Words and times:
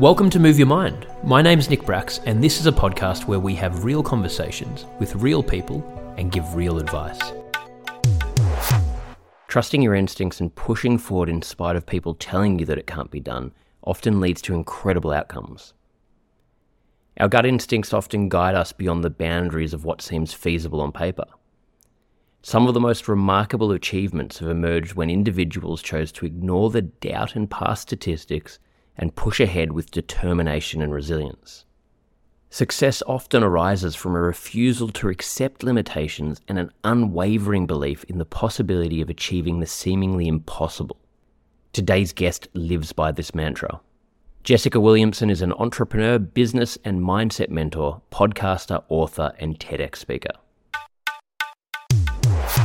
Welcome 0.00 0.30
to 0.30 0.38
Move 0.38 0.58
Your 0.58 0.66
Mind. 0.66 1.06
My 1.22 1.42
name's 1.42 1.68
Nick 1.68 1.84
Bracks, 1.84 2.20
and 2.24 2.42
this 2.42 2.58
is 2.58 2.66
a 2.66 2.72
podcast 2.72 3.26
where 3.26 3.38
we 3.38 3.54
have 3.56 3.84
real 3.84 4.02
conversations 4.02 4.86
with 4.98 5.14
real 5.16 5.42
people 5.42 5.84
and 6.16 6.32
give 6.32 6.54
real 6.54 6.78
advice. 6.78 7.20
Trusting 9.46 9.82
your 9.82 9.94
instincts 9.94 10.40
and 10.40 10.54
pushing 10.54 10.96
forward 10.96 11.28
in 11.28 11.42
spite 11.42 11.76
of 11.76 11.84
people 11.84 12.14
telling 12.14 12.58
you 12.58 12.64
that 12.64 12.78
it 12.78 12.86
can't 12.86 13.10
be 13.10 13.20
done 13.20 13.52
often 13.84 14.20
leads 14.20 14.40
to 14.40 14.54
incredible 14.54 15.10
outcomes. 15.10 15.74
Our 17.18 17.28
gut 17.28 17.44
instincts 17.44 17.92
often 17.92 18.30
guide 18.30 18.54
us 18.54 18.72
beyond 18.72 19.04
the 19.04 19.10
boundaries 19.10 19.74
of 19.74 19.84
what 19.84 20.00
seems 20.00 20.32
feasible 20.32 20.80
on 20.80 20.92
paper. 20.92 21.26
Some 22.40 22.66
of 22.66 22.72
the 22.72 22.80
most 22.80 23.06
remarkable 23.06 23.70
achievements 23.70 24.38
have 24.38 24.48
emerged 24.48 24.94
when 24.94 25.10
individuals 25.10 25.82
chose 25.82 26.10
to 26.12 26.24
ignore 26.24 26.70
the 26.70 26.80
doubt 26.80 27.36
and 27.36 27.50
past 27.50 27.82
statistics 27.82 28.58
and 29.00 29.16
push 29.16 29.40
ahead 29.40 29.72
with 29.72 29.90
determination 29.90 30.82
and 30.82 30.92
resilience. 30.92 31.64
Success 32.50 33.02
often 33.06 33.42
arises 33.42 33.96
from 33.96 34.14
a 34.14 34.20
refusal 34.20 34.88
to 34.90 35.08
accept 35.08 35.62
limitations 35.62 36.40
and 36.46 36.58
an 36.58 36.70
unwavering 36.84 37.66
belief 37.66 38.04
in 38.04 38.18
the 38.18 38.24
possibility 38.24 39.00
of 39.00 39.08
achieving 39.08 39.58
the 39.58 39.66
seemingly 39.66 40.28
impossible. 40.28 40.98
Today's 41.72 42.12
guest 42.12 42.48
lives 42.52 42.92
by 42.92 43.10
this 43.10 43.34
mantra. 43.34 43.80
Jessica 44.42 44.78
Williamson 44.78 45.30
is 45.30 45.42
an 45.42 45.52
entrepreneur, 45.54 46.18
business 46.18 46.76
and 46.84 47.00
mindset 47.00 47.48
mentor, 47.48 48.02
podcaster, 48.12 48.82
author, 48.88 49.32
and 49.38 49.58
TEDx 49.58 49.96
speaker. 49.96 50.32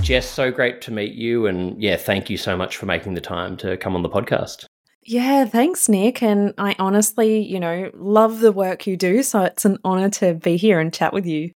Jess, 0.01 0.29
so 0.29 0.51
great 0.51 0.81
to 0.81 0.91
meet 0.91 1.13
you. 1.13 1.47
And 1.47 1.81
yeah, 1.81 1.95
thank 1.95 2.29
you 2.29 2.37
so 2.37 2.57
much 2.57 2.75
for 2.75 2.87
making 2.87 3.13
the 3.13 3.21
time 3.21 3.55
to 3.57 3.77
come 3.77 3.95
on 3.95 4.01
the 4.01 4.09
podcast. 4.09 4.65
Yeah, 5.05 5.45
thanks, 5.45 5.87
Nick. 5.87 6.23
And 6.23 6.53
I 6.57 6.75
honestly, 6.79 7.39
you 7.41 7.59
know, 7.59 7.91
love 7.93 8.39
the 8.39 8.51
work 8.51 8.87
you 8.87 8.97
do. 8.97 9.21
So 9.21 9.43
it's 9.43 9.65
an 9.65 9.77
honor 9.83 10.09
to 10.11 10.33
be 10.33 10.57
here 10.57 10.79
and 10.79 10.93
chat 10.93 11.13
with 11.13 11.25
you. 11.27 11.51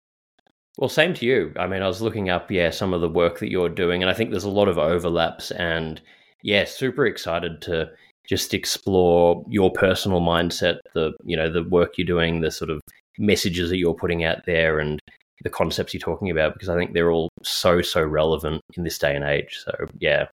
Well, 0.77 0.89
same 0.89 1.13
to 1.15 1.25
you. 1.25 1.53
I 1.57 1.67
mean, 1.67 1.81
I 1.81 1.87
was 1.87 2.01
looking 2.01 2.29
up, 2.29 2.51
yeah, 2.51 2.69
some 2.69 2.93
of 2.93 3.01
the 3.01 3.09
work 3.09 3.39
that 3.39 3.49
you're 3.49 3.69
doing, 3.69 4.01
and 4.01 4.09
I 4.09 4.13
think 4.13 4.31
there's 4.31 4.43
a 4.43 4.49
lot 4.49 4.67
of 4.67 4.77
overlaps. 4.77 5.51
And 5.51 6.01
yeah, 6.41 6.65
super 6.65 7.05
excited 7.05 7.61
to 7.63 7.91
just 8.27 8.53
explore 8.53 9.45
your 9.47 9.71
personal 9.71 10.19
mindset, 10.19 10.79
the 10.93 11.13
you 11.23 11.37
know 11.37 11.49
the 11.49 11.63
work 11.63 11.97
you're 11.97 12.07
doing, 12.07 12.41
the 12.41 12.51
sort 12.51 12.71
of 12.71 12.81
messages 13.17 13.69
that 13.69 13.77
you're 13.77 13.93
putting 13.93 14.23
out 14.25 14.45
there, 14.45 14.79
and 14.79 14.99
the 15.43 15.49
concepts 15.49 15.93
you're 15.93 16.01
talking 16.01 16.29
about, 16.29 16.53
because 16.53 16.69
I 16.69 16.75
think 16.75 16.93
they're 16.93 17.11
all 17.11 17.29
so 17.43 17.81
so 17.81 18.03
relevant 18.03 18.61
in 18.75 18.83
this 18.83 18.97
day 18.97 19.15
and 19.15 19.23
age. 19.23 19.57
So 19.63 19.71
yeah, 19.99 20.25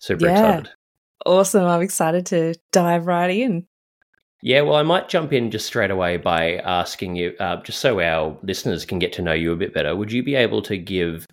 super 0.00 0.26
Yeah. 0.26 0.32
excited. 0.32 0.70
Awesome. 1.26 1.64
I'm 1.64 1.82
excited 1.82 2.26
to 2.26 2.54
dive 2.72 3.06
right 3.06 3.30
in. 3.30 3.66
Yeah, 4.42 4.62
well, 4.62 4.76
I 4.76 4.82
might 4.82 5.10
jump 5.10 5.34
in 5.34 5.50
just 5.50 5.66
straight 5.66 5.90
away 5.90 6.16
by 6.16 6.56
asking 6.56 7.16
you, 7.16 7.34
uh, 7.40 7.62
just 7.62 7.80
so 7.80 8.00
our 8.00 8.38
listeners 8.42 8.86
can 8.86 8.98
get 8.98 9.12
to 9.14 9.22
know 9.22 9.34
you 9.34 9.52
a 9.52 9.56
bit 9.56 9.74
better. 9.74 9.94
Would 9.94 10.10
you 10.10 10.22
be 10.22 10.34
able 10.34 10.62
to 10.62 10.78
give 10.78 11.26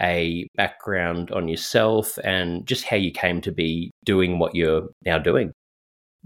a 0.00 0.48
background 0.56 1.30
on 1.30 1.46
yourself 1.46 2.18
and 2.24 2.66
just 2.66 2.84
how 2.84 2.96
you 2.96 3.12
came 3.12 3.42
to 3.42 3.52
be 3.52 3.90
doing 4.04 4.38
what 4.38 4.54
you're 4.54 4.88
now 5.04 5.18
doing? 5.18 5.52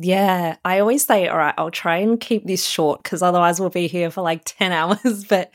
Yeah, 0.00 0.56
I 0.64 0.78
always 0.78 1.04
say, 1.04 1.26
all 1.26 1.38
right, 1.38 1.54
I'll 1.58 1.72
try 1.72 1.96
and 1.96 2.20
keep 2.20 2.46
this 2.46 2.64
short 2.64 3.02
because 3.02 3.20
otherwise 3.20 3.58
we'll 3.58 3.68
be 3.68 3.88
here 3.88 4.12
for 4.12 4.22
like 4.22 4.42
10 4.44 4.70
hours. 4.70 5.24
But 5.24 5.50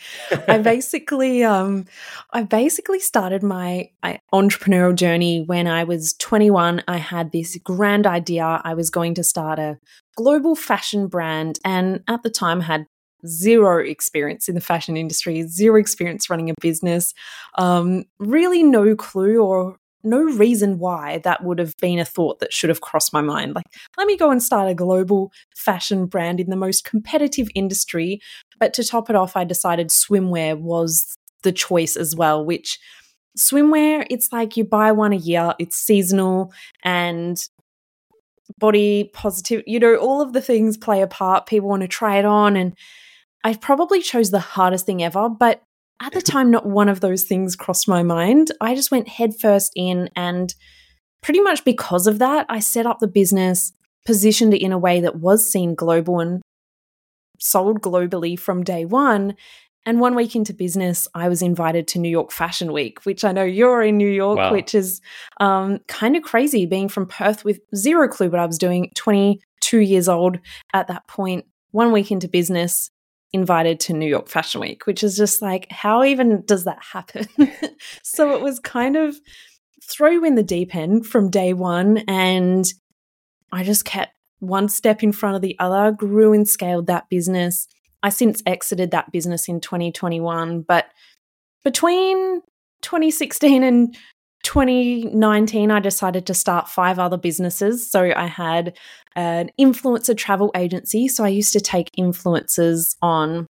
I 0.49 0.57
basically, 0.63 1.45
um, 1.45 1.85
I 2.31 2.43
basically 2.43 2.99
started 2.99 3.41
my 3.41 3.89
I, 4.03 4.19
entrepreneurial 4.33 4.95
journey 4.95 5.41
when 5.41 5.65
I 5.65 5.85
was 5.85 6.13
21. 6.15 6.83
I 6.89 6.97
had 6.97 7.31
this 7.31 7.57
grand 7.63 8.05
idea. 8.05 8.61
I 8.65 8.73
was 8.73 8.89
going 8.89 9.15
to 9.15 9.23
start 9.23 9.59
a 9.59 9.79
global 10.17 10.55
fashion 10.55 11.07
brand. 11.07 11.59
And 11.63 12.03
at 12.09 12.23
the 12.23 12.29
time 12.29 12.59
had 12.59 12.85
zero 13.25 13.77
experience 13.79 14.49
in 14.49 14.55
the 14.55 14.61
fashion 14.61 14.97
industry, 14.97 15.47
zero 15.47 15.79
experience 15.79 16.29
running 16.29 16.49
a 16.49 16.53
business, 16.59 17.13
um, 17.57 18.03
really 18.19 18.61
no 18.61 18.93
clue 18.97 19.41
or 19.41 19.77
no 20.03 20.21
reason 20.21 20.79
why 20.79 21.19
that 21.19 21.43
would 21.43 21.59
have 21.59 21.75
been 21.77 21.99
a 21.99 22.05
thought 22.05 22.39
that 22.39 22.53
should 22.53 22.69
have 22.69 22.81
crossed 22.81 23.13
my 23.13 23.21
mind. 23.21 23.55
Like, 23.55 23.65
let 23.97 24.07
me 24.07 24.17
go 24.17 24.31
and 24.31 24.43
start 24.43 24.69
a 24.69 24.75
global 24.75 25.31
fashion 25.55 26.05
brand 26.05 26.39
in 26.39 26.49
the 26.49 26.55
most 26.55 26.83
competitive 26.83 27.47
industry. 27.55 28.19
But 28.59 28.73
to 28.73 28.83
top 28.83 29.09
it 29.09 29.15
off, 29.15 29.37
I 29.37 29.43
decided 29.43 29.89
swimwear 29.89 30.59
was 30.59 31.15
the 31.43 31.51
choice 31.51 31.95
as 31.95 32.15
well, 32.15 32.43
which 32.43 32.79
swimwear, 33.37 34.05
it's 34.09 34.31
like 34.31 34.57
you 34.57 34.63
buy 34.63 34.91
one 34.91 35.13
a 35.13 35.17
year, 35.17 35.53
it's 35.59 35.77
seasonal 35.77 36.51
and 36.83 37.37
body 38.57 39.09
positive, 39.13 39.63
you 39.65 39.79
know, 39.79 39.95
all 39.95 40.21
of 40.21 40.33
the 40.33 40.41
things 40.41 40.77
play 40.77 41.01
a 41.01 41.07
part. 41.07 41.45
People 41.45 41.69
want 41.69 41.81
to 41.81 41.87
try 41.87 42.17
it 42.17 42.25
on. 42.25 42.55
And 42.55 42.77
I 43.43 43.55
probably 43.55 44.01
chose 44.01 44.31
the 44.31 44.39
hardest 44.39 44.85
thing 44.85 45.01
ever, 45.01 45.29
but 45.29 45.63
at 46.03 46.13
the 46.13 46.21
time, 46.21 46.51
not 46.51 46.65
one 46.65 46.89
of 46.89 46.99
those 46.99 47.23
things 47.23 47.55
crossed 47.55 47.87
my 47.87 48.03
mind. 48.03 48.51
I 48.61 48.75
just 48.75 48.91
went 48.91 49.07
headfirst 49.07 49.71
in, 49.75 50.09
and 50.15 50.53
pretty 51.21 51.39
much 51.39 51.63
because 51.63 52.07
of 52.07 52.19
that, 52.19 52.45
I 52.49 52.59
set 52.59 52.85
up 52.85 52.99
the 52.99 53.07
business, 53.07 53.71
positioned 54.05 54.53
it 54.53 54.61
in 54.61 54.71
a 54.71 54.77
way 54.77 54.99
that 55.01 55.19
was 55.19 55.49
seen 55.49 55.75
global 55.75 56.19
and 56.19 56.41
sold 57.39 57.81
globally 57.81 58.37
from 58.37 58.63
day 58.63 58.85
one. 58.85 59.35
And 59.85 59.99
one 59.99 60.15
week 60.15 60.33
into 60.35 60.53
business, 60.53 61.09
I 61.13 61.27
was 61.27 61.41
invited 61.41 61.87
to 61.89 61.99
New 61.99 62.09
York 62.09 62.31
Fashion 62.31 62.71
Week, 62.71 63.05
which 63.05 63.25
I 63.25 63.33
know 63.33 63.43
you're 63.43 63.81
in 63.81 63.97
New 63.97 64.09
York, 64.09 64.37
Wow. 64.37 64.51
which 64.53 64.73
is 64.73 65.01
um, 65.41 65.79
kind 65.89 66.15
of 66.15 66.23
crazy 66.23 66.65
being 66.65 66.87
from 66.87 67.05
Perth 67.05 67.43
with 67.43 67.59
zero 67.75 68.07
clue 68.07 68.29
what 68.29 68.39
I 68.39 68.45
was 68.45 68.57
doing, 68.57 68.91
22 68.95 69.79
years 69.79 70.07
old 70.07 70.39
at 70.73 70.87
that 70.87 71.05
point. 71.07 71.45
One 71.71 71.91
week 71.91 72.11
into 72.11 72.29
business, 72.29 72.91
invited 73.33 73.79
to 73.81 73.93
New 73.93 74.07
York 74.07 74.29
Fashion 74.29 74.61
Week, 74.61 74.85
which 74.85 75.03
is 75.03 75.17
just 75.17 75.41
like, 75.41 75.69
how 75.71 76.03
even 76.03 76.43
does 76.45 76.65
that 76.65 76.81
happen? 76.81 77.27
so 78.03 78.33
it 78.35 78.41
was 78.41 78.59
kind 78.59 78.95
of 78.95 79.15
throw 79.83 80.23
in 80.23 80.35
the 80.35 80.43
deep 80.43 80.75
end 80.75 81.05
from 81.05 81.29
day 81.29 81.53
one. 81.53 81.97
And 82.07 82.65
I 83.51 83.63
just 83.63 83.85
kept 83.85 84.13
one 84.39 84.69
step 84.69 85.03
in 85.03 85.11
front 85.11 85.35
of 85.35 85.41
the 85.41 85.57
other, 85.59 85.91
grew 85.91 86.31
and 86.33 86.47
scaled 86.47 86.87
that 86.87 87.09
business. 87.09 87.67
I 88.03 88.09
since 88.09 88.43
exited 88.45 88.91
that 88.91 89.11
business 89.11 89.47
in 89.47 89.61
2021, 89.61 90.61
but 90.61 90.87
between 91.63 92.41
2016 92.81 93.63
and 93.63 93.95
2019, 94.43 95.71
I 95.71 95.79
decided 95.79 96.25
to 96.27 96.33
start 96.33 96.67
five 96.67 96.99
other 96.99 97.17
businesses. 97.17 97.89
So 97.89 98.11
I 98.15 98.25
had 98.25 98.77
an 99.15 99.51
influencer 99.59 100.17
travel 100.17 100.51
agency. 100.55 101.07
So 101.07 101.23
I 101.23 101.29
used 101.29 101.53
to 101.53 101.61
take 101.61 101.91
influencers 101.97 102.95
on 103.01 103.47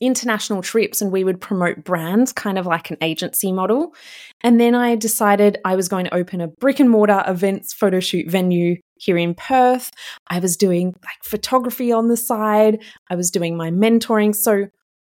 international 0.00 0.62
trips 0.62 1.02
and 1.02 1.12
we 1.12 1.24
would 1.24 1.40
promote 1.40 1.84
brands, 1.84 2.32
kind 2.32 2.58
of 2.58 2.66
like 2.66 2.90
an 2.90 2.96
agency 3.02 3.52
model. 3.52 3.94
And 4.40 4.58
then 4.58 4.74
I 4.74 4.96
decided 4.96 5.58
I 5.64 5.76
was 5.76 5.88
going 5.88 6.06
to 6.06 6.14
open 6.14 6.40
a 6.40 6.48
brick 6.48 6.80
and 6.80 6.88
mortar 6.88 7.22
events 7.26 7.74
photo 7.74 8.00
shoot 8.00 8.30
venue 8.30 8.76
here 8.96 9.18
in 9.18 9.34
Perth. 9.34 9.90
I 10.28 10.38
was 10.38 10.56
doing 10.56 10.94
like 11.04 11.22
photography 11.22 11.92
on 11.92 12.08
the 12.08 12.16
side, 12.16 12.82
I 13.10 13.14
was 13.14 13.30
doing 13.30 13.56
my 13.56 13.70
mentoring. 13.70 14.34
So 14.34 14.68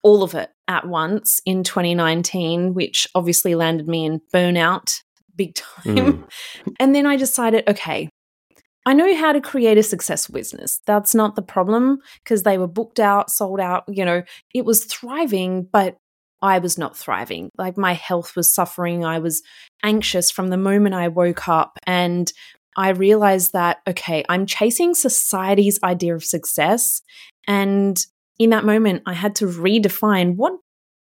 all 0.03 0.21
of 0.21 0.35
it 0.35 0.49
at 0.67 0.85
once 0.85 1.41
in 1.45 1.63
2019, 1.63 2.73
which 2.73 3.07
obviously 3.15 3.55
landed 3.55 3.87
me 3.87 4.05
in 4.05 4.21
burnout 4.33 5.01
big 5.35 5.55
time. 5.55 5.83
Mm. 5.85 6.23
And 6.79 6.95
then 6.95 7.05
I 7.05 7.15
decided, 7.15 7.67
okay, 7.67 8.09
I 8.85 8.93
know 8.93 9.15
how 9.15 9.31
to 9.31 9.41
create 9.41 9.77
a 9.77 9.83
successful 9.83 10.33
business. 10.33 10.81
That's 10.85 11.15
not 11.15 11.35
the 11.35 11.41
problem 11.41 11.99
because 12.23 12.43
they 12.43 12.57
were 12.57 12.67
booked 12.67 12.99
out, 12.99 13.29
sold 13.29 13.59
out, 13.59 13.83
you 13.87 14.03
know, 14.03 14.23
it 14.53 14.65
was 14.65 14.85
thriving, 14.85 15.67
but 15.71 15.97
I 16.41 16.59
was 16.59 16.77
not 16.77 16.97
thriving. 16.97 17.49
Like 17.57 17.77
my 17.77 17.93
health 17.93 18.35
was 18.35 18.53
suffering. 18.53 19.05
I 19.05 19.19
was 19.19 19.41
anxious 19.81 20.29
from 20.29 20.49
the 20.49 20.57
moment 20.57 20.95
I 20.95 21.07
woke 21.07 21.47
up. 21.47 21.79
And 21.87 22.31
I 22.75 22.89
realized 22.89 23.53
that, 23.53 23.77
okay, 23.87 24.25
I'm 24.27 24.45
chasing 24.45 24.93
society's 24.93 25.79
idea 25.83 26.15
of 26.15 26.25
success. 26.25 27.01
And 27.47 27.97
in 28.39 28.49
that 28.49 28.65
moment, 28.65 29.03
I 29.05 29.13
had 29.13 29.35
to 29.35 29.45
redefine 29.45 30.35
what 30.35 30.53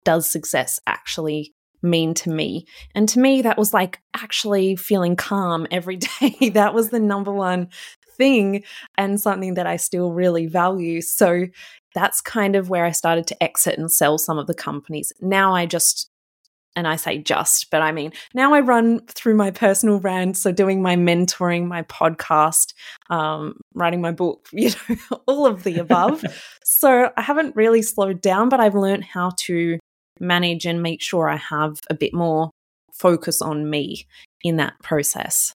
does 0.05 0.25
success 0.27 0.79
actually 0.87 1.53
mean 1.83 2.13
to 2.15 2.29
me? 2.29 2.65
And 2.95 3.07
to 3.09 3.19
me, 3.19 3.41
that 3.41 3.57
was 3.57 3.73
like 3.73 3.99
actually 4.13 4.75
feeling 4.75 5.15
calm 5.15 5.67
every 5.69 5.97
day. 6.19 6.49
that 6.49 6.73
was 6.73 6.89
the 6.89 6.99
number 6.99 7.33
one 7.33 7.69
thing 8.17 8.63
and 8.97 9.19
something 9.19 9.55
that 9.55 9.67
I 9.67 9.77
still 9.77 10.11
really 10.11 10.47
value. 10.47 11.01
So 11.01 11.45
that's 11.95 12.21
kind 12.21 12.55
of 12.55 12.69
where 12.69 12.85
I 12.85 12.91
started 12.91 13.27
to 13.27 13.43
exit 13.43 13.77
and 13.77 13.91
sell 13.91 14.17
some 14.17 14.37
of 14.37 14.47
the 14.47 14.53
companies. 14.53 15.13
Now 15.21 15.53
I 15.53 15.65
just 15.65 16.09
and 16.75 16.87
I 16.87 16.95
say 16.95 17.19
just, 17.19 17.69
but 17.69 17.81
I 17.81 17.91
mean, 17.91 18.13
now 18.33 18.53
I 18.53 18.59
run 18.59 19.05
through 19.07 19.35
my 19.35 19.51
personal 19.51 19.99
brand. 19.99 20.37
So, 20.37 20.51
doing 20.51 20.81
my 20.81 20.95
mentoring, 20.95 21.67
my 21.67 21.83
podcast, 21.83 22.73
um, 23.09 23.59
writing 23.73 24.01
my 24.01 24.11
book, 24.11 24.47
you 24.53 24.71
know, 24.89 25.21
all 25.27 25.45
of 25.45 25.63
the 25.63 25.77
above. 25.77 26.23
so, 26.63 27.11
I 27.15 27.21
haven't 27.21 27.55
really 27.55 27.81
slowed 27.81 28.21
down, 28.21 28.49
but 28.49 28.59
I've 28.59 28.75
learned 28.75 29.03
how 29.03 29.31
to 29.41 29.77
manage 30.19 30.65
and 30.65 30.81
make 30.81 31.01
sure 31.01 31.29
I 31.29 31.37
have 31.37 31.79
a 31.89 31.93
bit 31.93 32.13
more 32.13 32.51
focus 32.93 33.41
on 33.41 33.69
me 33.69 34.05
in 34.43 34.57
that 34.57 34.73
process. 34.83 35.53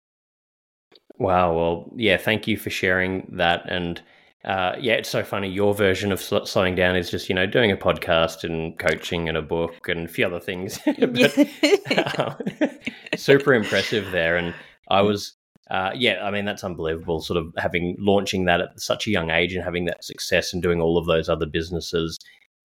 Wow. 1.18 1.54
Well, 1.54 1.92
yeah, 1.96 2.16
thank 2.16 2.48
you 2.48 2.56
for 2.56 2.70
sharing 2.70 3.28
that. 3.36 3.62
And 3.68 4.00
uh, 4.44 4.76
yeah, 4.78 4.94
it's 4.94 5.08
so 5.08 5.22
funny. 5.22 5.48
Your 5.48 5.74
version 5.74 6.12
of 6.12 6.20
sl- 6.20 6.44
slowing 6.44 6.74
down 6.74 6.96
is 6.96 7.10
just, 7.10 7.28
you 7.28 7.34
know, 7.34 7.46
doing 7.46 7.70
a 7.70 7.76
podcast 7.76 8.44
and 8.44 8.78
coaching 8.78 9.28
and 9.28 9.38
a 9.38 9.42
book 9.42 9.88
and 9.88 10.06
a 10.06 10.08
few 10.08 10.26
other 10.26 10.40
things. 10.40 10.78
but, 10.98 12.18
um, 12.18 12.36
super 13.16 13.54
impressive 13.54 14.10
there. 14.10 14.36
And 14.36 14.54
I 14.90 15.00
was, 15.02 15.34
uh, 15.70 15.92
yeah, 15.94 16.22
I 16.24 16.30
mean, 16.30 16.44
that's 16.44 16.64
unbelievable. 16.64 17.20
Sort 17.20 17.38
of 17.38 17.54
having 17.56 17.96
launching 17.98 18.44
that 18.44 18.60
at 18.60 18.78
such 18.78 19.06
a 19.06 19.10
young 19.10 19.30
age 19.30 19.54
and 19.54 19.64
having 19.64 19.86
that 19.86 20.04
success 20.04 20.52
and 20.52 20.62
doing 20.62 20.80
all 20.80 20.98
of 20.98 21.06
those 21.06 21.28
other 21.28 21.46
businesses. 21.46 22.18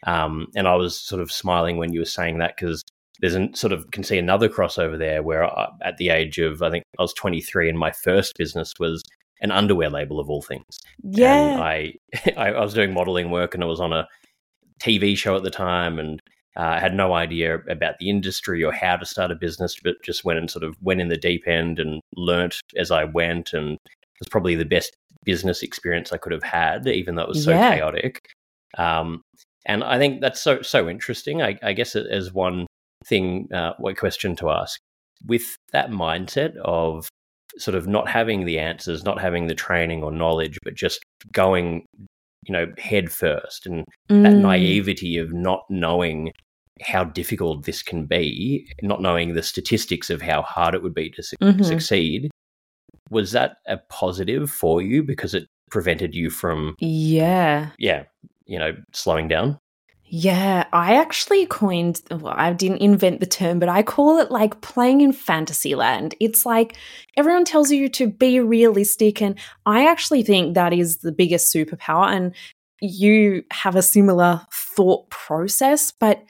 Um, 0.05 0.47
and 0.55 0.67
I 0.67 0.75
was 0.75 0.99
sort 0.99 1.21
of 1.21 1.31
smiling 1.31 1.77
when 1.77 1.93
you 1.93 1.99
were 1.99 2.05
saying 2.05 2.37
that 2.39 2.55
because 2.55 2.83
there's 3.19 3.35
a 3.35 3.49
sort 3.53 3.73
of 3.73 3.89
can 3.91 4.03
see 4.03 4.17
another 4.17 4.47
crossover 4.47 4.97
there 4.97 5.21
where 5.21 5.43
I, 5.43 5.67
at 5.81 5.97
the 5.97 6.09
age 6.09 6.37
of 6.39 6.61
I 6.61 6.71
think 6.71 6.83
I 6.97 7.01
was 7.01 7.13
23 7.13 7.69
and 7.69 7.77
my 7.77 7.91
first 7.91 8.33
business 8.37 8.73
was 8.79 9.03
an 9.41 9.51
underwear 9.51 9.89
label 9.89 10.19
of 10.19 10.29
all 10.29 10.41
things. 10.41 10.79
Yeah, 11.03 11.53
and 11.53 11.61
I, 12.37 12.51
I 12.51 12.61
was 12.61 12.73
doing 12.73 12.93
modeling 12.93 13.31
work 13.31 13.53
and 13.53 13.63
I 13.63 13.67
was 13.67 13.79
on 13.79 13.93
a 13.93 14.07
TV 14.79 15.17
show 15.17 15.35
at 15.35 15.43
the 15.43 15.49
time 15.49 15.99
and 15.99 16.21
uh, 16.57 16.63
I 16.63 16.79
had 16.79 16.93
no 16.93 17.13
idea 17.13 17.59
about 17.69 17.99
the 17.99 18.09
industry 18.09 18.63
or 18.63 18.71
how 18.71 18.97
to 18.97 19.05
start 19.05 19.31
a 19.31 19.35
business, 19.35 19.77
but 19.81 19.95
just 20.03 20.25
went 20.25 20.39
and 20.39 20.49
sort 20.49 20.63
of 20.63 20.75
went 20.81 21.01
in 21.01 21.09
the 21.09 21.17
deep 21.17 21.47
end 21.47 21.79
and 21.79 22.01
learnt 22.15 22.59
as 22.75 22.91
I 22.91 23.03
went. 23.03 23.53
And 23.53 23.73
it 23.73 24.19
was 24.19 24.29
probably 24.29 24.55
the 24.55 24.65
best 24.65 24.93
business 25.23 25.61
experience 25.61 26.11
I 26.11 26.17
could 26.17 26.31
have 26.31 26.43
had, 26.43 26.87
even 26.87 27.15
though 27.15 27.23
it 27.23 27.29
was 27.29 27.43
so 27.43 27.51
yeah. 27.51 27.75
chaotic. 27.75 28.19
Um, 28.77 29.21
and 29.65 29.83
I 29.83 29.97
think 29.97 30.21
that's 30.21 30.41
so 30.41 30.61
so 30.61 30.89
interesting. 30.89 31.41
I, 31.41 31.57
I 31.61 31.73
guess 31.73 31.95
as 31.95 32.33
one 32.33 32.67
thing, 33.05 33.47
uh, 33.53 33.73
what 33.77 33.97
question 33.97 34.35
to 34.37 34.49
ask 34.49 34.79
with 35.25 35.55
that 35.71 35.89
mindset 35.89 36.55
of 36.57 37.07
sort 37.57 37.75
of 37.75 37.87
not 37.87 38.07
having 38.07 38.45
the 38.45 38.59
answers, 38.59 39.03
not 39.03 39.19
having 39.19 39.47
the 39.47 39.55
training 39.55 40.03
or 40.03 40.11
knowledge, 40.11 40.57
but 40.63 40.75
just 40.75 41.03
going, 41.31 41.85
you 42.45 42.53
know, 42.53 42.67
head 42.77 43.11
first, 43.11 43.65
and 43.65 43.83
mm. 44.09 44.23
that 44.23 44.35
naivety 44.35 45.17
of 45.17 45.33
not 45.33 45.63
knowing 45.69 46.31
how 46.81 47.03
difficult 47.03 47.65
this 47.65 47.83
can 47.83 48.05
be, 48.05 48.71
not 48.81 49.01
knowing 49.01 49.33
the 49.33 49.43
statistics 49.43 50.09
of 50.09 50.21
how 50.21 50.41
hard 50.41 50.73
it 50.73 50.81
would 50.81 50.93
be 50.93 51.09
to 51.09 51.23
su- 51.23 51.35
mm-hmm. 51.41 51.63
succeed. 51.63 52.29
Was 53.09 53.31
that 53.31 53.57
a 53.67 53.77
positive 53.89 54.49
for 54.49 54.81
you 54.81 55.03
because 55.03 55.33
it 55.33 55.47
prevented 55.71 56.15
you 56.15 56.29
from, 56.29 56.75
yeah, 56.79 57.71
yeah, 57.77 58.03
you 58.49 58.59
know, 58.59 58.71
slowing 58.93 59.27
down? 59.27 59.59
Yeah, 60.11 60.65
I 60.73 60.95
actually 60.95 61.45
coined, 61.45 62.01
well, 62.09 62.33
I 62.35 62.51
didn't 62.51 62.81
invent 62.81 63.19
the 63.19 63.27
term, 63.27 63.59
but 63.59 63.69
I 63.69 63.83
call 63.83 64.17
it 64.17 64.31
like 64.31 64.61
playing 64.61 65.01
in 65.01 65.13
fantasy 65.13 65.75
land. 65.75 66.15
It's 66.19 66.47
like 66.47 66.75
everyone 67.15 67.45
tells 67.45 67.69
you 67.69 67.87
to 67.89 68.07
be 68.07 68.39
realistic. 68.39 69.21
And 69.21 69.37
I 69.67 69.85
actually 69.85 70.23
think 70.23 70.55
that 70.55 70.73
is 70.73 70.97
the 70.97 71.11
biggest 71.11 71.53
superpower. 71.53 72.07
And 72.07 72.33
you 72.81 73.43
have 73.51 73.75
a 73.75 73.83
similar 73.83 74.41
thought 74.51 75.07
process, 75.11 75.91
but 75.91 76.23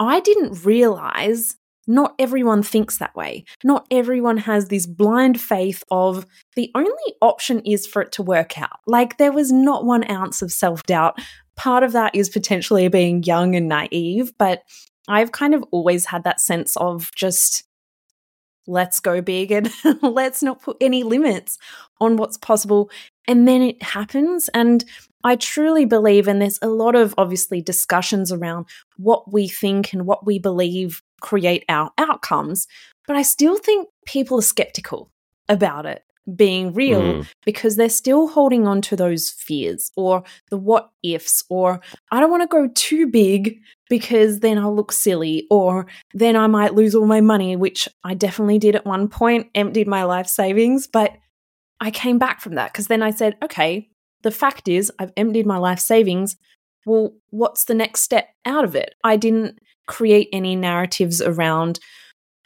I 0.00 0.20
didn't 0.20 0.64
realize 0.64 1.54
not 1.88 2.14
everyone 2.18 2.62
thinks 2.62 2.98
that 2.98 3.16
way. 3.16 3.44
Not 3.64 3.86
everyone 3.90 4.36
has 4.36 4.68
this 4.68 4.86
blind 4.86 5.40
faith 5.40 5.82
of 5.90 6.26
the 6.54 6.70
only 6.74 7.14
option 7.22 7.60
is 7.60 7.86
for 7.86 8.02
it 8.02 8.12
to 8.12 8.22
work 8.22 8.58
out. 8.58 8.78
Like 8.86 9.16
there 9.16 9.32
was 9.32 9.50
not 9.50 9.86
one 9.86 10.08
ounce 10.10 10.42
of 10.42 10.52
self 10.52 10.82
doubt 10.84 11.18
part 11.58 11.82
of 11.82 11.92
that 11.92 12.14
is 12.14 12.30
potentially 12.30 12.88
being 12.88 13.22
young 13.24 13.54
and 13.54 13.68
naive, 13.68 14.32
but 14.38 14.62
I've 15.08 15.32
kind 15.32 15.54
of 15.54 15.64
always 15.70 16.06
had 16.06 16.24
that 16.24 16.40
sense 16.40 16.76
of 16.76 17.10
just 17.14 17.64
let's 18.66 19.00
go 19.00 19.20
big 19.20 19.50
and 19.50 19.70
let's 20.02 20.42
not 20.42 20.62
put 20.62 20.76
any 20.80 21.02
limits 21.02 21.58
on 22.00 22.16
what's 22.16 22.38
possible. 22.38 22.90
And 23.26 23.48
then 23.48 23.60
it 23.62 23.82
happens. 23.82 24.48
And 24.54 24.84
I 25.24 25.36
truly 25.36 25.84
believe, 25.84 26.28
and 26.28 26.40
there's 26.40 26.58
a 26.62 26.68
lot 26.68 26.94
of 26.94 27.14
obviously 27.18 27.60
discussions 27.60 28.30
around 28.30 28.66
what 28.96 29.32
we 29.32 29.48
think 29.48 29.92
and 29.92 30.06
what 30.06 30.24
we 30.24 30.38
believe 30.38 31.02
create 31.20 31.64
our 31.68 31.90
outcomes. 31.98 32.68
But 33.06 33.16
I 33.16 33.22
still 33.22 33.56
think 33.56 33.88
people 34.06 34.38
are 34.38 34.42
skeptical 34.42 35.10
about 35.48 35.86
it 35.86 36.04
being 36.36 36.72
real 36.74 37.00
mm. 37.00 37.28
because 37.44 37.76
they're 37.76 37.88
still 37.88 38.28
holding 38.28 38.66
on 38.66 38.82
to 38.82 38.96
those 38.96 39.30
fears 39.30 39.90
or 39.96 40.22
the 40.50 40.58
what 40.58 40.90
ifs 41.02 41.42
or 41.48 41.80
I 42.10 42.20
don't 42.20 42.30
want 42.30 42.42
to 42.42 42.48
go 42.48 42.68
too 42.74 43.06
big 43.06 43.58
because 43.88 44.40
then 44.40 44.58
I'll 44.58 44.74
look 44.74 44.92
silly 44.92 45.46
or 45.50 45.86
then 46.12 46.36
I 46.36 46.46
might 46.46 46.74
lose 46.74 46.94
all 46.94 47.06
my 47.06 47.20
money, 47.20 47.56
which 47.56 47.88
I 48.04 48.14
definitely 48.14 48.58
did 48.58 48.76
at 48.76 48.84
one 48.84 49.08
point, 49.08 49.48
emptied 49.54 49.88
my 49.88 50.04
life 50.04 50.26
savings, 50.26 50.86
but 50.86 51.16
I 51.80 51.90
came 51.90 52.18
back 52.18 52.40
from 52.40 52.56
that 52.56 52.72
because 52.72 52.88
then 52.88 53.02
I 53.02 53.10
said, 53.10 53.36
okay, 53.42 53.88
the 54.22 54.30
fact 54.30 54.68
is 54.68 54.92
I've 54.98 55.12
emptied 55.16 55.46
my 55.46 55.58
life 55.58 55.78
savings. 55.78 56.36
Well, 56.84 57.14
what's 57.30 57.64
the 57.64 57.74
next 57.74 58.02
step 58.02 58.28
out 58.44 58.64
of 58.64 58.74
it? 58.74 58.94
I 59.04 59.16
didn't 59.16 59.58
create 59.86 60.28
any 60.32 60.56
narratives 60.56 61.22
around 61.22 61.80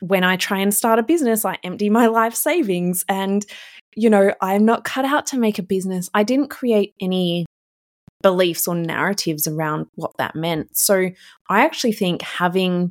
when 0.03 0.25
I 0.25 0.37
try 0.37 0.59
and 0.59 0.75
start 0.75 0.99
a 0.99 1.03
business, 1.03 1.45
I 1.45 1.59
empty 1.63 1.89
my 1.89 2.07
life 2.09 2.35
savings. 2.35 3.05
And, 3.09 3.47
you 3.95 4.11
know, 4.11 4.35
I'm 4.41 4.65
not 4.65 4.85
cut 4.85 5.05
out 5.05 5.27
to 5.27 5.39
make 5.39 5.59
a 5.59 5.63
business. 5.63 6.11
I 6.15 6.23
didn't 6.23 6.49
create 6.49 6.95
any 7.01 7.47
beliefs 8.23 8.69
or 8.69 8.75
narratives 8.75 9.47
around 9.47 9.87
what 9.97 10.17
that 10.19 10.37
meant. 10.37 10.77
So 10.77 11.11
I 11.49 11.65
actually 11.65 11.93
think 11.93 12.23
having 12.23 12.91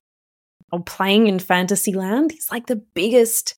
or 0.72 0.84
playing 0.84 1.28
in 1.28 1.40
fantasy 1.40 1.94
land 1.94 2.34
is 2.34 2.50
like 2.52 2.68
the 2.68 2.76
biggest 2.76 3.56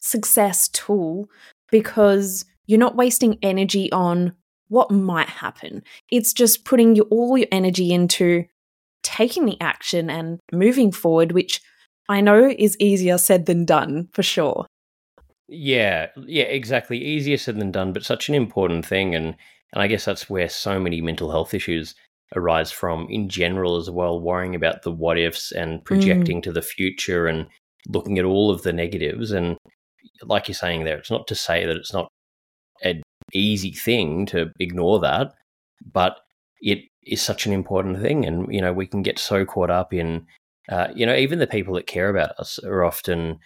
success 0.00 0.68
tool 0.68 1.28
because 1.70 2.44
you're 2.66 2.78
not 2.78 2.96
wasting 2.96 3.38
energy 3.42 3.90
on 3.92 4.34
what 4.68 4.90
might 4.90 5.28
happen. 5.28 5.82
It's 6.10 6.32
just 6.32 6.64
putting 6.64 6.96
your, 6.96 7.06
all 7.06 7.36
your 7.36 7.48
energy 7.52 7.92
into 7.92 8.44
taking 9.02 9.46
the 9.46 9.60
action 9.60 10.08
and 10.08 10.40
moving 10.52 10.92
forward, 10.92 11.32
which 11.32 11.60
I 12.08 12.20
know 12.20 12.54
is 12.56 12.76
easier 12.78 13.18
said 13.18 13.46
than 13.46 13.64
done 13.64 14.08
for 14.12 14.22
sure. 14.22 14.66
Yeah, 15.48 16.08
yeah, 16.26 16.44
exactly. 16.44 16.98
Easier 16.98 17.36
said 17.36 17.58
than 17.58 17.72
done, 17.72 17.92
but 17.92 18.04
such 18.04 18.28
an 18.28 18.34
important 18.34 18.86
thing, 18.86 19.14
and 19.14 19.34
and 19.72 19.82
I 19.82 19.86
guess 19.86 20.04
that's 20.04 20.30
where 20.30 20.48
so 20.48 20.78
many 20.78 21.00
mental 21.00 21.30
health 21.30 21.54
issues 21.54 21.94
arise 22.34 22.70
from 22.70 23.06
in 23.10 23.28
general 23.28 23.76
as 23.76 23.90
well. 23.90 24.20
Worrying 24.20 24.54
about 24.54 24.82
the 24.82 24.92
what 24.92 25.18
ifs 25.18 25.52
and 25.52 25.80
mm. 25.80 25.84
projecting 25.84 26.38
mm. 26.38 26.42
to 26.44 26.52
the 26.52 26.62
future 26.62 27.26
and 27.26 27.46
looking 27.88 28.18
at 28.18 28.24
all 28.24 28.50
of 28.50 28.62
the 28.62 28.72
negatives. 28.72 29.32
And 29.32 29.56
like 30.22 30.48
you're 30.48 30.54
saying 30.54 30.84
there, 30.84 30.96
it's 30.96 31.10
not 31.10 31.26
to 31.26 31.34
say 31.34 31.66
that 31.66 31.76
it's 31.76 31.92
not 31.92 32.08
an 32.82 33.02
easy 33.32 33.72
thing 33.72 34.26
to 34.26 34.52
ignore 34.60 35.00
that, 35.00 35.32
but 35.92 36.20
it 36.60 36.84
is 37.04 37.20
such 37.20 37.46
an 37.46 37.52
important 37.52 38.00
thing. 38.00 38.24
And 38.24 38.52
you 38.52 38.60
know, 38.60 38.72
we 38.72 38.86
can 38.86 39.02
get 39.02 39.18
so 39.18 39.44
caught 39.44 39.70
up 39.70 39.92
in 39.92 40.26
uh, 40.68 40.88
you 40.94 41.04
know, 41.04 41.14
even 41.14 41.38
the 41.38 41.46
people 41.46 41.74
that 41.74 41.86
care 41.86 42.08
about 42.08 42.30
us 42.38 42.58
are 42.60 42.84
often 42.84 43.38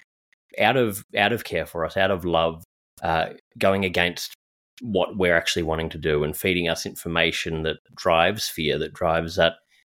out 0.61 0.77
of 0.77 1.05
out 1.17 1.33
of 1.33 1.45
care 1.45 1.67
for 1.67 1.85
us, 1.85 1.97
out 1.97 2.11
of 2.11 2.25
love, 2.25 2.65
uh, 3.03 3.31
going 3.59 3.85
against 3.85 4.35
what 4.83 5.17
we're 5.17 5.37
actually 5.37 5.63
wanting 5.63 5.89
to 5.91 5.99
do 5.99 6.23
and 6.23 6.37
feeding 6.37 6.69
us 6.69 6.85
information 6.85 7.63
that 7.63 7.79
drives 7.95 8.49
fear, 8.49 8.79
that 8.79 8.93
drives 8.93 9.37
that 9.37 9.55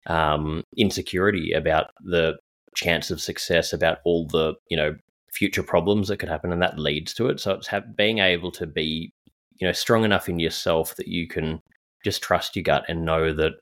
um, 0.05 0.63
insecurity 0.77 1.51
about 1.51 1.87
the 2.03 2.37
chance 2.75 3.09
of 3.09 3.21
success, 3.21 3.73
about 3.73 3.99
all 4.05 4.27
the 4.27 4.53
you 4.69 4.77
know 4.77 4.95
future 5.33 5.63
problems 5.63 6.07
that 6.07 6.17
could 6.17 6.29
happen, 6.29 6.51
and 6.51 6.61
that 6.61 6.79
leads 6.79 7.13
to 7.15 7.27
it. 7.27 7.39
So 7.39 7.51
it's 7.51 7.67
ha- 7.67 7.81
being 7.95 8.19
able 8.19 8.51
to 8.53 8.67
be 8.67 9.11
you 9.59 9.67
know 9.67 9.73
strong 9.73 10.03
enough 10.03 10.29
in 10.29 10.39
yourself 10.39 10.95
that 10.95 11.07
you 11.07 11.27
can 11.27 11.59
just 12.03 12.21
trust 12.21 12.55
your 12.55 12.63
gut 12.63 12.85
and 12.87 13.05
know 13.05 13.33
that 13.33 13.53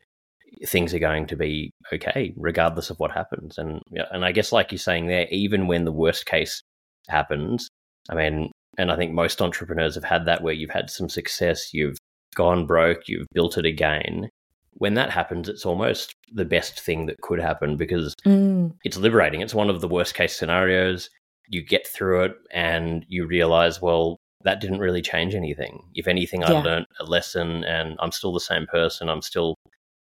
things 0.66 0.94
are 0.94 1.00
going 1.00 1.26
to 1.28 1.36
be 1.36 1.72
okay 1.92 2.34
regardless 2.38 2.90
of 2.90 3.00
what 3.00 3.12
happens. 3.12 3.58
And 3.58 3.82
and 4.12 4.26
I 4.26 4.32
guess 4.32 4.52
like 4.52 4.72
you're 4.72 4.80
saying 4.80 5.08
there, 5.08 5.28
even 5.32 5.68
when 5.68 5.86
the 5.86 5.92
worst 5.92 6.26
case 6.26 6.62
happens, 7.10 7.68
I 8.10 8.16
mean, 8.16 8.52
and 8.78 8.92
I 8.92 8.96
think 8.98 9.14
most 9.14 9.42
entrepreneurs 9.42 9.96
have 9.96 10.04
had 10.04 10.26
that 10.26 10.44
where 10.44 10.54
you've 10.54 10.70
had 10.72 10.90
some 10.90 11.10
success, 11.10 11.74
you've 11.74 11.98
gone 12.36 12.66
broke, 12.66 13.08
you've 13.08 13.28
built 13.34 13.58
it 13.58 13.66
again. 13.66 14.30
when 14.78 14.96
that 14.96 15.10
happens, 15.10 15.48
it's 15.48 15.66
almost 15.66 16.14
the 16.34 16.44
best 16.44 16.82
thing 16.82 17.06
that 17.06 17.16
could 17.22 17.40
happen 17.40 17.78
because 17.78 18.14
Mm. 18.26 18.74
it's 18.84 18.98
liberating. 18.98 19.40
It's 19.40 19.54
one 19.56 19.70
of 19.70 19.80
the 19.80 19.88
worst 19.88 20.16
case 20.16 20.36
scenarios. 20.36 21.10
You 21.48 21.62
get 21.64 21.88
through 21.88 22.24
it 22.26 22.34
and 22.52 23.06
you 23.08 23.26
realize, 23.26 23.82
well, 23.82 24.18
that 24.44 24.60
didn't 24.60 24.80
really 24.80 25.02
change 25.02 25.34
anything. 25.34 25.80
If 25.96 26.10
anything, 26.10 26.44
I 26.44 26.52
Yeah. 26.52 26.62
learned 26.62 26.88
a 27.00 27.06
lesson 27.06 27.64
and 27.64 27.96
I'm 28.02 28.12
still 28.12 28.34
the 28.34 28.42
same 28.42 28.68
person. 28.68 29.08
I'm 29.08 29.22
still 29.22 29.56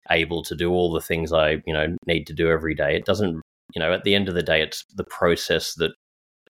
able 0.09 0.41
to 0.43 0.55
do 0.55 0.71
all 0.71 0.93
the 0.93 1.01
things 1.01 1.33
I, 1.33 1.61
you 1.65 1.73
know, 1.73 1.97
need 2.07 2.25
to 2.27 2.33
do 2.33 2.49
every 2.49 2.73
day. 2.73 2.95
It 2.95 3.03
doesn't, 3.05 3.41
you 3.75 3.79
know, 3.79 3.91
at 3.91 4.05
the 4.05 4.15
end 4.15 4.29
of 4.29 4.35
the 4.35 4.41
day, 4.43 4.61
it's 4.61 4.85
the 4.95 5.03
process 5.03 5.73
that 5.75 5.91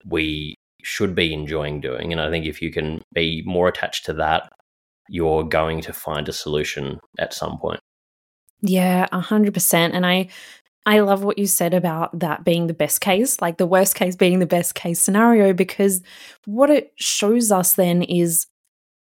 we 0.05 0.55
should 0.84 1.15
be 1.15 1.34
enjoying 1.34 1.79
doing. 1.79 2.12
And 2.12 2.22
I 2.22 2.29
think 2.29 2.46
if 2.46 2.62
you 2.62 2.72
can 2.72 3.01
be 3.13 3.43
more 3.46 3.67
attached 3.67 4.05
to 4.05 4.13
that, 4.13 4.50
you're 5.10 5.43
going 5.43 5.81
to 5.81 5.93
find 5.93 6.27
a 6.27 6.34
solution 6.34 7.00
at 7.20 7.34
some 7.34 7.58
point. 7.60 7.79
Yeah, 8.62 9.08
a 9.12 9.20
hundred 9.20 9.53
percent. 9.53 9.93
And 9.93 10.05
I 10.05 10.29
I 10.86 11.00
love 11.01 11.24
what 11.24 11.38
you 11.38 11.46
said 11.46 11.74
about 11.74 12.17
that 12.20 12.43
being 12.43 12.67
the 12.67 12.74
best 12.74 13.01
case, 13.01 13.41
like 13.41 13.58
the 13.58 13.67
worst 13.67 13.96
case 13.96 14.15
being 14.15 14.39
the 14.39 14.48
best 14.48 14.74
case 14.74 15.00
scenario, 15.00 15.53
because 15.53 16.01
what 16.46 16.70
it 16.70 16.91
shows 16.96 17.51
us 17.51 17.74
then 17.74 18.01
is 18.01 18.48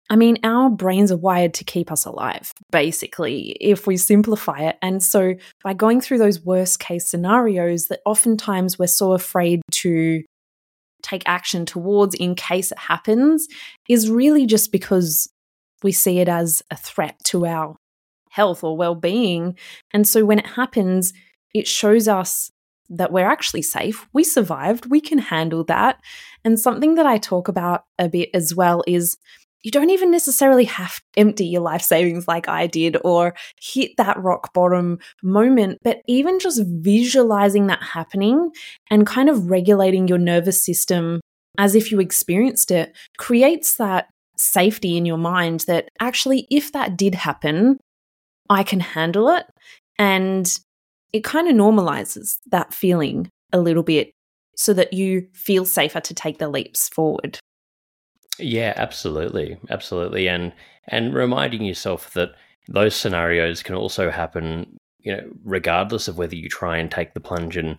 I 0.09 0.17
mean, 0.17 0.39
our 0.43 0.69
brains 0.69 1.09
are 1.09 1.17
wired 1.17 1.53
to 1.53 1.63
keep 1.63 1.89
us 1.89 2.05
alive, 2.05 2.51
basically, 2.69 3.55
if 3.61 3.87
we 3.87 3.95
simplify 3.95 4.59
it. 4.59 4.77
And 4.81 5.01
so 5.01 5.35
by 5.63 5.73
going 5.73 6.01
through 6.01 6.17
those 6.17 6.41
worst 6.41 6.81
case 6.81 7.07
scenarios 7.07 7.85
that 7.87 8.01
oftentimes 8.05 8.77
we're 8.77 8.87
so 8.87 9.13
afraid 9.13 9.61
to 9.71 10.21
take 11.03 11.23
action 11.25 11.65
towards 11.65 12.15
in 12.15 12.35
case 12.35 12.71
it 12.71 12.77
happens 12.77 13.47
is 13.89 14.09
really 14.09 14.45
just 14.45 14.71
because 14.71 15.29
we 15.83 15.91
see 15.91 16.19
it 16.19 16.27
as 16.27 16.61
a 16.71 16.77
threat 16.77 17.17
to 17.25 17.45
our 17.45 17.75
health 18.29 18.63
or 18.63 18.77
well-being. 18.77 19.57
And 19.93 20.07
so 20.07 20.23
when 20.25 20.39
it 20.39 20.47
happens 20.47 21.13
it 21.53 21.67
shows 21.67 22.07
us 22.07 22.51
that 22.89 23.11
we're 23.11 23.29
actually 23.29 23.61
safe. 23.61 24.07
We 24.13 24.23
survived. 24.23 24.89
We 24.89 24.99
can 24.99 25.17
handle 25.17 25.63
that. 25.65 25.99
And 26.43 26.59
something 26.59 26.95
that 26.95 27.05
i 27.05 27.17
talk 27.17 27.47
about 27.47 27.85
a 27.97 28.09
bit 28.09 28.29
as 28.33 28.53
well 28.53 28.83
is 28.85 29.17
you 29.63 29.71
don't 29.71 29.89
even 29.89 30.11
necessarily 30.11 30.65
have 30.65 30.95
to 30.95 31.01
empty 31.17 31.45
your 31.45 31.61
life 31.61 31.81
savings 31.81 32.27
like 32.27 32.47
I 32.47 32.67
did 32.67 32.97
or 33.03 33.35
hit 33.59 33.91
that 33.97 34.21
rock 34.21 34.53
bottom 34.53 34.99
moment, 35.21 35.77
but 35.83 36.01
even 36.07 36.39
just 36.39 36.61
visualizing 36.65 37.67
that 37.67 37.83
happening 37.83 38.51
and 38.89 39.05
kind 39.05 39.29
of 39.29 39.49
regulating 39.49 40.07
your 40.07 40.17
nervous 40.17 40.63
system 40.63 41.21
as 41.57 41.75
if 41.75 41.91
you 41.91 41.99
experienced 41.99 42.71
it 42.71 42.95
creates 43.17 43.75
that 43.75 44.07
safety 44.37 44.97
in 44.97 45.05
your 45.05 45.17
mind 45.17 45.61
that 45.61 45.89
actually, 45.99 46.47
if 46.49 46.71
that 46.71 46.97
did 46.97 47.15
happen, 47.15 47.77
I 48.49 48.63
can 48.63 48.79
handle 48.79 49.29
it. 49.29 49.45
And 49.99 50.51
it 51.13 51.23
kind 51.23 51.47
of 51.47 51.55
normalizes 51.55 52.37
that 52.49 52.73
feeling 52.73 53.29
a 53.53 53.59
little 53.59 53.83
bit 53.83 54.11
so 54.55 54.73
that 54.73 54.93
you 54.93 55.27
feel 55.33 55.65
safer 55.65 55.99
to 55.99 56.13
take 56.13 56.39
the 56.39 56.49
leaps 56.49 56.89
forward. 56.89 57.39
Yeah, 58.39 58.73
absolutely, 58.75 59.57
absolutely, 59.69 60.27
and 60.27 60.53
and 60.87 61.13
reminding 61.13 61.63
yourself 61.63 62.13
that 62.13 62.31
those 62.67 62.95
scenarios 62.95 63.63
can 63.63 63.75
also 63.75 64.09
happen, 64.09 64.77
you 64.99 65.15
know, 65.15 65.23
regardless 65.43 66.07
of 66.07 66.17
whether 66.17 66.35
you 66.35 66.49
try 66.49 66.77
and 66.77 66.89
take 66.89 67.13
the 67.13 67.19
plunge 67.19 67.57
and 67.57 67.77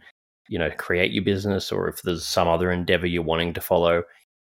you 0.48 0.58
know 0.58 0.70
create 0.76 1.12
your 1.12 1.24
business 1.24 1.72
or 1.72 1.88
if 1.88 2.02
there's 2.02 2.26
some 2.26 2.48
other 2.48 2.70
endeavor 2.70 3.06
you're 3.06 3.22
wanting 3.22 3.54
to 3.54 3.60
follow, 3.60 4.02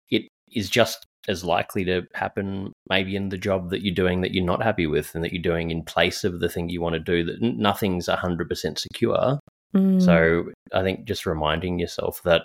it 0.10 0.24
is 0.52 0.70
just 0.70 1.06
as 1.30 1.44
likely 1.44 1.86
to 1.86 2.02
happen 2.16 2.74
maybe 2.90 3.16
in 3.16 3.30
the 3.30 3.38
job 3.38 3.70
that 3.70 3.82
you're 3.82 3.96
doing 3.96 4.20
that 4.22 4.34
you're 4.34 4.44
not 4.44 4.62
happy 4.62 4.86
with 4.86 5.16
and 5.16 5.24
that 5.24 5.32
you're 5.32 5.42
doing 5.42 5.72
in 5.72 5.82
place 5.82 6.26
of 6.26 6.42
the 6.42 6.50
thing 6.50 6.68
you 6.68 6.82
want 6.82 6.94
to 6.94 7.00
do 7.00 7.24
that 7.24 7.42
nothing's 7.42 8.08
100% 8.10 8.78
secure 8.78 9.40
Mm. 9.76 10.02
so 10.04 10.52
I 10.72 10.84
think 10.84 11.06
just 11.06 11.26
reminding 11.26 11.80
yourself 11.80 12.22
that 12.24 12.44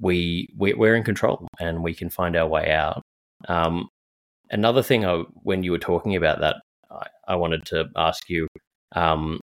we, 0.00 0.48
we 0.56 0.74
we're 0.74 0.96
in 0.96 1.04
control 1.04 1.46
and 1.60 1.82
we 1.82 1.94
can 1.94 2.10
find 2.10 2.36
our 2.36 2.46
way 2.46 2.70
out. 2.70 3.02
Um, 3.48 3.88
another 4.50 4.82
thing, 4.82 5.04
I, 5.04 5.24
when 5.42 5.62
you 5.62 5.72
were 5.72 5.78
talking 5.78 6.16
about 6.16 6.40
that, 6.40 6.56
I, 6.90 7.06
I 7.28 7.36
wanted 7.36 7.64
to 7.66 7.86
ask 7.96 8.28
you. 8.28 8.48
Um, 8.94 9.40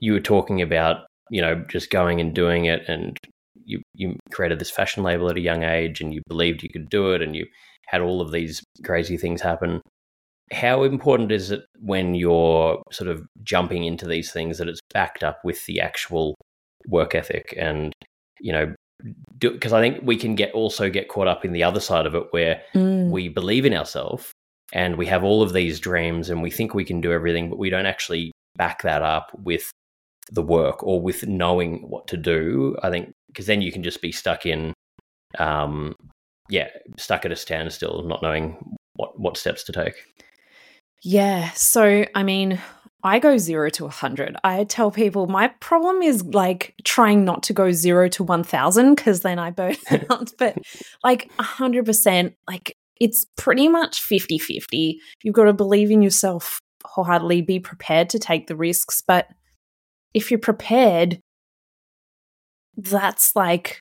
you 0.00 0.12
were 0.12 0.20
talking 0.20 0.62
about 0.62 1.06
you 1.30 1.40
know 1.40 1.64
just 1.68 1.90
going 1.90 2.20
and 2.20 2.34
doing 2.34 2.66
it, 2.66 2.88
and 2.88 3.18
you 3.64 3.82
you 3.94 4.16
created 4.32 4.58
this 4.58 4.70
fashion 4.70 5.02
label 5.02 5.28
at 5.30 5.36
a 5.36 5.40
young 5.40 5.62
age, 5.62 6.00
and 6.00 6.14
you 6.14 6.22
believed 6.28 6.62
you 6.62 6.70
could 6.70 6.88
do 6.88 7.12
it, 7.12 7.22
and 7.22 7.34
you 7.36 7.46
had 7.88 8.00
all 8.00 8.20
of 8.20 8.32
these 8.32 8.62
crazy 8.84 9.16
things 9.16 9.40
happen. 9.40 9.80
How 10.52 10.82
important 10.82 11.32
is 11.32 11.50
it 11.50 11.64
when 11.80 12.14
you're 12.14 12.82
sort 12.92 13.08
of 13.08 13.26
jumping 13.42 13.84
into 13.84 14.06
these 14.06 14.30
things 14.30 14.58
that 14.58 14.68
it's 14.68 14.80
backed 14.92 15.24
up 15.24 15.38
with 15.44 15.64
the 15.66 15.80
actual 15.80 16.34
work 16.86 17.14
ethic 17.14 17.54
and 17.56 17.94
you 18.40 18.52
know 18.52 18.74
because 19.38 19.72
I 19.72 19.80
think 19.80 20.00
we 20.02 20.16
can 20.16 20.34
get 20.34 20.52
also 20.52 20.88
get 20.90 21.08
caught 21.08 21.26
up 21.26 21.44
in 21.44 21.52
the 21.52 21.62
other 21.64 21.80
side 21.80 22.06
of 22.06 22.14
it 22.14 22.24
where 22.30 22.62
Mm. 22.74 23.10
we 23.10 23.28
believe 23.28 23.66
in 23.66 23.74
ourselves 23.74 24.32
and 24.72 24.96
we 24.96 25.06
have 25.06 25.24
all 25.24 25.42
of 25.42 25.52
these 25.52 25.80
dreams 25.80 26.30
and 26.30 26.42
we 26.42 26.50
think 26.50 26.74
we 26.74 26.84
can 26.84 27.00
do 27.00 27.12
everything 27.12 27.50
but 27.50 27.58
we 27.58 27.70
don't 27.70 27.86
actually 27.86 28.32
back 28.56 28.82
that 28.82 29.02
up 29.02 29.30
with 29.42 29.70
the 30.30 30.42
work 30.42 30.82
or 30.82 31.00
with 31.02 31.26
knowing 31.26 31.88
what 31.88 32.06
to 32.08 32.16
do 32.16 32.76
I 32.82 32.90
think 32.90 33.12
because 33.28 33.46
then 33.46 33.60
you 33.62 33.72
can 33.72 33.82
just 33.82 34.00
be 34.00 34.12
stuck 34.12 34.46
in 34.46 34.72
um 35.38 35.94
yeah 36.48 36.68
stuck 36.98 37.24
at 37.24 37.32
a 37.32 37.36
standstill 37.36 38.04
not 38.04 38.22
knowing 38.22 38.56
what 38.94 39.18
what 39.18 39.36
steps 39.36 39.64
to 39.64 39.72
take 39.72 39.96
Yeah. 41.02 41.50
So, 41.50 42.06
I 42.14 42.22
mean, 42.22 42.58
I 43.04 43.18
go 43.18 43.36
zero 43.36 43.68
to 43.70 43.84
100. 43.84 44.36
I 44.42 44.64
tell 44.64 44.90
people 44.90 45.26
my 45.26 45.48
problem 45.60 46.00
is 46.00 46.24
like 46.24 46.74
trying 46.84 47.24
not 47.24 47.42
to 47.44 47.52
go 47.52 47.70
zero 47.70 48.08
to 48.08 48.24
1000 48.24 48.94
because 48.94 49.20
then 49.20 49.38
I 49.38 49.50
burn 49.50 49.76
out. 50.10 50.32
But 50.38 50.56
like 51.04 51.30
100%, 51.36 52.34
like 52.48 52.76
it's 52.98 53.26
pretty 53.36 53.68
much 53.68 54.00
50 54.00 54.38
50. 54.38 54.98
You've 55.22 55.34
got 55.34 55.44
to 55.44 55.52
believe 55.52 55.90
in 55.90 56.00
yourself 56.00 56.60
wholeheartedly, 56.84 57.42
be 57.42 57.60
prepared 57.60 58.08
to 58.10 58.18
take 58.18 58.46
the 58.46 58.56
risks. 58.56 59.02
But 59.06 59.28
if 60.14 60.30
you're 60.30 60.40
prepared, 60.40 61.20
that's 62.76 63.34
like 63.36 63.80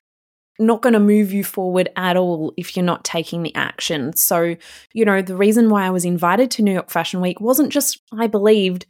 not 0.59 0.81
going 0.81 0.93
to 0.93 0.99
move 0.99 1.33
you 1.33 1.43
forward 1.43 1.89
at 1.95 2.15
all 2.15 2.53
if 2.57 2.75
you're 2.75 2.85
not 2.85 3.03
taking 3.03 3.43
the 3.43 3.55
action. 3.55 4.15
So, 4.15 4.55
you 4.93 5.05
know, 5.05 5.21
the 5.21 5.35
reason 5.35 5.69
why 5.69 5.85
I 5.85 5.89
was 5.89 6.05
invited 6.05 6.51
to 6.51 6.61
New 6.61 6.73
York 6.73 6.89
Fashion 6.89 7.21
Week 7.21 7.41
wasn't 7.41 7.71
just 7.71 8.01
I 8.17 8.27
believed 8.27 8.85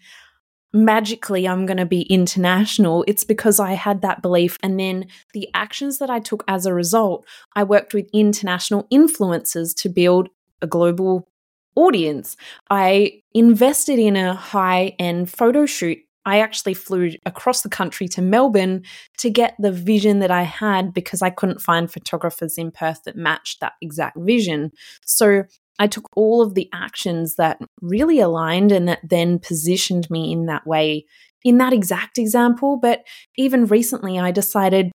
magically 0.73 1.47
I'm 1.47 1.65
going 1.65 1.77
to 1.77 1.85
be 1.85 2.01
international. 2.03 3.05
It's 3.07 3.23
because 3.23 3.59
I 3.59 3.73
had 3.73 4.01
that 4.01 4.21
belief. 4.21 4.57
And 4.63 4.79
then 4.79 5.05
the 5.33 5.47
actions 5.53 5.99
that 5.99 6.09
I 6.09 6.19
took 6.19 6.43
as 6.47 6.65
a 6.65 6.73
result, 6.73 7.25
I 7.55 7.63
worked 7.63 7.93
with 7.93 8.09
international 8.11 8.87
influencers 8.91 9.75
to 9.81 9.89
build 9.89 10.29
a 10.61 10.67
global 10.67 11.27
audience. 11.75 12.35
I 12.69 13.21
invested 13.33 13.99
in 13.99 14.15
a 14.15 14.33
high 14.33 14.95
end 14.99 15.29
photo 15.29 15.65
shoot. 15.65 15.99
I 16.25 16.39
actually 16.39 16.73
flew 16.73 17.11
across 17.25 17.61
the 17.61 17.69
country 17.69 18.07
to 18.09 18.21
Melbourne 18.21 18.83
to 19.17 19.29
get 19.29 19.55
the 19.59 19.73
vision 19.73 20.19
that 20.19 20.31
I 20.31 20.43
had 20.43 20.93
because 20.93 21.21
I 21.21 21.29
couldn't 21.29 21.61
find 21.61 21.91
photographers 21.91 22.57
in 22.57 22.71
Perth 22.71 23.03
that 23.03 23.17
matched 23.17 23.59
that 23.59 23.73
exact 23.81 24.17
vision. 24.17 24.71
So 25.05 25.43
I 25.79 25.87
took 25.87 26.07
all 26.15 26.41
of 26.41 26.55
the 26.55 26.69
actions 26.73 27.35
that 27.35 27.59
really 27.81 28.19
aligned 28.19 28.71
and 28.71 28.87
that 28.87 28.99
then 29.03 29.39
positioned 29.39 30.09
me 30.09 30.31
in 30.31 30.45
that 30.45 30.67
way, 30.67 31.05
in 31.43 31.57
that 31.57 31.73
exact 31.73 32.17
example. 32.17 32.77
But 32.77 33.03
even 33.37 33.65
recently, 33.65 34.19
I 34.19 34.31
decided 34.31 34.91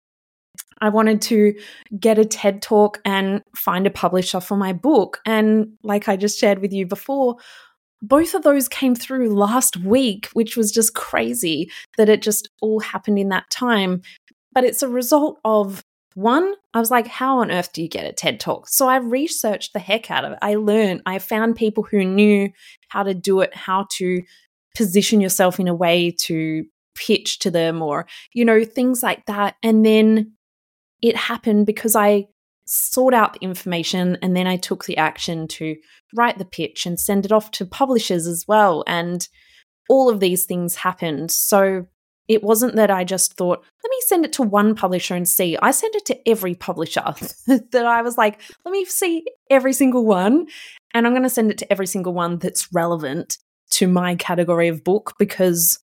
I 0.82 0.90
wanted 0.90 1.22
to 1.24 1.54
get 2.00 2.20
a 2.20 2.26
TED 2.26 2.62
talk 2.62 3.00
and 3.06 3.42
find 3.56 3.88
a 3.88 3.92
publisher 3.92 4.40
for 4.42 4.58
my 4.58 4.74
book. 4.74 5.20
And 5.26 5.70
like 5.84 6.10
I 6.10 6.18
just 6.18 6.40
shared 6.40 6.60
with 6.60 6.74
you 6.74 6.86
before, 6.86 7.38
both 8.02 8.34
of 8.34 8.44
those 8.44 8.68
came 8.68 8.94
through 8.94 9.34
last 9.34 9.78
week, 9.78 10.30
which 10.34 10.58
was 10.58 10.72
just 10.72 10.94
crazy 10.94 11.72
that 11.98 12.10
it 12.10 12.22
just 12.22 12.50
all 12.62 12.80
happened 12.80 13.18
in 13.18 13.30
that 13.30 13.50
time. 13.50 14.02
But 14.54 14.64
it's 14.64 14.84
a 14.84 14.90
result 14.90 15.40
of 15.46 15.84
one, 16.16 16.54
I 16.74 16.80
was 16.80 16.90
like, 16.90 17.08
how 17.08 17.40
on 17.40 17.52
earth 17.52 17.74
do 17.74 17.82
you 17.82 17.90
get 17.90 18.06
a 18.06 18.14
TED 18.14 18.40
talk? 18.40 18.68
So 18.70 18.88
I 18.88 18.98
researched 18.98 19.74
the 19.74 19.80
heck 19.80 20.10
out 20.10 20.26
of 20.26 20.32
it. 20.32 20.40
I 20.42 20.56
learned, 20.56 21.02
I 21.06 21.20
found 21.20 21.58
people 21.58 21.84
who 21.84 22.04
knew 22.04 22.50
how 22.88 23.04
to 23.04 23.14
do 23.14 23.42
it, 23.42 23.54
how 23.54 23.88
to 23.98 24.24
position 24.76 25.22
yourself 25.22 25.60
in 25.60 25.68
a 25.68 25.76
way 25.76 26.12
to 26.22 26.66
pitch 26.96 27.40
to 27.40 27.52
them 27.52 27.82
or, 27.82 28.08
you 28.34 28.46
know, 28.46 28.64
things 28.64 29.04
like 29.04 29.26
that. 29.26 29.56
And 29.62 29.86
then 29.86 30.32
it 31.02 31.18
happened 31.18 31.66
because 31.66 31.98
I 31.98 32.28
sought 32.66 33.14
out 33.14 33.34
the 33.34 33.40
information 33.44 34.18
and 34.22 34.36
then 34.36 34.48
I 34.48 34.56
took 34.56 34.86
the 34.86 34.98
action 34.98 35.48
to 35.50 35.76
write 36.16 36.38
the 36.38 36.46
pitch 36.46 36.86
and 36.86 37.00
send 37.00 37.26
it 37.26 37.34
off 37.34 37.52
to 37.52 37.66
publishers 37.66 38.26
as 38.26 38.46
well. 38.48 38.86
And 38.88 39.28
all 39.90 40.10
of 40.10 40.22
these 40.22 40.46
things 40.46 40.76
happened. 40.76 41.30
So 41.30 41.88
it 42.28 42.44
wasn't 42.44 42.76
that 42.76 42.90
I 42.90 43.04
just 43.04 43.34
thought, 43.34 43.64
let 43.84 43.90
me 43.90 43.98
send 44.08 44.26
it 44.26 44.34
to 44.34 44.42
one 44.44 44.76
publisher 44.76 45.16
and 45.16 45.28
see. 45.28 45.58
I 45.62 45.72
sent 45.72 45.96
it 45.96 46.06
to 46.06 46.30
every 46.30 46.56
publisher 46.56 47.04
that 47.48 47.86
I 47.86 48.02
was 48.02 48.18
like, 48.18 48.42
let 48.64 48.72
me 48.72 48.86
see 48.86 49.26
every 49.50 49.74
single 49.74 50.06
one. 50.06 50.48
And 50.94 51.06
I'm 51.06 51.14
going 51.14 51.24
to 51.24 51.30
send 51.30 51.52
it 51.52 51.58
to 51.60 51.72
every 51.72 51.88
single 51.88 52.14
one 52.14 52.38
that's 52.40 52.68
relevant 52.74 53.38
to 53.72 53.88
my 53.88 54.16
category 54.16 54.68
of 54.70 54.84
book 54.84 55.14
because 55.20 55.80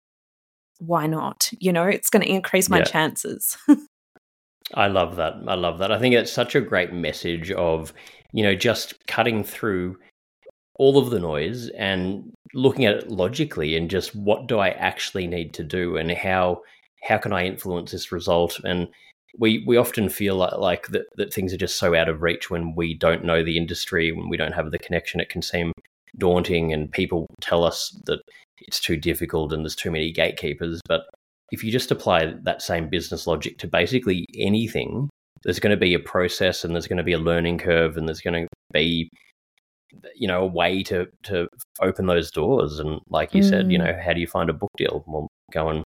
why 0.79 1.07
not? 1.07 1.51
You 1.59 1.73
know, 1.73 1.85
it's 1.85 2.11
going 2.11 2.23
to 2.23 2.31
increase 2.31 2.69
my 2.69 2.79
Yeah. 2.79 2.85
chances. 2.85 3.57
I 4.75 4.89
love 4.89 5.17
that. 5.17 5.35
I 5.47 5.55
love 5.55 5.79
that. 5.79 5.93
I 5.93 5.99
think 5.99 6.15
it's 6.15 6.33
such 6.33 6.55
a 6.55 6.61
great 6.61 6.93
message 6.93 7.53
of, 7.53 7.93
you 8.33 8.43
know, 8.43 8.55
just 8.55 8.95
cutting 9.07 9.45
through 9.45 9.97
all 10.79 10.99
of 10.99 11.11
the 11.11 11.21
noise 11.21 11.69
and 11.71 12.33
looking 12.55 12.85
at 12.85 12.95
it 12.95 13.11
logically 13.11 13.77
and 13.77 13.91
just 13.91 14.15
what 14.15 14.47
do 14.47 14.59
I 14.59 14.71
actually 14.71 15.27
need 15.27 15.53
to 15.55 15.65
do 15.65 15.97
and 15.97 16.11
how 16.11 16.63
how 17.03 17.19
can 17.19 17.33
I 17.33 17.45
influence 17.45 17.93
this 17.93 18.13
result? 18.13 18.59
And 18.65 18.89
we 19.39 19.63
we 19.67 19.77
often 19.77 20.09
feel 20.09 20.37
like, 20.37 20.55
like 20.55 20.89
that, 20.89 21.07
that 21.17 21.33
things 21.33 21.53
are 21.53 21.59
just 21.59 21.79
so 21.79 21.95
out 21.95 22.09
of 22.09 22.23
reach 22.23 22.51
when 22.51 22.75
we 22.75 22.95
don't 22.95 23.25
know 23.25 23.43
the 23.45 23.57
industry 23.57 24.13
when 24.13 24.29
we 24.29 24.37
don't 24.37 24.53
have 24.53 24.71
the 24.71 24.79
connection. 24.79 25.21
It 25.21 25.29
can 25.29 25.43
seem 25.43 25.73
daunting 26.19 26.73
and 26.73 26.91
people 26.91 27.27
tell 27.41 27.65
us 27.65 27.91
that 28.07 28.21
it's 28.61 28.81
too 28.81 28.97
difficult 28.97 29.53
and 29.53 29.65
there's 29.65 29.77
too 29.77 29.91
many 29.91 30.11
gatekeepers. 30.13 30.81
But 30.89 31.03
if 31.53 31.63
you 31.63 31.71
just 31.71 31.91
apply 31.91 32.35
that 32.43 32.63
same 32.63 32.89
business 32.89 33.27
logic 33.27 33.59
to 33.59 33.69
basically 33.69 34.27
anything, 34.37 35.09
there's 35.43 35.61
going 35.61 35.71
to 35.71 35.77
be 35.77 35.95
a 35.95 36.01
process 36.01 36.65
and 36.65 36.75
there's 36.75 36.89
going 36.89 36.97
to 36.97 37.05
be 37.05 37.13
a 37.13 37.19
learning 37.19 37.59
curve 37.59 37.97
and 37.97 38.09
there's 38.09 38.21
going 38.21 38.43
to 38.43 38.49
be 38.73 39.09
you 40.15 40.27
know 40.29 40.43
a 40.43 40.47
way 40.47 40.83
to 40.83 41.07
to 41.25 41.49
open 41.81 42.07
those 42.07 42.31
doors 42.31 42.79
and 42.79 43.01
like 43.09 43.35
you 43.35 43.43
said 43.43 43.71
you 43.71 43.79
Mm. 43.79 43.85
know 43.85 44.01
how 44.05 44.13
do 44.13 44.21
you 44.21 44.27
find 44.27 44.51
a 44.51 44.53
book 44.53 44.71
deal 44.77 45.05
well 45.07 45.29
go 45.53 45.69
and 45.69 45.83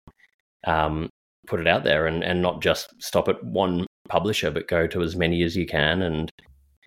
um, 0.67 1.09
put 1.47 1.59
it 1.59 1.67
out 1.67 1.83
there 1.83 2.05
and 2.07 2.23
and 2.23 2.41
not 2.41 2.61
just 2.61 2.93
stop 3.01 3.27
at 3.27 3.43
one 3.43 3.85
publisher 4.07 4.51
but 4.51 4.67
go 4.67 4.87
to 4.87 5.01
as 5.01 5.15
many 5.15 5.43
as 5.43 5.55
you 5.55 5.65
can 5.65 6.01
and 6.01 6.29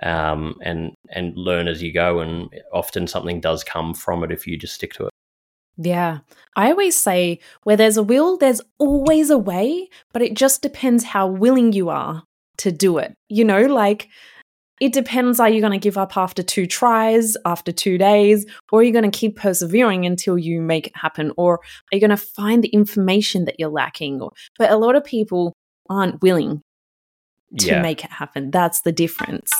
um 0.02 0.54
and 0.62 0.92
and 1.10 1.36
learn 1.36 1.68
as 1.68 1.82
you 1.82 1.92
go 1.92 2.20
and 2.20 2.48
often 2.72 3.06
something 3.06 3.40
does 3.40 3.62
come 3.64 3.94
from 3.94 4.24
it 4.24 4.32
if 4.32 4.46
you 4.46 4.58
just 4.58 4.74
stick 4.74 4.92
to 4.92 5.04
it 5.06 5.10
Yeah. 5.78 6.18
I 6.56 6.70
always 6.70 6.96
say 7.00 7.38
where 7.64 7.76
there's 7.76 7.96
a 7.96 8.02
will, 8.02 8.36
there's 8.36 8.60
always 8.78 9.30
a 9.30 9.38
way, 9.38 9.88
but 10.12 10.20
it 10.22 10.34
just 10.34 10.60
depends 10.62 11.04
how 11.04 11.26
willing 11.26 11.72
you 11.72 11.88
are 11.88 12.24
to 12.58 12.70
do 12.70 12.98
it. 12.98 13.14
You 13.30 13.44
know, 13.44 13.62
like 13.66 14.08
it 14.82 14.92
depends 14.92 15.38
are 15.38 15.48
you 15.48 15.60
going 15.60 15.72
to 15.72 15.78
give 15.78 15.96
up 15.96 16.16
after 16.16 16.42
two 16.42 16.66
tries, 16.66 17.36
after 17.44 17.70
two 17.70 17.98
days, 17.98 18.44
or 18.72 18.80
are 18.80 18.82
you 18.82 18.90
going 18.90 19.08
to 19.08 19.16
keep 19.16 19.36
persevering 19.36 20.04
until 20.04 20.36
you 20.36 20.60
make 20.60 20.88
it 20.88 20.96
happen? 20.96 21.30
Or 21.36 21.58
are 21.58 21.60
you 21.92 22.00
going 22.00 22.10
to 22.10 22.16
find 22.16 22.64
the 22.64 22.68
information 22.70 23.44
that 23.44 23.60
you're 23.60 23.68
lacking? 23.68 24.20
Or, 24.20 24.32
but 24.58 24.72
a 24.72 24.76
lot 24.76 24.96
of 24.96 25.04
people 25.04 25.52
aren't 25.88 26.20
willing 26.20 26.62
to 27.58 27.66
yeah 27.66 27.80
make 27.80 28.02
it 28.02 28.10
happen. 28.10 28.50
That's 28.50 28.80
the 28.80 28.90
difference. 28.90 29.52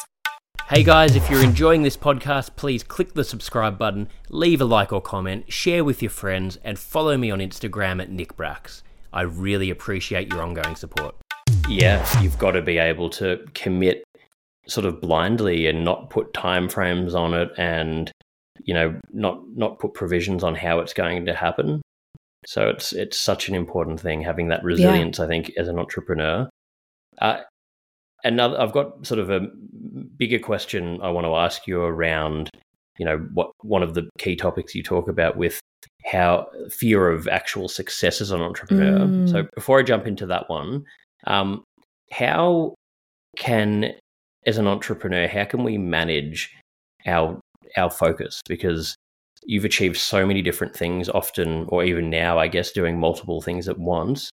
Hey 0.67 0.83
guys, 0.83 1.15
if 1.15 1.31
you're 1.31 1.45
enjoying 1.45 1.83
this 1.83 1.97
podcast, 1.97 2.57
please 2.57 2.83
click 2.83 3.15
the 3.15 3.23
subscribe 3.23 3.79
button, 3.79 4.09
leave 4.29 4.61
a 4.61 4.65
like 4.65 4.93
or 4.93 5.01
comment, 5.01 5.53
share 5.53 5.85
with 5.85 6.03
your 6.03 6.11
friends, 6.11 6.59
and 6.65 6.77
follow 6.77 7.17
me 7.17 7.31
on 7.31 7.39
Instagram 7.39 8.03
at 8.03 8.11
Nick 8.11 8.37
Bracks. 8.37 8.83
I 9.13 9.23
really 9.23 9.71
appreciate 9.71 10.33
your 10.33 10.43
ongoing 10.43 10.75
support. 10.75 11.15
Yeah, 11.69 12.05
you've 12.21 12.39
got 12.41 12.53
to 12.53 12.63
be 12.63 12.79
able 12.79 13.09
to 13.11 13.47
commit 13.55 14.03
sort 14.67 14.87
of 14.87 15.01
blindly 15.01 15.67
and 15.67 15.85
not 15.85 16.11
put 16.11 16.33
time 16.33 16.69
frames 16.69 17.15
on 17.15 17.35
it 17.35 17.51
and 17.59 18.13
you 18.65 18.73
know 18.73 18.95
not 19.13 19.41
not 19.57 19.79
put 19.79 19.95
provisions 19.95 20.45
on 20.45 20.55
how 20.55 20.79
it's 20.79 20.93
going 20.93 21.27
to 21.27 21.35
happen. 21.35 21.83
So 22.47 22.69
it's 22.69 22.93
it's 22.93 23.21
such 23.21 23.49
an 23.49 23.55
important 23.55 24.01
thing 24.01 24.23
having 24.23 24.49
that 24.49 24.65
resilience 24.65 25.21
i 25.21 25.27
think 25.27 25.53
as 25.57 25.69
an 25.69 25.79
entrepreneur. 25.79 26.49
Uh, 27.21 27.41
another 28.25 28.61
i've 28.61 28.73
got 28.73 29.05
sort 29.07 29.19
of 29.19 29.31
a 29.31 29.41
bigger 30.17 30.39
question 30.39 30.99
i 31.03 31.11
want 31.11 31.27
to 31.27 31.35
ask 31.35 31.67
you 31.67 31.81
around 31.83 32.51
you 32.99 33.05
know 33.05 33.19
what 33.33 33.51
one 33.63 33.83
of 33.83 33.95
the 33.95 34.09
key 34.19 34.37
topics 34.37 34.75
you 34.75 34.83
talk 34.83 35.09
about 35.09 35.37
with 35.37 35.61
how 36.05 36.47
fear 36.71 37.11
of 37.11 37.29
actual 37.29 37.69
success 37.69 38.21
as 38.21 38.31
an 38.31 38.41
entrepreneur. 38.41 39.01
Mm. 39.07 39.31
so 39.31 39.47
before 39.55 39.79
i 39.79 39.83
jump 39.83 40.07
into 40.07 40.27
that 40.27 40.49
one 40.49 40.85
um, 41.27 41.63
how 42.11 42.75
can 43.37 43.93
as 44.47 44.59
an 44.59 44.67
entrepreneur 44.67 45.29
how 45.29 45.45
can 45.45 45.65
we 45.65 45.79
manage 45.79 46.55
our 47.07 47.41
our 47.77 47.91
focus? 47.91 48.41
Because 48.49 48.95
you've 49.45 49.65
achieved 49.65 49.97
so 49.97 50.27
many 50.27 50.43
different 50.43 50.77
things 50.77 51.09
often 51.09 51.67
or 51.69 51.83
even 51.83 52.09
now 52.09 52.39
i 52.39 52.47
guess 52.47 52.71
doing 52.71 52.99
multiple 52.99 53.41
things 53.41 53.69
at 53.69 53.79
once. 53.79 54.31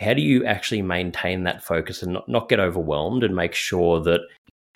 How 0.00 0.14
do 0.14 0.22
you 0.22 0.44
actually 0.44 0.82
maintain 0.82 1.42
that 1.44 1.64
focus 1.64 2.02
and 2.02 2.12
not, 2.12 2.28
not 2.28 2.48
get 2.48 2.60
overwhelmed 2.60 3.24
and 3.24 3.34
make 3.34 3.54
sure 3.54 4.00
that 4.02 4.20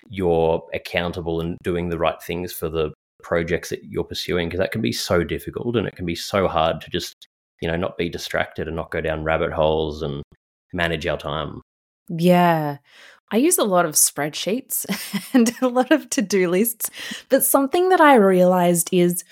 you're 0.09 0.62
accountable 0.75 1.40
and 1.40 1.57
doing 1.62 1.88
the 1.88 1.99
right 1.99 2.21
things 2.21 2.53
for 2.53 2.68
the 2.68 2.92
projects 3.23 3.71
that 3.71 3.85
you're 3.85 4.03
pursuing? 4.05 4.49
Because 4.49 4.59
that 4.59 4.73
can 4.73 4.83
be 4.83 4.92
so 4.92 5.23
difficult 5.23 5.77
and 5.77 5.87
it 5.87 5.95
can 5.95 6.07
be 6.07 6.16
so 6.16 6.49
hard 6.49 6.81
to 6.81 6.90
just 6.90 7.14
you 7.61 7.68
know 7.68 7.77
not 7.77 7.97
be 7.97 8.09
distracted 8.09 8.66
and 8.66 8.77
not 8.77 8.90
go 8.90 9.01
down 9.01 9.25
rabbit 9.25 9.53
holes 9.53 10.03
and 10.03 10.23
manage 10.73 11.07
our 11.07 11.18
time. 11.18 11.61
Yeah. 12.09 12.79
I 13.33 13.38
use 13.38 13.59
a 13.59 13.64
lot 13.64 13.87
of 13.87 13.95
spreadsheets 13.95 14.85
and 15.35 15.51
a 15.62 15.68
lot 15.68 15.90
of 15.90 16.09
to 16.11 16.23
do 16.23 16.49
lists. 16.49 16.90
But 17.31 17.45
something 17.45 17.88
that 17.88 18.01
I 18.01 18.14
realized 18.14 18.90
is 18.92 19.25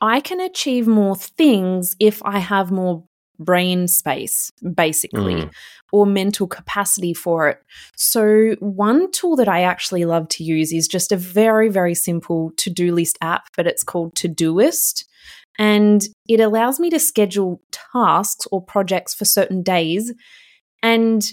I 0.00 0.20
can 0.20 0.40
achieve 0.40 0.86
more 0.86 1.16
things 1.16 1.94
if 2.00 2.22
I 2.24 2.38
have 2.38 2.70
more 2.70 3.04
brain 3.38 3.88
space, 3.88 4.50
basically, 4.74 5.34
Mm. 5.34 5.50
or 5.92 6.06
mental 6.06 6.46
capacity 6.46 7.12
for 7.14 7.48
it. 7.48 7.58
So, 7.96 8.54
one 8.60 9.10
tool 9.10 9.34
that 9.36 9.48
I 9.48 9.62
actually 9.62 10.04
love 10.04 10.28
to 10.30 10.44
use 10.44 10.72
is 10.72 10.86
just 10.86 11.10
a 11.12 11.16
very, 11.16 11.68
very 11.68 11.94
simple 11.94 12.52
to 12.58 12.70
do 12.70 12.94
list 12.94 13.18
app, 13.20 13.44
but 13.56 13.66
it's 13.66 13.82
called 13.82 14.14
Todoist. 14.14 15.04
And 15.58 16.02
it 16.28 16.40
allows 16.40 16.78
me 16.80 16.88
to 16.90 16.98
schedule 16.98 17.60
tasks 17.94 18.46
or 18.52 18.62
projects 18.62 19.12
for 19.14 19.24
certain 19.24 19.62
days. 19.62 20.12
And 20.82 21.32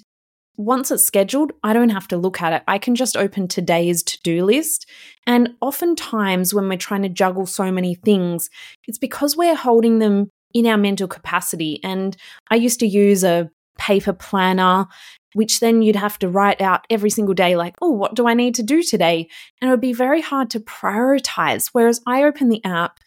once 0.60 0.92
it's 0.92 1.06
scheduled, 1.06 1.54
I 1.64 1.72
don't 1.72 1.90
have 1.90 2.10
to 2.10 2.18
look 2.18 2.42
at 2.42 2.52
it. 2.52 2.64
I 2.68 2.80
can 2.80 2.94
just 2.94 3.16
open 3.16 3.48
today's 3.48 4.04
to 4.04 4.20
do 4.24 4.44
list. 4.44 4.86
And 5.26 5.56
oftentimes, 5.62 6.54
when 6.54 6.68
we're 6.68 6.78
trying 6.78 7.04
to 7.04 7.10
juggle 7.10 7.46
so 7.46 7.72
many 7.72 7.96
things, 7.96 8.50
it's 8.86 8.98
because 8.98 9.38
we're 9.38 9.56
holding 9.56 10.00
them 10.00 10.30
in 10.54 10.68
our 10.68 10.76
mental 10.76 11.08
capacity. 11.08 11.80
And 11.82 12.18
I 12.52 12.56
used 12.56 12.82
to 12.82 12.88
use 12.88 13.24
a 13.24 13.50
paper 13.78 14.12
planner, 14.12 14.88
which 15.32 15.62
then 15.62 15.82
you'd 15.82 15.96
have 15.96 16.20
to 16.20 16.28
write 16.28 16.60
out 16.60 16.86
every 16.90 17.10
single 17.10 17.34
day, 17.34 17.56
like, 17.56 17.76
oh, 17.82 17.92
what 17.92 18.16
do 18.16 18.28
I 18.28 18.34
need 18.34 18.54
to 18.56 18.64
do 18.64 18.84
today? 18.84 19.30
And 19.62 19.70
it 19.70 19.72
would 19.72 19.80
be 19.80 19.94
very 19.94 20.20
hard 20.20 20.50
to 20.50 20.60
prioritize. 20.60 21.70
Whereas 21.72 22.02
I 22.06 22.24
open 22.24 22.50
the 22.50 22.64
app, 22.66 23.00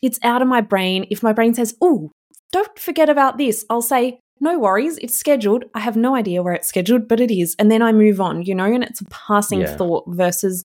it's 0.00 0.18
out 0.22 0.40
of 0.40 0.48
my 0.48 0.62
brain. 0.62 1.06
If 1.10 1.22
my 1.22 1.34
brain 1.34 1.52
says, 1.52 1.76
oh, 1.82 2.10
don't 2.52 2.78
forget 2.78 3.10
about 3.10 3.36
this, 3.36 3.66
I'll 3.68 3.82
say, 3.82 4.20
no 4.40 4.58
worries, 4.58 4.98
it's 4.98 5.16
scheduled. 5.16 5.64
I 5.74 5.80
have 5.80 5.96
no 5.96 6.14
idea 6.14 6.42
where 6.42 6.54
it's 6.54 6.68
scheduled, 6.68 7.08
but 7.08 7.20
it 7.20 7.30
is. 7.30 7.54
And 7.58 7.70
then 7.70 7.82
I 7.82 7.92
move 7.92 8.20
on, 8.20 8.42
you 8.42 8.54
know, 8.54 8.64
and 8.64 8.84
it's 8.84 9.00
a 9.00 9.06
passing 9.06 9.60
Yeah. 9.60 9.76
thought 9.76 10.04
versus 10.08 10.64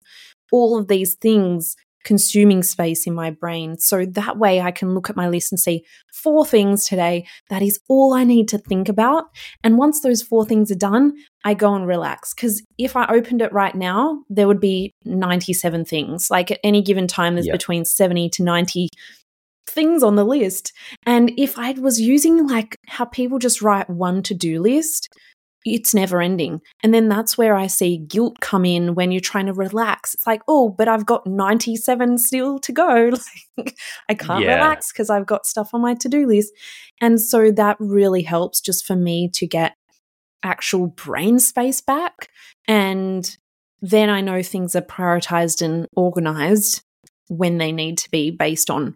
all 0.51 0.77
of 0.77 0.87
these 0.87 1.15
things 1.15 1.75
consuming 2.03 2.63
space 2.63 3.05
in 3.05 3.13
my 3.13 3.29
brain. 3.29 3.77
So 3.77 4.05
that 4.07 4.37
way 4.39 4.59
I 4.59 4.71
can 4.71 4.95
look 4.95 5.07
at 5.09 5.15
my 5.15 5.29
list 5.29 5.51
and 5.51 5.59
see 5.59 5.83
four 6.11 6.43
things 6.45 6.85
today. 6.85 7.27
That 7.49 7.61
is 7.61 7.79
all 7.89 8.15
I 8.15 8.23
need 8.23 8.47
to 8.49 8.57
think 8.57 8.89
about. 8.89 9.25
And 9.63 9.77
once 9.77 10.01
those 10.01 10.23
four 10.23 10.43
things 10.43 10.71
are 10.71 10.75
done, 10.75 11.13
I 11.45 11.53
go 11.53 11.75
and 11.75 11.85
relax. 11.85 12.33
Because 12.33 12.63
if 12.79 12.95
I 12.95 13.05
opened 13.05 13.43
it 13.43 13.53
right 13.53 13.75
now, 13.75 14.23
there 14.29 14.47
would 14.47 14.59
be 14.59 14.93
97 15.05 15.85
things. 15.85 16.31
Like 16.31 16.49
at 16.49 16.59
any 16.63 16.81
given 16.81 17.05
time, 17.05 17.35
there's 17.35 17.47
between 17.47 17.85
70 17.85 18.29
to 18.31 18.43
90 18.43 18.87
things 19.67 20.03
on 20.03 20.15
the 20.15 20.25
list. 20.25 20.73
And 21.05 21.31
if 21.37 21.57
I 21.57 21.71
was 21.73 21.99
using 21.99 22.47
like 22.47 22.75
how 22.87 23.05
people 23.05 23.39
just 23.39 23.61
write 23.61 23.89
one 23.89 24.23
to 24.23 24.33
do 24.33 24.61
list, 24.61 25.09
it's 25.63 25.93
never 25.93 26.21
ending. 26.21 26.59
And 26.81 26.93
then 26.93 27.07
that's 27.07 27.37
where 27.37 27.55
I 27.55 27.67
see 27.67 27.97
guilt 27.97 28.39
come 28.41 28.65
in 28.65 28.95
when 28.95 29.11
you're 29.11 29.21
trying 29.21 29.45
to 29.45 29.53
relax. 29.53 30.13
It's 30.15 30.25
like, 30.25 30.41
oh, 30.47 30.69
but 30.69 30.87
I've 30.87 31.05
got 31.05 31.27
97 31.27 32.17
still 32.17 32.59
to 32.59 32.71
go. 32.71 33.11
Like, 33.57 33.77
I 34.09 34.13
can't 34.15 34.43
Yeah. 34.43 34.55
relax 34.55 34.91
because 34.91 35.09
I've 35.09 35.25
got 35.27 35.45
stuff 35.45 35.71
on 35.73 35.81
my 35.81 35.93
to 35.95 36.09
do 36.09 36.25
list. 36.25 36.51
And 36.99 37.21
so 37.21 37.51
that 37.51 37.75
really 37.79 38.23
helps 38.23 38.61
just 38.61 38.85
for 38.85 38.95
me 38.95 39.29
to 39.33 39.45
get 39.45 39.73
actual 40.41 40.87
brain 40.87 41.37
space 41.37 41.81
back. 41.81 42.29
And 42.67 43.37
then 43.81 44.09
I 44.09 44.21
know 44.21 44.41
things 44.41 44.75
are 44.75 44.81
prioritized 44.81 45.61
and 45.61 45.85
organized 45.95 46.81
when 47.27 47.57
they 47.57 47.71
need 47.71 47.97
to 47.99 48.09
be 48.09 48.31
based 48.31 48.69
on 48.71 48.95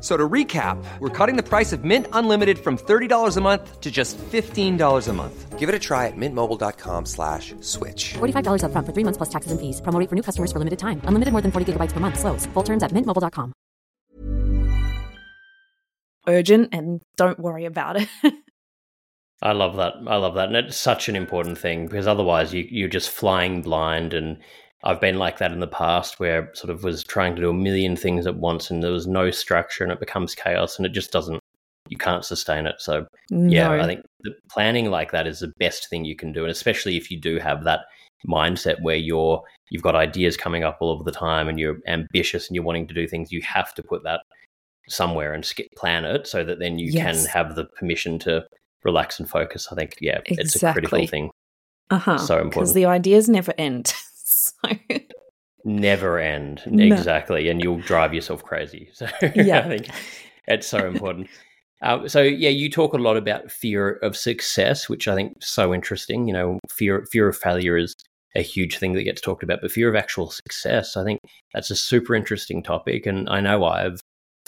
F- 0.00 0.04
So 0.04 0.16
to 0.16 0.28
recap, 0.28 0.82
we're 0.98 1.10
cutting 1.10 1.36
the 1.36 1.42
price 1.42 1.72
of 1.74 1.84
Mint 1.84 2.06
Unlimited 2.14 2.58
from 2.58 2.78
$30 2.78 3.36
a 3.36 3.40
month 3.42 3.80
to 3.82 3.90
just 3.90 4.16
$15 4.32 5.08
a 5.08 5.12
month. 5.12 5.58
Give 5.58 5.68
it 5.68 5.74
a 5.74 5.78
try 5.78 6.06
at 6.06 6.16
mintmobile.com 6.16 7.04
slash 7.04 7.54
switch. 7.60 8.14
$45 8.14 8.62
upfront 8.64 8.86
for 8.86 8.92
three 8.94 9.04
months 9.04 9.18
plus 9.18 9.28
taxes 9.28 9.52
and 9.52 9.60
fees. 9.60 9.82
Promo 9.82 10.08
for 10.08 10.14
new 10.16 10.22
customers 10.22 10.50
for 10.52 10.58
limited 10.58 10.78
time. 10.78 11.02
Unlimited 11.04 11.32
more 11.32 11.42
than 11.42 11.52
40 11.52 11.72
gigabytes 11.74 11.92
per 11.92 12.00
month. 12.00 12.18
Slows. 12.18 12.46
Full 12.54 12.62
terms 12.62 12.82
at 12.82 12.92
mintmobile.com. 12.92 13.52
urgent 16.28 16.68
and 16.72 17.02
don't 17.16 17.38
worry 17.40 17.64
about 17.66 17.96
it. 18.00 18.08
I 19.42 19.52
love 19.52 19.76
that. 19.76 19.94
I 20.06 20.16
love 20.16 20.34
that. 20.34 20.48
And 20.48 20.56
it's 20.56 20.76
such 20.76 21.08
an 21.08 21.16
important 21.16 21.58
thing 21.58 21.86
because 21.86 22.06
otherwise 22.06 22.52
you, 22.54 22.66
you're 22.70 22.88
just 22.88 23.10
flying 23.10 23.62
blind. 23.62 24.12
And 24.14 24.38
I've 24.84 25.00
been 25.00 25.18
like 25.18 25.38
that 25.38 25.52
in 25.52 25.60
the 25.60 25.66
past 25.66 26.18
where 26.20 26.50
sort 26.54 26.70
of 26.70 26.84
was 26.84 27.04
trying 27.04 27.36
to 27.36 27.42
do 27.42 27.50
a 27.50 27.54
million 27.54 27.96
things 27.96 28.26
at 28.26 28.36
once 28.36 28.70
and 28.70 28.82
there 28.82 28.92
was 28.92 29.06
no 29.06 29.30
structure 29.30 29.84
and 29.84 29.92
it 29.92 30.00
becomes 30.00 30.34
chaos 30.34 30.76
and 30.78 30.86
it 30.86 30.92
just 30.92 31.12
doesn't, 31.12 31.38
you 31.88 31.98
can't 31.98 32.24
sustain 32.24 32.66
it. 32.66 32.76
So, 32.78 33.06
yeah, 33.30 33.70
I 33.72 33.84
think 33.84 34.02
the 34.22 34.32
planning 34.50 34.90
like 34.90 35.12
that 35.12 35.26
is 35.26 35.40
the 35.40 35.52
best 35.58 35.90
thing 35.90 36.04
you 36.04 36.16
can 36.16 36.32
do. 36.32 36.42
And 36.44 36.50
especially 36.50 36.96
if 36.96 37.10
you 37.10 37.20
do 37.20 37.38
have 37.38 37.64
that 37.64 37.80
mindset 38.26 38.80
where 38.80 38.96
you're, 38.96 39.42
you've 39.70 39.82
got 39.82 39.94
ideas 39.94 40.36
coming 40.36 40.64
up 40.64 40.78
all 40.80 40.98
of 40.98 41.04
the 41.04 41.12
time 41.12 41.48
and 41.48 41.58
you're 41.60 41.78
ambitious 41.86 42.48
and 42.48 42.54
you're 42.54 42.64
wanting 42.64 42.86
to 42.86 42.94
do 42.94 43.06
things, 43.06 43.32
you 43.32 43.42
have 43.42 43.74
to 43.74 43.82
put 43.82 44.02
that 44.04 44.20
somewhere 44.88 45.34
and 45.34 45.44
skip 45.44 45.66
plan 45.76 46.04
it 46.04 46.26
so 46.26 46.42
that 46.42 46.58
then 46.58 46.78
you 46.78 46.90
Yes. 46.90 47.22
can 47.22 47.30
have 47.30 47.54
the 47.54 47.64
permission 47.78 48.18
to 48.20 48.44
relax 48.82 49.20
and 49.20 49.28
focus. 49.28 49.68
I 49.70 49.74
think, 49.74 49.96
yeah, 50.00 50.20
it's 50.24 50.62
a 50.62 50.72
critical 50.72 51.06
thing. 51.06 51.30
Uh-huh. 51.90 52.18
So 52.18 52.36
Because 52.36 52.44
important. 52.44 52.74
the 52.74 52.86
ideas 52.86 53.28
never 53.28 53.52
end. 53.58 53.92
so 54.64 54.70
Never 55.64 56.18
end. 56.18 56.62
No. 56.66 56.84
Exactly. 56.84 57.48
And 57.48 57.62
you'll 57.62 57.80
drive 57.80 58.14
yourself 58.14 58.42
crazy. 58.42 58.90
So 58.94 59.06
Yeah. 59.34 59.60
I 59.60 59.68
think 59.68 59.90
it's 60.46 60.66
so 60.66 60.86
important. 60.86 61.28
Um, 61.82 62.08
so 62.08 62.20
yeah, 62.22 62.50
you 62.50 62.70
talk 62.70 62.92
a 62.92 62.98
lot 62.98 63.16
about 63.16 63.50
fear 63.50 63.92
of 64.02 64.16
success, 64.16 64.88
which 64.88 65.08
I 65.08 65.14
think 65.14 65.36
is 65.40 65.48
so 65.48 65.72
interesting. 65.74 66.26
You 66.26 66.34
know, 66.34 66.58
fear 66.70 67.06
fear 67.10 67.28
of 67.28 67.36
failure 67.36 67.76
is 67.76 67.94
a 68.36 68.42
huge 68.42 68.78
thing 68.78 68.92
that 68.92 69.02
gets 69.04 69.20
talked 69.20 69.42
about, 69.42 69.60
but 69.60 69.72
fear 69.72 69.88
of 69.88 69.96
actual 69.96 70.30
success, 70.30 70.96
I 70.96 71.04
think 71.04 71.20
that's 71.52 71.70
a 71.70 71.76
super 71.76 72.14
interesting 72.14 72.62
topic. 72.62 73.06
And 73.06 73.28
I 73.28 73.40
know 73.40 73.64
I've 73.64 74.00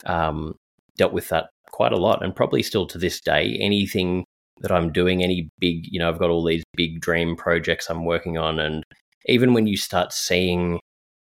um, 0.06 0.54
dealt 0.96 1.12
with 1.12 1.28
that 1.30 1.48
quite 1.70 1.92
a 1.92 1.96
lot, 1.96 2.22
and 2.22 2.36
probably 2.36 2.62
still 2.62 2.86
to 2.88 2.98
this 2.98 3.20
day. 3.20 3.56
Anything 3.60 4.24
that 4.60 4.70
I'm 4.70 4.92
doing, 4.92 5.22
any 5.22 5.48
big, 5.58 5.86
you 5.90 5.98
know, 5.98 6.08
I've 6.08 6.18
got 6.18 6.30
all 6.30 6.44
these 6.44 6.62
big 6.76 7.00
dream 7.00 7.34
projects 7.34 7.88
I'm 7.88 8.04
working 8.04 8.38
on, 8.38 8.60
and 8.60 8.84
even 9.26 9.54
when 9.54 9.66
you 9.66 9.76
start 9.76 10.12
seeing, 10.12 10.80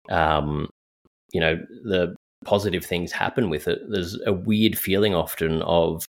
um, 0.09 0.69
you 1.31 1.39
know, 1.39 1.57
the 1.83 2.15
positive 2.45 2.85
things 2.85 3.11
happen 3.11 3.49
with 3.49 3.67
it, 3.67 3.79
there's 3.89 4.19
a 4.25 4.33
weird 4.33 4.77
feeling 4.77 5.13
often 5.13 5.61
of 5.63 6.05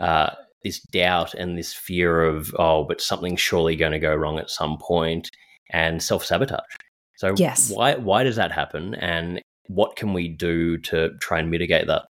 uh, 0.00 0.30
this 0.62 0.80
doubt 0.80 1.34
and 1.34 1.58
this 1.58 1.72
fear 1.72 2.24
of, 2.24 2.54
oh, 2.58 2.84
but 2.84 3.00
something's 3.00 3.40
surely 3.40 3.76
going 3.76 3.92
to 3.92 3.98
go 3.98 4.14
wrong 4.14 4.38
at 4.38 4.50
some 4.50 4.78
point, 4.78 5.30
and 5.70 6.02
self 6.02 6.24
sabotage. 6.24 6.60
So 7.16 7.34
Yes. 7.36 7.70
why 7.70 7.96
why 7.96 8.24
does 8.24 8.36
that 8.36 8.52
happen, 8.52 8.94
and 8.96 9.40
what 9.68 9.96
can 9.96 10.12
we 10.12 10.28
do 10.28 10.78
to 10.78 11.10
try 11.20 11.38
and 11.38 11.50
mitigate 11.50 11.86
that? 11.86 12.04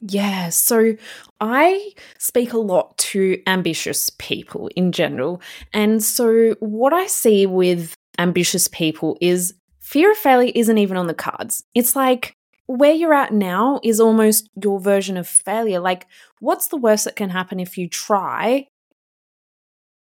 Yeah, 0.00 0.48
so 0.48 0.96
I 1.40 1.92
speak 2.18 2.52
a 2.52 2.58
lot 2.58 2.98
to 2.98 3.40
ambitious 3.46 4.10
people 4.18 4.68
in 4.74 4.90
general. 4.90 5.40
And 5.72 6.02
so 6.02 6.56
what 6.58 6.92
I 6.92 7.06
see 7.06 7.46
with 7.46 7.94
ambitious 8.18 8.68
people 8.68 9.16
is 9.20 9.54
fear 9.80 10.12
of 10.12 10.16
failure 10.16 10.52
isn't 10.54 10.78
even 10.78 10.96
on 10.96 11.06
the 11.06 11.14
cards. 11.14 11.64
It's 11.74 11.96
like 11.96 12.34
where 12.66 12.92
you're 12.92 13.14
at 13.14 13.32
now 13.32 13.80
is 13.82 14.00
almost 14.00 14.48
your 14.62 14.80
version 14.80 15.16
of 15.16 15.28
failure. 15.28 15.80
Like, 15.80 16.06
what's 16.40 16.68
the 16.68 16.76
worst 16.76 17.04
that 17.04 17.16
can 17.16 17.30
happen 17.30 17.60
if 17.60 17.76
you 17.76 17.88
try 17.88 18.68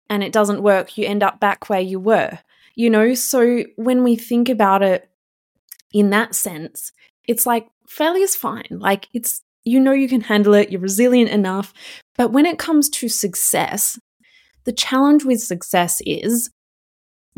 and 0.09 0.23
it 0.23 0.31
doesn't 0.31 0.61
work? 0.61 0.97
You 0.97 1.05
end 1.05 1.23
up 1.23 1.39
back 1.39 1.69
where 1.69 1.79
you 1.79 1.99
were, 1.99 2.39
you 2.75 2.89
know? 2.89 3.13
So 3.13 3.63
when 3.75 4.03
we 4.03 4.15
think 4.15 4.49
about 4.49 4.83
it 4.83 5.09
in 5.93 6.09
that 6.11 6.35
sense, 6.35 6.91
it's 7.27 7.45
like 7.45 7.67
failure's 7.87 8.35
fine. 8.35 8.67
Like, 8.69 9.07
it's 9.13 9.41
you 9.63 9.79
know 9.79 9.91
you 9.91 10.09
can 10.09 10.21
handle 10.21 10.53
it, 10.53 10.71
you're 10.71 10.81
resilient 10.81 11.31
enough. 11.31 11.73
But 12.17 12.31
when 12.31 12.45
it 12.45 12.59
comes 12.59 12.89
to 12.89 13.09
success, 13.09 13.99
the 14.65 14.73
challenge 14.73 15.23
with 15.23 15.41
success 15.41 16.01
is 16.05 16.49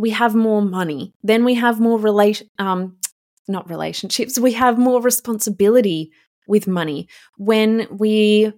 we 0.01 0.09
have 0.11 0.33
more 0.35 0.61
money, 0.61 1.13
then 1.23 1.45
we 1.45 1.53
have 1.55 1.79
more 1.79 1.99
relation 1.99 2.47
um 2.59 2.97
not 3.47 3.69
relationships, 3.69 4.39
we 4.39 4.53
have 4.53 4.77
more 4.77 5.01
responsibility 5.01 6.11
with 6.47 6.67
money. 6.67 7.07
When 7.37 7.87
we 8.03 8.53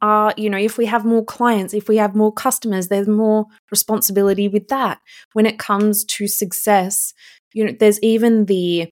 are, 0.00 0.34
you 0.36 0.48
know, 0.50 0.58
if 0.58 0.78
we 0.78 0.86
have 0.86 1.04
more 1.04 1.24
clients, 1.24 1.74
if 1.74 1.88
we 1.88 1.96
have 1.98 2.14
more 2.14 2.32
customers, 2.32 2.88
there's 2.88 3.08
more 3.08 3.46
responsibility 3.70 4.48
with 4.48 4.66
that. 4.68 4.98
When 5.32 5.46
it 5.46 5.58
comes 5.58 6.04
to 6.16 6.26
success, 6.26 7.14
you 7.52 7.64
know, 7.64 7.74
there's 7.78 8.00
even 8.00 8.46
the 8.46 8.88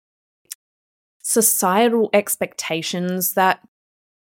societal 1.22 2.10
expectations 2.12 3.34
that 3.34 3.60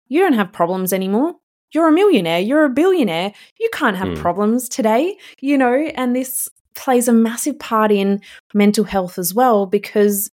you 0.08 0.20
don't 0.20 0.34
have 0.34 0.52
problems 0.52 0.94
anymore. 0.94 1.36
You're 1.74 1.88
a 1.90 1.92
millionaire, 1.92 2.40
you're 2.40 2.66
a 2.66 2.70
billionaire. 2.70 3.34
You 3.60 3.70
can't 3.74 3.98
have 3.98 4.10
Hmm. 4.10 4.22
problems 4.22 4.68
today, 4.70 5.18
you 5.40 5.58
know, 5.58 5.74
and 5.74 6.16
this 6.16 6.50
plays 6.76 7.08
a 7.08 7.14
massive 7.14 7.60
part 7.60 7.92
in 7.92 8.22
mental 8.54 8.84
health 8.84 9.18
as 9.18 9.34
well 9.34 9.66
because 9.66 10.30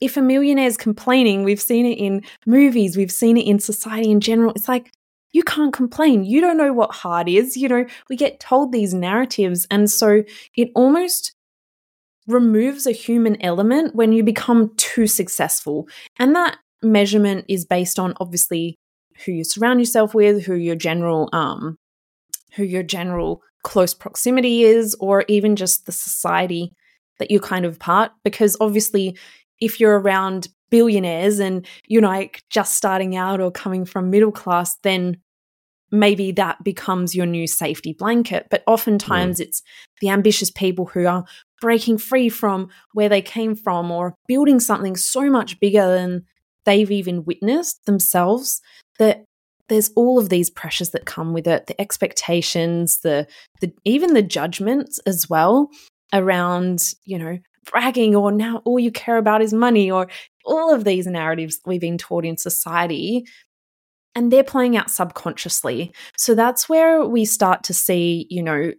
if 0.00 0.16
a 0.16 0.22
millionaire 0.22 0.66
is 0.66 0.76
complaining, 0.76 1.42
we've 1.42 1.60
seen 1.60 1.86
it 1.86 1.98
in 1.98 2.22
movies, 2.44 2.96
we've 2.96 3.12
seen 3.12 3.36
it 3.36 3.46
in 3.46 3.58
society 3.58 4.10
in 4.10 4.20
general. 4.20 4.52
It's 4.54 4.68
like, 4.68 4.92
you 5.32 5.42
can't 5.42 5.72
complain. 5.72 6.24
You 6.24 6.40
don't 6.40 6.56
know 6.56 6.72
what 6.72 6.92
hard 6.92 7.28
is. 7.28 7.56
You 7.56 7.68
know, 7.68 7.86
we 8.08 8.16
get 8.16 8.40
told 8.40 8.72
these 8.72 8.94
narratives. 8.94 9.66
And 9.70 9.90
so 9.90 10.22
it 10.56 10.70
almost 10.74 11.34
removes 12.26 12.86
a 12.86 12.92
human 12.92 13.40
element 13.42 13.94
when 13.94 14.12
you 14.12 14.22
become 14.22 14.74
too 14.76 15.06
successful. 15.06 15.88
And 16.18 16.34
that 16.34 16.58
measurement 16.82 17.44
is 17.48 17.64
based 17.64 17.98
on 17.98 18.14
obviously 18.20 18.76
who 19.24 19.32
you 19.32 19.44
surround 19.44 19.80
yourself 19.80 20.14
with, 20.14 20.44
who 20.44 20.54
your 20.54 20.76
general 20.76 21.28
um 21.32 21.76
who 22.54 22.64
your 22.64 22.82
general 22.82 23.42
close 23.66 23.92
proximity 23.92 24.62
is 24.62 24.94
or 25.00 25.24
even 25.26 25.56
just 25.56 25.86
the 25.86 25.92
society 25.92 26.72
that 27.18 27.32
you're 27.32 27.40
kind 27.40 27.64
of 27.64 27.80
part. 27.80 28.12
Because 28.22 28.56
obviously 28.60 29.18
if 29.60 29.80
you're 29.80 29.98
around 29.98 30.46
billionaires 30.70 31.40
and 31.40 31.66
you're 31.88 32.02
like 32.02 32.44
just 32.48 32.74
starting 32.74 33.16
out 33.16 33.40
or 33.40 33.50
coming 33.50 33.84
from 33.84 34.10
middle 34.10 34.30
class 34.32 34.76
then 34.82 35.16
maybe 35.90 36.32
that 36.32 36.62
becomes 36.62 37.14
your 37.14 37.26
new 37.26 37.48
safety 37.48 37.92
blanket. 37.92 38.46
But 38.50 38.62
oftentimes 38.68 39.38
mm. 39.38 39.44
it's 39.44 39.62
the 40.00 40.10
ambitious 40.10 40.50
people 40.50 40.86
who 40.86 41.06
are 41.06 41.24
breaking 41.60 41.98
free 41.98 42.28
from 42.28 42.68
where 42.92 43.08
they 43.08 43.22
came 43.22 43.56
from 43.56 43.90
or 43.90 44.14
building 44.28 44.60
something 44.60 44.96
so 44.96 45.28
much 45.28 45.58
bigger 45.58 45.88
than 45.88 46.24
they've 46.64 46.90
even 46.90 47.24
witnessed 47.24 47.84
themselves 47.84 48.60
that 48.98 49.24
there's 49.68 49.90
all 49.96 50.18
of 50.18 50.28
these 50.28 50.50
pressures 50.50 50.90
that 50.90 51.06
come 51.06 51.32
with 51.32 51.46
it 51.46 51.66
the 51.66 51.80
expectations 51.80 53.00
the, 53.00 53.26
the 53.60 53.72
even 53.84 54.14
the 54.14 54.22
judgments 54.22 54.98
as 55.06 55.28
well 55.28 55.70
around 56.12 56.94
you 57.04 57.18
know 57.18 57.38
bragging 57.70 58.14
or 58.14 58.30
now 58.32 58.62
all 58.64 58.78
you 58.78 58.90
care 58.90 59.16
about 59.16 59.42
is 59.42 59.52
money 59.52 59.90
or 59.90 60.08
all 60.44 60.72
of 60.72 60.84
these 60.84 61.06
narratives 61.06 61.58
we've 61.66 61.80
been 61.80 61.98
taught 61.98 62.24
in 62.24 62.36
society 62.36 63.26
and 64.14 64.32
they're 64.32 64.42
playing 64.42 64.78
out 64.78 64.90
subconsciously. 64.90 65.92
So 66.16 66.34
that's 66.34 66.70
where 66.70 67.04
we 67.04 67.24
start 67.24 67.62
to 67.64 67.74
see 67.74 68.26
you 68.30 68.42
know 68.42 68.72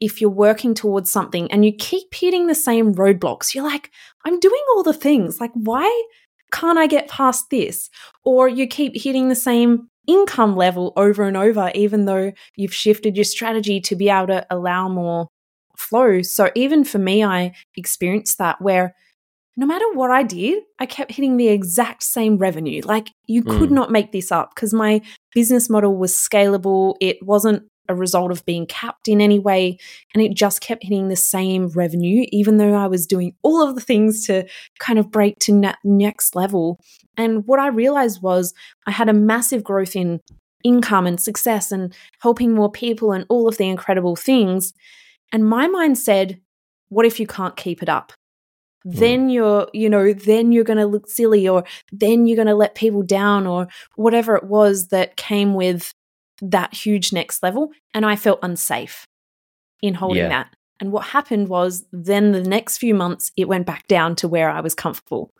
if 0.00 0.20
you're 0.20 0.30
working 0.30 0.74
towards 0.74 1.10
something 1.10 1.50
and 1.52 1.64
you 1.64 1.72
keep 1.72 2.12
hitting 2.12 2.48
the 2.48 2.54
same 2.54 2.92
roadblocks 2.94 3.54
you're 3.54 3.64
like 3.64 3.90
i'm 4.26 4.40
doing 4.40 4.62
all 4.74 4.82
the 4.82 4.92
things. 4.92 5.40
Like 5.40 5.52
why 5.54 6.04
can't 6.52 6.78
i 6.78 6.86
get 6.86 7.08
past 7.08 7.50
this? 7.50 7.88
Or 8.24 8.48
you 8.48 8.66
keep 8.66 8.92
hitting 8.96 9.28
the 9.28 9.34
same 9.34 9.88
income 10.06 10.56
level 10.56 10.92
over 10.96 11.22
and 11.24 11.36
over 11.36 11.70
even 11.74 12.04
though 12.04 12.32
you've 12.56 12.74
shifted 12.74 13.16
your 13.16 13.24
strategy 13.24 13.80
to 13.80 13.96
be 13.96 14.08
able 14.08 14.26
to 14.26 14.46
allow 14.50 14.88
more 14.88 15.28
flow 15.76 16.22
so 16.22 16.50
even 16.54 16.84
for 16.84 16.98
me 16.98 17.24
i 17.24 17.52
experienced 17.76 18.38
that 18.38 18.60
where 18.60 18.94
no 19.56 19.66
matter 19.66 19.84
what 19.92 20.10
I 20.10 20.24
did, 20.24 20.64
I 20.80 20.86
kept 20.86 21.12
hitting 21.12 21.36
the 21.36 21.46
exact 21.46 22.02
same 22.02 22.38
revenue. 22.38 22.82
Like 22.84 23.10
you 23.28 23.44
could 23.44 23.70
Mm. 23.70 23.74
not 23.74 23.92
make 23.92 24.10
this 24.10 24.32
up 24.32 24.52
because 24.52 24.74
my 24.74 25.00
business 25.32 25.70
model 25.70 25.96
was 25.96 26.12
scalable. 26.12 26.96
It 27.00 27.18
wasn't 27.22 27.62
a 27.88 27.94
result 27.94 28.30
of 28.30 28.44
being 28.46 28.66
capped 28.66 29.08
in 29.08 29.20
any 29.20 29.38
way. 29.38 29.78
And 30.14 30.22
it 30.22 30.34
just 30.34 30.60
kept 30.60 30.82
hitting 30.82 31.08
the 31.08 31.16
same 31.16 31.68
revenue, 31.68 32.26
even 32.30 32.56
though 32.56 32.74
I 32.74 32.86
was 32.86 33.06
doing 33.06 33.34
all 33.42 33.66
of 33.66 33.74
the 33.74 33.80
things 33.80 34.26
to 34.26 34.46
kind 34.78 34.98
of 34.98 35.10
break 35.10 35.38
to 35.40 35.74
next 35.84 36.34
level. 36.34 36.80
And 37.16 37.46
what 37.46 37.60
I 37.60 37.68
realized 37.68 38.22
was 38.22 38.54
I 38.86 38.90
had 38.90 39.08
a 39.08 39.14
massive 39.14 39.62
growth 39.62 39.96
in 39.96 40.20
income 40.62 41.06
and 41.06 41.20
success 41.20 41.70
and 41.70 41.94
helping 42.20 42.52
more 42.52 42.70
people 42.70 43.12
and 43.12 43.26
all 43.28 43.48
of 43.48 43.58
the 43.58 43.68
incredible 43.68 44.16
things. 44.16 44.72
And 45.32 45.46
my 45.46 45.66
mind 45.66 45.98
said, 45.98 46.40
what 46.88 47.04
if 47.04 47.20
you 47.20 47.26
can't 47.26 47.56
keep 47.56 47.82
it 47.82 47.88
up? 47.88 48.12
Hmm. 48.84 48.90
then 48.90 49.28
you're, 49.30 49.68
you 49.72 49.88
know, 49.88 50.12
then 50.12 50.52
you're 50.52 50.64
going 50.64 50.78
to 50.78 50.86
look 50.86 51.08
silly 51.08 51.48
or 51.48 51.64
then 51.90 52.26
you're 52.26 52.36
going 52.36 52.48
to 52.48 52.54
let 52.54 52.74
people 52.74 53.02
down 53.02 53.46
or 53.46 53.66
whatever 53.96 54.36
it 54.36 54.44
was 54.44 54.88
that 54.88 55.16
came 55.16 55.54
with 55.54 55.94
that 56.50 56.74
huge 56.74 57.12
next 57.12 57.42
level. 57.42 57.70
And 57.92 58.04
I 58.04 58.16
felt 58.16 58.40
unsafe 58.42 59.06
in 59.82 59.94
holding 59.94 60.24
Yeah. 60.24 60.28
that. 60.28 60.56
And 60.80 60.92
what 60.92 61.06
happened 61.06 61.48
was 61.48 61.86
then 61.92 62.32
the 62.32 62.42
next 62.42 62.78
few 62.78 62.94
months, 62.94 63.30
it 63.36 63.48
went 63.48 63.66
back 63.66 63.86
down 63.86 64.16
to 64.16 64.28
where 64.28 64.50
I 64.50 64.60
was 64.60 64.74
comfortable. 64.74 65.32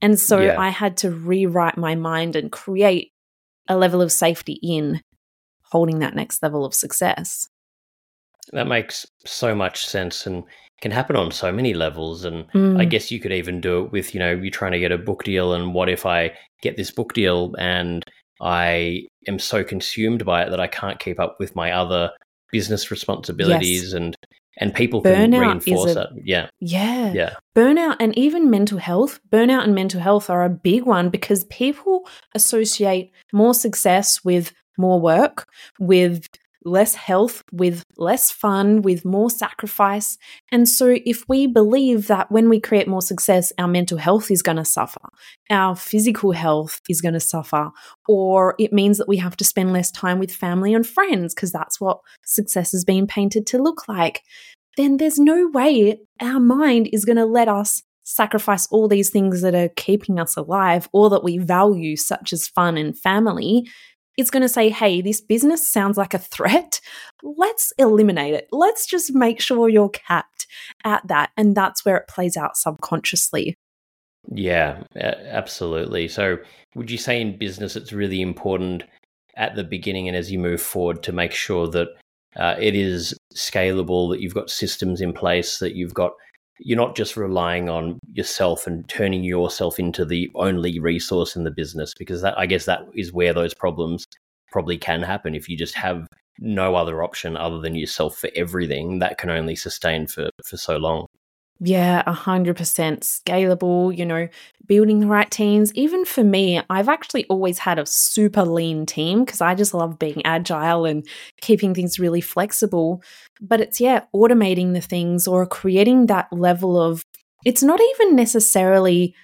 And 0.00 0.18
so 0.18 0.40
Yeah. 0.40 0.60
I 0.60 0.68
had 0.68 0.96
to 0.98 1.10
rewrite 1.10 1.76
my 1.76 1.94
mind 1.94 2.36
and 2.36 2.52
create 2.52 3.12
a 3.68 3.76
level 3.76 4.00
of 4.02 4.12
safety 4.12 4.58
in 4.62 5.00
holding 5.72 5.98
that 6.00 6.14
next 6.14 6.42
level 6.42 6.64
of 6.64 6.74
success. 6.74 7.48
That 8.52 8.66
makes 8.66 9.06
so 9.24 9.54
much 9.54 9.86
sense 9.86 10.26
and 10.26 10.44
can 10.82 10.90
happen 10.90 11.16
on 11.16 11.30
so 11.30 11.50
many 11.50 11.72
levels. 11.72 12.24
And 12.24 12.46
Mm. 12.52 12.78
I 12.78 12.84
guess 12.84 13.10
you 13.10 13.18
could 13.18 13.32
even 13.32 13.60
do 13.60 13.84
it 13.84 13.92
with, 13.92 14.14
you 14.14 14.20
know, 14.20 14.32
you're 14.32 14.50
trying 14.50 14.72
to 14.72 14.78
get 14.78 14.92
a 14.92 14.98
book 14.98 15.24
deal. 15.24 15.54
And 15.54 15.72
what 15.72 15.88
if 15.88 16.04
I 16.04 16.36
get 16.60 16.76
this 16.76 16.90
book 16.90 17.14
deal 17.14 17.54
and 17.58 18.04
I 18.44 19.06
am 19.26 19.38
so 19.38 19.64
consumed 19.64 20.24
by 20.24 20.42
it 20.44 20.50
that 20.50 20.60
I 20.60 20.66
can't 20.66 21.00
keep 21.00 21.18
up 21.18 21.36
with 21.40 21.56
my 21.56 21.72
other 21.72 22.10
business 22.52 22.90
responsibilities 22.90 23.92
and 23.94 24.14
and 24.58 24.72
people 24.72 25.02
can 25.02 25.32
Burnout 25.32 25.56
is 25.56 25.66
reinforce 25.66 25.90
a- 25.90 25.94
that. 25.94 26.08
Yeah. 26.22 26.48
Yeah. 26.60 27.12
Yeah. 27.12 27.34
Burnout 27.56 27.96
and 27.98 28.16
even 28.16 28.50
mental 28.50 28.78
health, 28.78 29.18
burnout 29.32 29.64
and 29.64 29.74
mental 29.74 30.00
health 30.00 30.30
are 30.30 30.44
a 30.44 30.50
big 30.50 30.84
one 30.84 31.08
because 31.10 31.42
people 31.44 32.06
associate 32.34 33.10
more 33.32 33.54
success 33.54 34.22
with 34.24 34.52
more 34.78 35.00
work, 35.00 35.48
with 35.80 36.28
less 36.64 36.94
health, 36.94 37.42
with 37.52 37.84
less 37.96 38.30
fun, 38.30 38.82
with 38.82 39.04
more 39.04 39.30
sacrifice. 39.30 40.16
And 40.50 40.68
so, 40.68 40.96
if 41.04 41.24
we 41.28 41.46
believe 41.46 42.06
that 42.06 42.30
when 42.30 42.48
we 42.48 42.60
create 42.60 42.88
more 42.88 43.02
success, 43.02 43.52
our 43.58 43.68
mental 43.68 43.98
health 43.98 44.30
is 44.30 44.42
going 44.42 44.56
to 44.56 44.64
suffer, 44.64 45.08
our 45.50 45.76
physical 45.76 46.32
health 46.32 46.80
is 46.88 47.00
going 47.00 47.14
to 47.14 47.20
suffer, 47.20 47.70
or 48.08 48.54
it 48.58 48.72
means 48.72 48.98
that 48.98 49.08
we 49.08 49.18
have 49.18 49.36
to 49.36 49.44
spend 49.44 49.72
less 49.72 49.90
time 49.90 50.18
with 50.18 50.32
family 50.32 50.74
and 50.74 50.86
friends 50.86 51.34
because 51.34 51.52
that's 51.52 51.80
what 51.80 52.00
success 52.24 52.72
has 52.72 52.84
been 52.84 53.06
painted 53.06 53.46
to 53.48 53.62
look 53.62 53.88
like, 53.88 54.22
then 54.76 54.96
there's 54.96 55.18
no 55.18 55.48
way 55.52 55.98
our 56.20 56.40
mind 56.40 56.88
is 56.92 57.04
going 57.04 57.16
to 57.16 57.26
let 57.26 57.48
us 57.48 57.82
sacrifice 58.04 58.66
all 58.66 58.86
these 58.86 59.10
things 59.10 59.40
that 59.40 59.54
are 59.54 59.70
keeping 59.76 60.20
us 60.20 60.36
alive 60.36 60.88
or 60.92 61.10
that 61.10 61.24
we 61.24 61.38
value, 61.38 61.96
such 61.96 62.32
as 62.32 62.48
fun 62.48 62.76
and 62.76 62.98
family. 62.98 63.66
It's 64.16 64.30
going 64.30 64.42
to 64.42 64.48
say, 64.48 64.70
hey, 64.70 65.00
this 65.00 65.20
business 65.20 65.70
sounds 65.70 65.96
like 65.96 66.14
a 66.14 66.18
threat. 66.18 66.80
Let's 67.22 67.72
eliminate 67.78 68.34
it. 68.34 68.48
Let's 68.52 68.86
just 68.86 69.14
make 69.14 69.40
sure 69.40 69.68
you're 69.68 69.88
capped 69.88 70.46
at 70.84 71.06
that. 71.08 71.30
And 71.36 71.56
that's 71.56 71.84
where 71.84 71.96
it 71.96 72.08
plays 72.08 72.36
out 72.36 72.56
subconsciously. 72.56 73.56
Yeah, 74.30 74.84
absolutely. 74.96 76.08
So, 76.08 76.38
would 76.74 76.90
you 76.90 76.98
say 76.98 77.20
in 77.20 77.36
business 77.36 77.76
it's 77.76 77.92
really 77.92 78.22
important 78.22 78.84
at 79.36 79.54
the 79.54 79.64
beginning 79.64 80.08
and 80.08 80.16
as 80.16 80.30
you 80.32 80.38
move 80.38 80.62
forward 80.62 81.02
to 81.02 81.12
make 81.12 81.32
sure 81.32 81.68
that 81.68 81.88
uh, 82.36 82.56
it 82.58 82.74
is 82.74 83.16
scalable, 83.34 84.10
that 84.10 84.20
you've 84.20 84.34
got 84.34 84.50
systems 84.50 85.00
in 85.00 85.12
place, 85.12 85.58
that 85.58 85.74
you've 85.74 85.94
got 85.94 86.12
you're 86.58 86.78
not 86.78 86.96
just 86.96 87.16
relying 87.16 87.68
on 87.68 87.98
yourself 88.12 88.66
and 88.66 88.88
turning 88.88 89.24
yourself 89.24 89.78
into 89.78 90.04
the 90.04 90.30
only 90.34 90.78
resource 90.78 91.36
in 91.36 91.44
the 91.44 91.50
business 91.50 91.92
because 91.98 92.22
that 92.22 92.38
I 92.38 92.46
guess 92.46 92.64
that 92.66 92.82
is 92.94 93.12
where 93.12 93.34
those 93.34 93.54
problems 93.54 94.04
probably 94.52 94.78
can 94.78 95.02
happen 95.02 95.34
if 95.34 95.48
you 95.48 95.56
just 95.56 95.74
have 95.74 96.06
no 96.38 96.74
other 96.74 97.02
option 97.02 97.36
other 97.36 97.60
than 97.60 97.74
yourself 97.74 98.16
for 98.16 98.30
everything 98.36 98.98
that 99.00 99.18
can 99.18 99.30
only 99.30 99.56
sustain 99.56 100.06
for 100.06 100.30
for 100.44 100.56
so 100.56 100.76
long. 100.76 101.06
Yeah, 101.66 102.02
100% 102.06 103.00
scalable, 103.00 103.96
you 103.96 104.04
know, 104.04 104.28
building 104.66 105.00
the 105.00 105.06
right 105.06 105.30
teams. 105.30 105.72
Even 105.74 106.04
for 106.04 106.22
me, 106.22 106.60
I've 106.68 106.88
actually 106.88 107.24
always 107.26 107.58
had 107.58 107.78
a 107.78 107.86
super 107.86 108.44
lean 108.44 108.84
team 108.86 109.24
because 109.24 109.40
I 109.40 109.54
just 109.54 109.72
love 109.72 109.98
being 109.98 110.20
agile 110.26 110.84
and 110.84 111.06
keeping 111.40 111.74
things 111.74 111.98
really 111.98 112.20
flexible. 112.20 113.02
But 113.40 113.60
it's, 113.60 113.80
yeah, 113.80 114.04
automating 114.14 114.74
the 114.74 114.80
things 114.80 115.26
or 115.26 115.46
creating 115.46 116.06
that 116.06 116.30
level 116.32 116.80
of, 116.80 117.02
it's 117.44 117.62
not 117.62 117.80
even 117.80 118.14
necessarily 118.14 119.14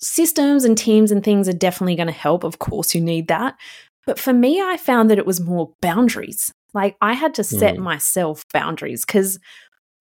systems 0.00 0.64
and 0.64 0.76
teams 0.76 1.10
and 1.10 1.22
things 1.22 1.48
are 1.48 1.52
definitely 1.54 1.96
going 1.96 2.06
to 2.06 2.12
help. 2.12 2.44
Of 2.44 2.58
course, 2.58 2.94
you 2.94 3.00
need 3.00 3.28
that. 3.28 3.56
But 4.06 4.18
for 4.18 4.32
me, 4.32 4.60
I 4.60 4.76
found 4.76 5.10
that 5.10 5.18
it 5.18 5.26
was 5.26 5.40
more 5.40 5.72
boundaries. 5.80 6.52
Like 6.72 6.96
I 7.00 7.14
had 7.14 7.34
to 7.34 7.44
set 7.44 7.76
Mm. 7.76 7.80
myself 7.80 8.44
boundaries 8.52 9.04
because 9.04 9.38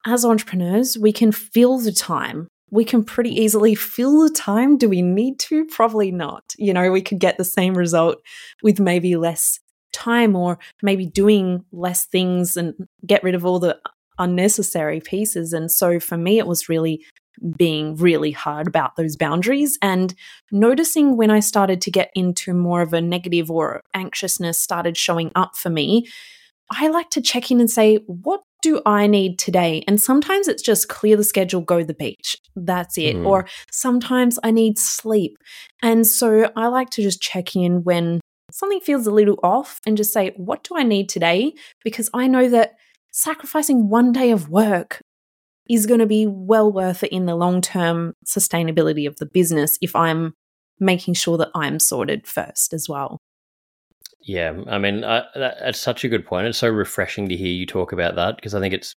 as 0.06 0.26
entrepreneurs, 0.26 0.98
we 0.98 1.12
can 1.12 1.32
fill 1.32 1.78
the 1.78 1.92
time. 1.92 2.48
We 2.72 2.86
can 2.86 3.04
pretty 3.04 3.32
easily 3.32 3.76
fill 3.76 4.22
the 4.22 4.34
time. 4.34 4.78
Do 4.78 4.90
we 4.90 5.02
need 5.02 5.40
to? 5.40 5.66
Probably 5.66 6.12
not. 6.12 6.54
You 6.58 6.74
know, 6.74 6.92
we 6.92 7.02
could 7.02 7.20
get 7.20 7.38
the 7.38 7.44
same 7.44 7.74
result 7.74 8.22
with 8.62 8.80
maybe 8.80 9.16
less 9.16 9.60
time 9.92 10.36
or 10.36 10.60
maybe 10.84 11.06
doing 11.06 11.66
less 11.72 12.06
things 12.06 12.56
and 12.56 12.76
get 13.06 13.24
rid 13.24 13.36
of 13.36 13.46
all 13.46 13.60
the 13.60 13.80
unnecessary 14.20 15.00
pieces. 15.00 15.52
And 15.54 15.72
so 15.72 16.00
for 16.00 16.18
me, 16.18 16.38
it 16.38 16.48
was 16.48 16.70
really 16.70 17.04
being 17.58 17.96
really 17.96 18.32
hard 18.32 18.68
about 18.68 18.98
those 18.98 19.16
boundaries 19.16 19.78
and 19.82 20.14
noticing 20.52 21.16
when 21.16 21.32
I 21.32 21.40
started 21.40 21.82
to 21.82 21.92
get 21.92 22.12
into 22.14 22.54
more 22.54 22.82
of 22.82 22.94
a 22.94 23.02
negative 23.02 23.50
or 23.50 23.82
anxiousness 23.94 24.60
started 24.60 24.98
showing 24.98 25.32
up 25.36 25.56
for 25.56 25.70
me. 25.70 26.08
I 26.70 26.90
like 26.90 27.10
to 27.12 27.22
check 27.22 27.50
in 27.50 27.60
and 27.60 27.72
say, 27.72 27.96
what 28.08 28.42
do 28.62 28.82
I 28.86 29.08
need 29.08 29.40
today? 29.40 29.84
And 29.88 30.02
sometimes 30.02 30.48
it's 30.48 30.62
just 30.62 30.90
clear 30.90 31.16
the 31.16 31.24
schedule, 31.24 31.62
go 31.62 31.80
to 31.80 31.86
the 31.86 31.94
beach. 31.94 32.36
That's 32.56 32.98
it. 32.98 33.16
Mm. 33.16 33.26
Or 33.26 33.48
sometimes 33.72 34.38
I 34.44 34.52
need 34.52 34.78
sleep. 34.78 35.38
And 35.82 36.06
so 36.06 36.52
I 36.56 36.68
like 36.68 36.90
to 36.92 37.02
just 37.02 37.22
check 37.22 37.56
in 37.56 37.84
when 37.84 38.20
something 38.52 38.82
feels 38.82 39.08
a 39.08 39.12
little 39.12 39.40
off 39.44 39.80
and 39.86 39.96
just 39.96 40.14
say, 40.14 40.34
what 40.36 40.64
do 40.64 40.76
I 40.76 40.84
need 40.84 41.10
today? 41.10 41.54
Because 41.84 42.10
I 42.14 42.28
know 42.28 42.50
that 42.50 42.74
sacrificing 43.12 43.90
one 43.90 44.12
day 44.12 44.32
of 44.32 44.50
work 44.50 45.02
is 45.70 45.86
going 45.86 46.00
to 46.00 46.06
be 46.06 46.26
well 46.28 46.72
worth 46.72 47.04
it 47.04 47.12
in 47.12 47.26
the 47.26 47.36
long 47.36 47.62
term 47.62 48.14
sustainability 48.26 49.08
of 49.08 49.18
the 49.18 49.26
business 49.26 49.78
if 49.82 49.96
I'm 49.96 50.34
making 50.80 51.14
sure 51.14 51.38
that 51.38 51.52
I'm 51.54 51.80
sorted 51.80 52.26
first 52.26 52.74
as 52.74 52.88
well. 52.90 53.20
Yeah, 54.30 54.62
I 54.68 54.78
mean, 54.78 55.04
I, 55.04 55.24
that, 55.34 55.58
that's 55.60 55.82
such 55.82 56.04
a 56.04 56.08
good 56.08 56.24
point. 56.24 56.46
It's 56.46 56.60
so 56.60 56.70
refreshing 56.70 57.28
to 57.30 57.36
hear 57.36 57.48
you 57.48 57.66
talk 57.66 57.92
about 57.92 58.14
that 58.18 58.36
because 58.36 58.54
I 58.54 58.60
think 58.60 58.76
it's 58.76 58.94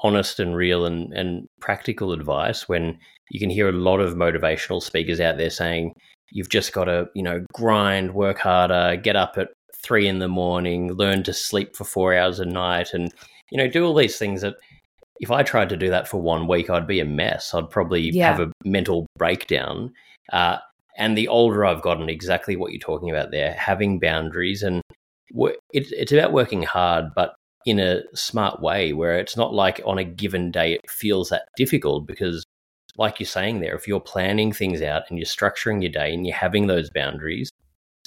honest 0.00 0.38
and 0.38 0.54
real 0.54 0.84
and, 0.84 1.14
and 1.14 1.46
practical 1.62 2.12
advice 2.12 2.68
when 2.68 2.98
you 3.30 3.40
can 3.40 3.48
hear 3.48 3.70
a 3.70 3.72
lot 3.72 4.00
of 4.00 4.16
motivational 4.16 4.82
speakers 4.82 5.18
out 5.18 5.38
there 5.38 5.48
saying 5.48 5.94
you've 6.30 6.50
just 6.50 6.74
got 6.74 6.84
to, 6.84 7.08
you 7.14 7.22
know, 7.22 7.42
grind, 7.54 8.12
work 8.12 8.38
harder, 8.38 8.96
get 8.96 9.16
up 9.16 9.38
at 9.38 9.48
three 9.82 10.06
in 10.06 10.18
the 10.18 10.28
morning, 10.28 10.92
learn 10.92 11.22
to 11.22 11.32
sleep 11.32 11.74
for 11.74 11.84
four 11.84 12.14
hours 12.14 12.38
a 12.38 12.44
night, 12.44 12.92
and, 12.92 13.10
you 13.50 13.56
know, 13.56 13.68
do 13.68 13.82
all 13.82 13.94
these 13.94 14.18
things 14.18 14.42
that 14.42 14.56
if 15.20 15.30
I 15.30 15.42
tried 15.42 15.70
to 15.70 15.76
do 15.78 15.88
that 15.88 16.06
for 16.06 16.20
one 16.20 16.48
week, 16.48 16.68
I'd 16.68 16.86
be 16.86 17.00
a 17.00 17.06
mess. 17.06 17.54
I'd 17.54 17.70
probably 17.70 18.10
Yeah. 18.10 18.36
have 18.36 18.40
a 18.40 18.52
mental 18.62 19.06
breakdown. 19.16 19.94
Uh, 20.34 20.58
and 20.96 21.16
the 21.16 21.28
older 21.28 21.64
I've 21.64 21.82
gotten, 21.82 22.08
exactly 22.08 22.56
what 22.56 22.72
you're 22.72 22.80
talking 22.80 23.10
about 23.10 23.30
there, 23.30 23.52
having 23.54 23.98
boundaries 23.98 24.62
and 24.62 24.82
it, 25.72 25.90
it's 25.92 26.12
about 26.12 26.32
working 26.32 26.62
hard, 26.62 27.06
but 27.14 27.34
in 27.66 27.80
a 27.80 28.02
smart 28.14 28.60
way 28.60 28.92
where 28.92 29.18
it's 29.18 29.36
not 29.36 29.52
like 29.52 29.80
on 29.84 29.98
a 29.98 30.04
given 30.04 30.50
day 30.50 30.74
it 30.74 30.90
feels 30.90 31.28
that 31.30 31.48
difficult 31.56 32.06
because, 32.06 32.44
like 32.96 33.18
you're 33.20 33.26
saying 33.26 33.60
there, 33.60 33.74
if 33.74 33.86
you're 33.88 34.00
planning 34.00 34.52
things 34.52 34.80
out 34.80 35.02
and 35.08 35.18
you're 35.18 35.26
structuring 35.26 35.82
your 35.82 35.90
day 35.90 36.14
and 36.14 36.26
you're 36.26 36.36
having 36.36 36.66
those 36.66 36.88
boundaries, 36.90 37.50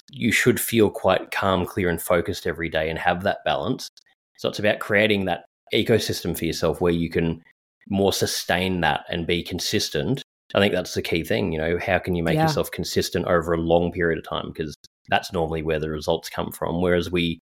you 0.09 0.31
should 0.31 0.59
feel 0.59 0.89
quite 0.89 1.31
calm, 1.31 1.65
clear, 1.65 1.89
and 1.89 2.01
focused 2.01 2.47
every 2.47 2.69
day 2.69 2.89
and 2.89 2.97
have 2.97 3.23
that 3.23 3.39
balance. 3.45 3.89
So 4.37 4.49
it's 4.49 4.59
about 4.59 4.79
creating 4.79 5.25
that 5.25 5.45
ecosystem 5.73 6.35
for 6.37 6.45
yourself 6.45 6.81
where 6.81 6.93
you 6.93 7.09
can 7.09 7.43
more 7.89 8.13
sustain 8.13 8.81
that 8.81 9.03
and 9.09 9.27
be 9.27 9.43
consistent. 9.43 10.23
I 10.55 10.59
think 10.59 10.73
that's 10.73 10.93
the 10.95 11.01
key 11.01 11.23
thing. 11.23 11.51
You 11.51 11.59
know, 11.59 11.77
how 11.77 11.99
can 11.99 12.15
you 12.15 12.23
make 12.23 12.35
Yeah. 12.35 12.43
yourself 12.43 12.71
consistent 12.71 13.25
over 13.27 13.53
a 13.53 13.57
long 13.57 13.91
period 13.91 14.17
of 14.17 14.27
time? 14.27 14.47
Because 14.51 14.75
that's 15.09 15.31
normally 15.33 15.61
where 15.61 15.79
the 15.79 15.89
results 15.89 16.29
come 16.29 16.51
from. 16.51 16.81
Whereas 16.81 17.11
we 17.11 17.39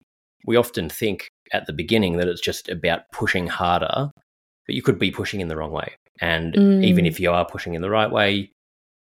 we 0.45 0.57
often 0.57 0.89
think 0.89 1.29
at 1.53 1.65
the 1.67 1.73
beginning 1.73 2.17
that 2.17 2.27
it's 2.27 2.41
just 2.41 2.67
about 2.67 3.01
pushing 3.13 3.47
harder, 3.47 4.09
but 4.67 4.75
you 4.75 4.81
could 4.81 4.99
be 4.99 5.09
pushing 5.11 5.39
in 5.39 5.47
the 5.47 5.55
wrong 5.55 5.71
way. 5.71 5.93
And 6.19 6.55
even 6.83 7.05
Mm. 7.05 7.07
if 7.07 7.19
you 7.19 7.31
are 7.31 7.45
pushing 7.45 7.73
in 7.75 7.81
the 7.81 7.89
right 7.89 8.11
way, 8.11 8.51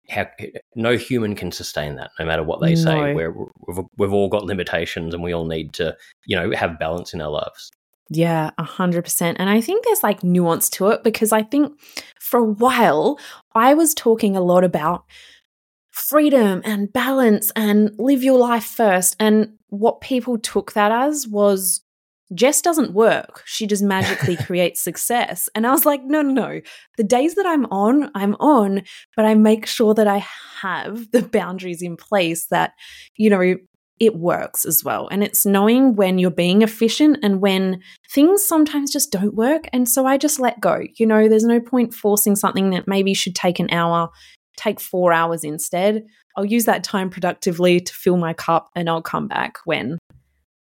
how, 0.09 0.27
no 0.75 0.97
human 0.97 1.35
can 1.35 1.53
sustain 1.53 1.97
that, 1.97 2.11
no 2.19 2.25
matter 2.25 2.43
what 2.43 2.61
they 2.61 2.71
No. 2.75 2.85
say. 2.85 3.15
Where 3.15 3.33
we've, 3.67 3.85
we've 3.99 4.13
all 4.13 4.29
got 4.29 4.45
limitations, 4.45 5.13
and 5.13 5.23
we 5.23 5.33
all 5.35 5.47
need 5.47 5.73
to, 5.75 5.97
you 6.25 6.37
know, 6.37 6.53
have 6.53 6.79
balance 6.79 7.13
in 7.13 7.21
our 7.21 7.31
lives. 7.31 7.71
Yeah, 8.09 8.51
a 8.57 8.63
hundred 8.63 9.03
percent. 9.03 9.37
And 9.41 9.51
I 9.51 9.61
think 9.61 9.85
there's 9.85 10.03
like 10.05 10.23
nuance 10.23 10.71
to 10.71 10.89
it 10.89 11.03
because 11.03 11.33
I 11.33 11.43
think 11.43 11.79
for 12.27 12.39
a 12.39 12.45
while 12.45 13.19
I 13.55 13.75
was 13.75 13.95
talking 13.95 14.37
a 14.37 14.43
lot 14.43 14.65
about 14.65 15.05
freedom 15.91 16.61
and 16.65 16.93
balance 16.93 17.51
and 17.57 17.91
live 17.99 18.23
your 18.23 18.39
life 18.39 18.65
first. 18.65 19.17
And 19.19 19.55
what 19.69 20.03
people 20.03 20.39
took 20.39 20.73
that 20.73 20.93
as 20.93 21.27
was 21.27 21.81
Jess 22.35 22.61
doesn't 22.61 22.93
work. 22.93 23.43
She 23.47 23.67
just 23.67 23.83
magically 23.83 24.37
creates 24.45 24.83
success. 24.83 25.49
And 25.55 25.67
I 25.67 25.71
was 25.71 25.87
like, 25.87 26.03
no, 26.05 26.23
no, 26.23 26.33
no. 26.33 26.61
The 26.97 27.05
days 27.05 27.37
that 27.37 27.47
I'm 27.47 27.67
on, 27.67 28.11
I'm 28.15 28.35
on, 28.41 28.83
but 29.15 29.25
I 29.25 29.35
make 29.35 29.65
sure 29.67 29.95
that 29.95 30.09
I 30.09 30.27
have 30.61 31.13
the 31.13 31.23
boundaries 31.23 31.83
in 31.83 31.97
place 31.97 32.47
that, 32.47 32.73
you 33.17 33.31
know, 33.31 33.57
it 33.99 34.17
works 34.17 34.65
as 34.65 34.85
well. 34.85 35.09
And 35.09 35.25
it's 35.25 35.47
knowing 35.47 35.97
when 35.97 36.19
you're 36.19 36.31
being 36.31 36.63
efficient 36.63 37.19
and 37.23 37.41
when 37.41 37.81
things 38.13 38.45
sometimes 38.45 38.93
just 38.93 39.11
don't 39.11 39.35
work. 39.35 39.69
And 39.73 39.89
so 39.89 40.07
I 40.07 40.19
just 40.19 40.39
let 40.39 40.61
go. 40.61 40.83
You 40.97 41.07
know, 41.07 41.29
there's 41.29 41.45
no 41.45 41.61
point 41.61 41.95
forcing 41.95 42.37
something 42.37 42.71
that 42.71 42.87
maybe 42.87 43.15
should 43.15 43.35
take 43.35 43.59
an 43.59 43.71
hour, 43.71 44.11
take 44.57 44.81
four 44.81 45.13
hours 45.13 45.45
instead. 45.45 46.05
I'll 46.37 46.45
use 46.45 46.67
that 46.67 46.85
time 46.85 47.09
productively 47.09 47.81
to 47.81 47.93
fill 47.95 48.19
my 48.19 48.35
cup 48.35 48.69
and 48.75 48.91
I'll 48.91 49.03
come 49.03 49.29
back 49.29 49.59
when 49.65 49.99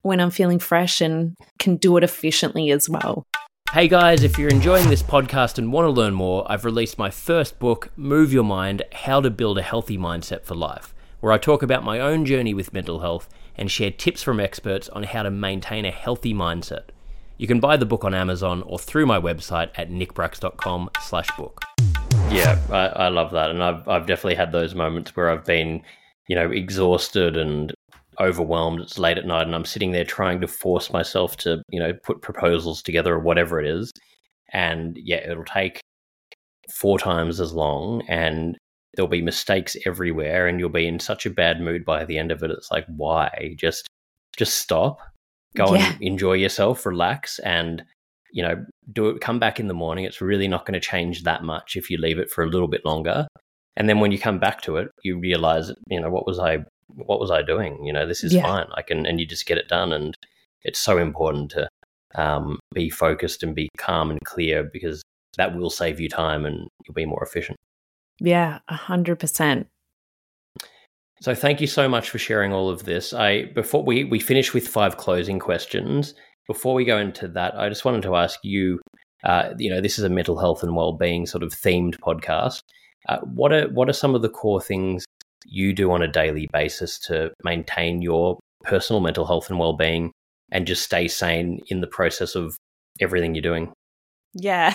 when 0.03 0.21
I'm 0.21 0.31
feeling 0.31 0.59
fresh 0.59 1.01
and 1.01 1.35
can 1.61 1.77
do 1.77 1.97
it 1.97 2.05
efficiently 2.05 2.73
as 2.73 2.89
well. 2.89 3.25
Hey 3.73 3.89
guys, 3.89 4.23
if 4.23 4.39
you're 4.39 4.51
enjoying 4.51 4.91
this 4.91 5.03
podcast 5.03 5.57
and 5.57 5.73
want 5.73 5.87
to 5.87 5.91
learn 5.91 6.13
more, 6.13 6.45
I've 6.51 6.67
released 6.67 6.99
my 6.99 7.09
first 7.09 7.59
book, 7.59 7.91
Move 7.97 8.33
Your 8.33 8.45
Mind 8.45 8.83
How 8.93 9.21
to 9.21 9.31
Build 9.31 9.57
a 9.57 9.63
Healthy 9.63 9.97
Mindset 9.97 10.45
for 10.45 10.55
Life, 10.55 10.91
where 11.23 11.33
I 11.33 11.39
talk 11.39 11.63
about 11.63 11.85
my 11.85 12.01
own 12.01 12.25
journey 12.27 12.53
with 12.53 12.73
mental 12.73 12.99
health 12.99 13.29
and 13.55 13.71
share 13.71 13.93
tips 13.93 14.25
from 14.25 14.41
experts 14.41 14.89
on 14.89 15.05
how 15.05 15.23
to 15.23 15.31
maintain 15.31 15.85
a 15.85 15.93
healthy 15.93 16.35
mindset. 16.35 16.87
You 17.39 17.47
can 17.47 17.61
buy 17.61 17.77
the 17.77 17.87
book 17.87 18.05
on 18.05 18.13
Amazon 18.13 18.63
or 18.67 18.77
through 18.77 19.07
my 19.07 19.21
website 19.21 19.71
at 19.77 19.89
nickbracks.com 19.89 20.91
slash 21.01 21.29
book. 21.37 21.63
Yeah, 22.29 22.59
I, 22.71 23.05
I 23.05 23.09
love 23.09 23.31
that. 23.31 23.51
And 23.51 23.63
I've, 23.63 23.87
I've 23.87 24.07
definitely 24.07 24.35
had 24.35 24.51
those 24.51 24.75
moments 24.75 25.15
where 25.15 25.31
I've 25.31 25.45
been, 25.45 25.83
you 26.27 26.35
know, 26.35 26.51
exhausted 26.51 27.37
and 27.37 27.73
overwhelmed. 28.19 28.81
It's 28.81 28.99
late 28.99 29.17
at 29.17 29.25
night, 29.25 29.47
and 29.47 29.55
I'm 29.55 29.65
sitting 29.65 29.93
there 29.93 30.05
trying 30.05 30.41
to 30.41 30.49
force 30.49 30.93
myself 30.93 31.37
to, 31.39 31.63
you 31.69 31.79
know, 31.79 31.93
put 32.03 32.21
proposals 32.21 32.83
together 32.83 33.15
or 33.15 33.21
whatever 33.21 33.61
it 33.61 33.67
is. 33.67 33.93
And 34.53 34.99
yeah, 35.01 35.19
it'll 35.19 35.45
take 35.45 35.81
four 36.75 36.99
times 36.99 37.41
as 37.41 37.53
long, 37.53 38.03
and 38.09 38.59
there'll 38.94 39.09
be 39.09 39.22
mistakes 39.22 39.76
everywhere, 39.87 40.46
and 40.46 40.59
you'll 40.59 40.68
be 40.68 40.87
in 40.87 41.00
such 41.00 41.26
a 41.26 41.31
bad 41.31 41.61
mood 41.61 41.85
by 41.85 42.05
the 42.05 42.18
end 42.18 42.31
of 42.31 42.42
it. 42.42 42.50
It's 42.50 42.70
like, 42.70 42.87
why? 42.88 43.55
Just, 43.57 43.88
just 44.37 44.59
stop, 44.59 45.00
go 45.57 45.74
yeah. 45.74 45.92
and 45.92 46.02
enjoy 46.02 46.35
yourself, 46.35 46.85
relax, 46.87 47.38
and 47.40 47.85
you 48.33 48.42
know, 48.42 48.64
do 48.92 49.09
it. 49.09 49.20
Come 49.20 49.38
back 49.38 49.61
in 49.61 49.68
the 49.68 49.74
morning. 49.74 50.05
It's 50.05 50.20
really 50.20 50.48
not 50.48 50.64
going 50.64 50.74
to 50.74 50.81
change 50.81 51.24
that 51.24 51.44
much 51.44 51.76
if 51.76 51.90
you 51.90 51.98
leave 51.98 52.18
it 52.18 52.31
for 52.31 52.42
a 52.42 52.48
little 52.48 52.68
bit 52.68 52.85
longer. 52.85 53.28
And 53.76 53.88
then 53.88 54.00
when 54.00 54.11
you 54.11 54.18
come 54.18 54.38
back 54.38 54.62
to 54.62 54.76
it, 54.76 54.88
you 55.02 55.18
realize, 55.18 55.70
you 55.88 56.00
know, 56.00 56.11
what 56.11 56.26
was 56.26 56.38
I 56.38 56.64
what 56.94 57.20
was 57.20 57.31
I 57.31 57.42
doing? 57.42 57.85
You 57.85 57.92
know, 57.92 58.07
this 58.07 58.24
is 58.24 58.35
yeah. 58.35 58.42
fine. 58.42 58.66
I 58.74 58.83
can, 58.83 59.07
and 59.07 59.20
you 59.20 59.26
just 59.26 59.46
get 59.46 59.59
it 59.59 59.68
done. 59.68 59.92
And 59.92 60.16
it's 60.62 60.78
so 60.78 60.98
important 60.98 61.50
to 61.52 61.68
um, 62.14 62.59
be 62.74 62.90
focused 62.90 63.42
and 63.42 63.55
be 63.55 63.68
calm 63.78 64.11
and 64.11 64.20
clear 64.24 64.62
because 64.62 65.02
that 65.37 65.57
will 65.57 65.70
save 65.70 66.00
you 66.00 66.09
time 66.09 66.44
and 66.44 66.68
you'll 66.85 66.94
be 66.94 67.07
more 67.07 67.22
efficient. 67.22 67.57
Yeah, 68.23 68.61
a 68.69 68.77
hundred 68.77 69.19
percent. 69.19 69.67
So 71.21 71.35
thank 71.35 71.61
you 71.61 71.67
so 71.67 71.89
much 71.89 72.11
for 72.11 72.19
sharing 72.19 72.53
all 72.53 72.69
of 72.69 72.85
this. 72.85 73.13
I 73.13 73.47
before 73.47 73.85
we 73.85 74.05
we 74.05 74.21
finish 74.21 74.55
with 74.55 74.67
five 74.67 74.97
closing 74.97 75.39
questions. 75.39 76.15
Before 76.47 76.75
we 76.75 76.85
go 76.85 76.99
into 76.99 77.29
that, 77.29 77.59
I 77.59 77.69
just 77.69 77.85
wanted 77.85 78.03
to 78.03 78.17
ask 78.17 78.39
you. 78.43 78.81
Uh, 79.25 79.55
you 79.57 79.71
know, 79.71 79.81
this 79.81 80.01
is 80.01 80.05
a 80.05 80.09
mental 80.09 80.37
health 80.37 80.65
and 80.65 80.75
well-being 80.75 81.27
sort 81.27 81.45
of 81.45 81.51
themed 81.53 81.97
podcast. 82.01 82.63
Uh, 83.09 83.19
what 83.21 83.53
are 83.53 83.69
what 83.69 83.89
are 83.89 83.93
some 83.93 84.17
of 84.17 84.23
the 84.23 84.29
core 84.29 84.61
things 84.61 85.05
you 85.47 85.73
do 85.73 85.91
on 85.93 86.03
a 86.03 86.09
daily 86.09 86.49
basis 86.53 86.99
to 86.99 87.33
maintain 87.45 88.03
your 88.03 88.39
personal 88.65 89.01
mental 89.01 89.25
health 89.25 89.51
and 89.51 89.59
well-being 89.59 90.13
and 90.51 90.67
just 90.67 90.83
stay 90.83 91.09
sane 91.09 91.61
in 91.69 91.81
the 91.81 91.87
process 91.87 92.35
of 92.35 92.57
everything 93.01 93.35
you're 93.35 93.43
doing 93.43 93.73
yeah 94.35 94.75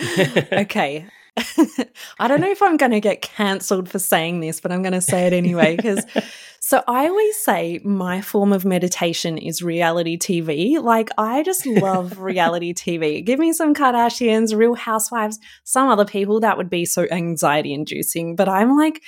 okay 0.52 1.06
I 2.18 2.28
don't 2.28 2.40
know 2.40 2.50
if 2.50 2.62
I'm 2.62 2.76
going 2.76 2.92
to 2.92 3.00
get 3.00 3.22
cancelled 3.22 3.88
for 3.88 3.98
saying 3.98 4.40
this, 4.40 4.60
but 4.60 4.72
I'm 4.72 4.82
going 4.82 4.92
to 4.92 5.00
say 5.00 5.26
it 5.26 5.32
anyway. 5.32 5.76
Because 5.76 6.04
so 6.60 6.82
I 6.86 7.08
always 7.08 7.36
say 7.36 7.80
my 7.84 8.20
form 8.20 8.52
of 8.52 8.64
meditation 8.64 9.38
is 9.38 9.62
reality 9.62 10.18
TV. 10.18 10.82
Like, 10.82 11.10
I 11.18 11.42
just 11.42 11.66
love 11.66 12.18
reality 12.20 12.72
TV. 12.72 13.24
Give 13.24 13.38
me 13.38 13.52
some 13.52 13.74
Kardashians, 13.74 14.56
real 14.56 14.74
housewives, 14.74 15.38
some 15.64 15.88
other 15.88 16.04
people 16.04 16.40
that 16.40 16.56
would 16.56 16.70
be 16.70 16.84
so 16.84 17.06
anxiety 17.10 17.72
inducing. 17.72 18.36
But 18.36 18.48
I'm 18.48 18.76
like, 18.76 19.02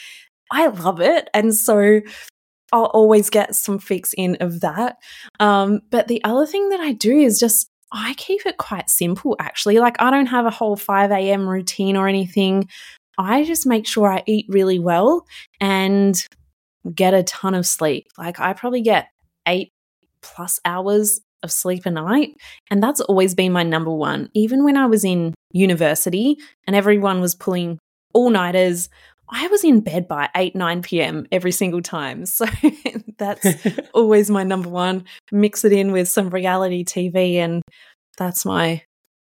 I 0.50 0.66
love 0.66 1.00
it. 1.00 1.28
And 1.32 1.54
so 1.54 2.00
I'll 2.72 2.84
always 2.84 3.30
get 3.30 3.54
some 3.54 3.78
fix 3.78 4.12
in 4.16 4.36
of 4.40 4.60
that. 4.60 4.96
Um, 5.38 5.80
but 5.90 6.08
the 6.08 6.22
other 6.24 6.46
thing 6.46 6.68
that 6.70 6.80
I 6.80 6.92
do 6.92 7.16
is 7.16 7.38
just 7.38 7.69
I 7.92 8.14
keep 8.14 8.46
it 8.46 8.56
quite 8.56 8.88
simple 8.88 9.36
actually. 9.38 9.78
Like 9.78 9.96
I 9.98 10.10
don't 10.10 10.26
have 10.26 10.46
a 10.46 10.50
whole 10.50 10.76
5 10.76 11.10
a.m. 11.10 11.48
routine 11.48 11.96
or 11.96 12.08
anything. 12.08 12.68
I 13.18 13.44
just 13.44 13.66
make 13.66 13.86
sure 13.86 14.10
I 14.10 14.22
eat 14.26 14.46
really 14.48 14.78
well 14.78 15.26
and 15.60 16.16
get 16.94 17.14
a 17.14 17.22
ton 17.24 17.54
of 17.54 17.66
sleep. 17.66 18.06
Like 18.16 18.40
I 18.40 18.52
probably 18.52 18.80
get 18.80 19.08
eight 19.46 19.72
plus 20.22 20.60
hours 20.64 21.20
of 21.42 21.50
sleep 21.50 21.86
a 21.86 21.90
night. 21.90 22.36
And 22.70 22.82
that's 22.82 23.00
always 23.00 23.34
been 23.34 23.52
my 23.52 23.62
number 23.62 23.90
one. 23.90 24.30
Even 24.34 24.64
when 24.64 24.76
I 24.76 24.86
was 24.86 25.04
in 25.04 25.34
university 25.52 26.36
and 26.66 26.76
everyone 26.76 27.20
was 27.20 27.34
pulling 27.34 27.78
all 28.12 28.30
nighters, 28.30 28.88
I 29.32 29.46
was 29.48 29.64
in 29.64 29.80
bed 29.80 30.08
by 30.08 30.28
8, 30.34 30.54
9 30.56 30.82
p.m. 30.82 31.26
every 31.32 31.52
single 31.52 31.82
time. 31.82 32.24
So 32.40 32.46
that's 33.18 33.46
always 33.94 34.30
my 34.30 34.44
number 34.44 34.68
one. 34.68 35.04
Mix 35.30 35.64
it 35.64 35.72
in 35.72 35.92
with 35.92 36.08
some 36.08 36.30
reality 36.30 36.84
TV 36.84 37.34
and 37.34 37.62
that's 38.16 38.44
my 38.44 38.82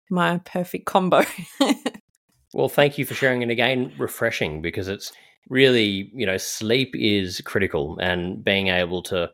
my 0.10 0.40
perfect 0.40 0.86
combo. 0.86 1.24
well, 2.54 2.70
thank 2.70 2.98
you 2.98 3.06
for 3.06 3.14
sharing 3.14 3.44
and 3.44 3.52
again 3.52 3.94
refreshing 3.98 4.62
because 4.62 4.88
it's 4.88 5.12
really, 5.50 6.12
you 6.14 6.26
know, 6.26 6.38
sleep 6.38 6.96
is 6.96 7.42
critical 7.46 7.98
and 8.02 8.44
being 8.44 8.68
able 8.68 9.04
to 9.04 9.30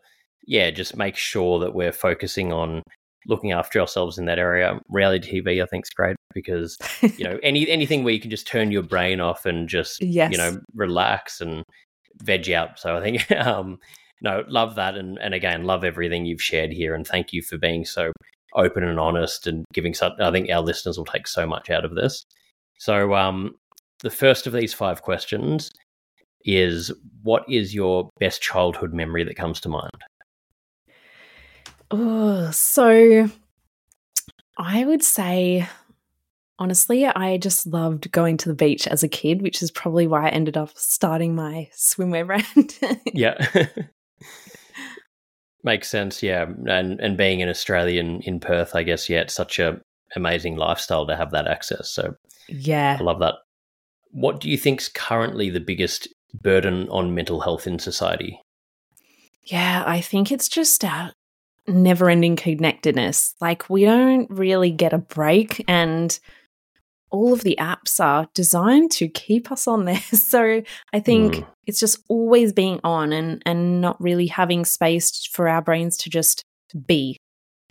yeah, 0.46 0.72
just 0.72 0.98
make 0.98 1.16
sure 1.16 1.60
that 1.60 1.76
we're 1.76 1.92
focusing 1.92 2.52
on 2.52 2.82
looking 3.28 3.52
after 3.52 3.80
ourselves 3.80 4.18
in 4.18 4.26
that 4.26 4.40
area. 4.40 4.80
Reality 4.90 5.42
TV, 5.42 5.62
I 5.62 5.66
think, 5.66 5.86
is 5.86 5.90
great 5.90 6.16
because 6.34 6.78
you 7.18 7.24
know 7.24 7.40
any 7.44 7.70
anything 7.70 8.04
where 8.04 8.14
you 8.14 8.20
can 8.20 8.32
just 8.32 8.48
turn 8.48 8.72
your 8.72 8.84
brain 8.84 9.20
off 9.20 9.46
and 9.46 9.68
just 9.68 10.02
yes. 10.02 10.32
you 10.32 10.38
know 10.38 10.60
relax 10.74 11.42
and 11.42 11.64
veg 12.22 12.50
out. 12.52 12.80
So 12.80 12.98
I 12.98 13.02
think 13.02 13.32
um, 13.46 13.80
no, 14.22 14.44
love 14.48 14.76
that, 14.76 14.96
and 14.96 15.18
and 15.20 15.34
again, 15.34 15.64
love 15.64 15.84
everything 15.84 16.26
you've 16.26 16.42
shared 16.42 16.72
here, 16.72 16.94
and 16.96 17.06
thank 17.06 17.34
you 17.34 17.42
for 17.42 17.58
being 17.58 17.86
so 17.86 18.12
open 18.56 18.84
and 18.84 19.00
honest 19.00 19.48
and 19.48 19.66
giving 19.74 19.94
such. 19.94 20.14
I 20.20 20.32
think 20.32 20.50
our 20.50 20.62
listeners 20.62 20.98
will 20.98 21.06
take 21.06 21.28
so 21.28 21.46
much 21.46 21.70
out 21.70 21.86
of 21.86 21.96
this. 21.96 22.24
So 22.78 23.14
um, 23.14 23.56
the 24.02 24.10
first 24.10 24.48
of 24.48 24.54
these 24.54 24.74
five 24.74 25.02
questions 25.02 25.72
is 26.46 26.92
what 27.22 27.44
is 27.50 27.76
your 27.76 28.10
best 28.20 28.42
childhood 28.42 28.94
memory 28.94 29.24
that 29.24 29.36
comes 29.36 29.60
to 29.62 29.70
mind? 29.70 29.92
Oh, 31.92 32.52
so 32.52 33.30
I 34.58 34.86
would 34.86 35.04
say 35.04 35.68
honestly, 36.60 37.06
I 37.06 37.38
just 37.38 37.66
loved 37.66 38.12
going 38.12 38.38
to 38.38 38.50
the 38.50 38.56
beach 38.56 38.86
as 38.88 39.02
a 39.04 39.08
kid, 39.08 39.42
which 39.42 39.62
is 39.64 39.72
probably 39.72 40.06
why 40.08 40.28
I 40.28 40.30
ended 40.30 40.58
up 40.58 40.72
starting 40.76 41.34
my 41.36 41.70
swimwear 41.76 42.26
brand. 42.28 42.78
yeah. 43.14 43.38
Makes 45.64 45.90
sense, 45.90 46.24
yeah. 46.24 46.46
And 46.68 47.00
and 47.02 47.18
being 47.18 47.42
an 47.42 47.50
Australian 47.50 48.22
in 48.22 48.40
Perth, 48.40 48.76
I 48.76 48.84
guess, 48.84 49.10
yeah, 49.10 49.22
it's 49.22 49.34
such 49.34 49.60
a 49.60 49.80
amazing 50.16 50.56
lifestyle 50.56 51.06
to 51.08 51.16
have 51.16 51.32
that 51.32 51.48
access. 51.48 51.90
So 51.92 52.16
Yeah. 52.48 52.98
I 53.00 53.04
love 53.04 53.20
that. 53.20 53.36
What 54.12 54.40
do 54.40 54.50
you 54.50 54.58
think's 54.58 54.88
currently 54.90 55.50
the 55.50 55.60
biggest 55.60 56.08
burden 56.34 56.88
on 56.90 57.14
mental 57.14 57.42
health 57.42 57.68
in 57.68 57.78
society? 57.78 58.40
Yeah, 59.44 59.84
I 59.86 60.02
think 60.02 60.32
it's 60.32 60.48
just 60.48 60.84
our 60.86 61.12
never 61.70 62.10
ending 62.10 62.36
connectedness. 62.36 63.36
Like, 63.40 63.70
we 63.70 63.86
don't 63.86 64.30
really 64.30 64.72
get 64.72 64.94
a 64.94 64.98
break, 64.98 65.64
and 65.68 66.18
all 67.12 67.34
of 67.34 67.42
the 67.42 67.58
apps 67.60 68.00
are 68.00 68.28
designed 68.34 68.92
to 68.92 69.08
keep 69.08 69.52
us 69.52 69.68
on 69.68 69.86
there. 69.86 70.02
So 70.12 70.62
I 70.94 71.00
think 71.00 71.36
mm. 71.36 71.48
it's 71.66 71.80
just 71.80 72.00
always 72.08 72.54
being 72.54 72.80
on 72.84 73.12
and, 73.12 73.42
and 73.46 73.82
not 73.82 74.00
really 74.00 74.28
having 74.28 74.64
space 74.64 75.26
for 75.26 75.48
our 75.48 75.62
brains 75.62 75.98
to 75.98 76.10
just 76.10 76.44
be. 76.86 77.18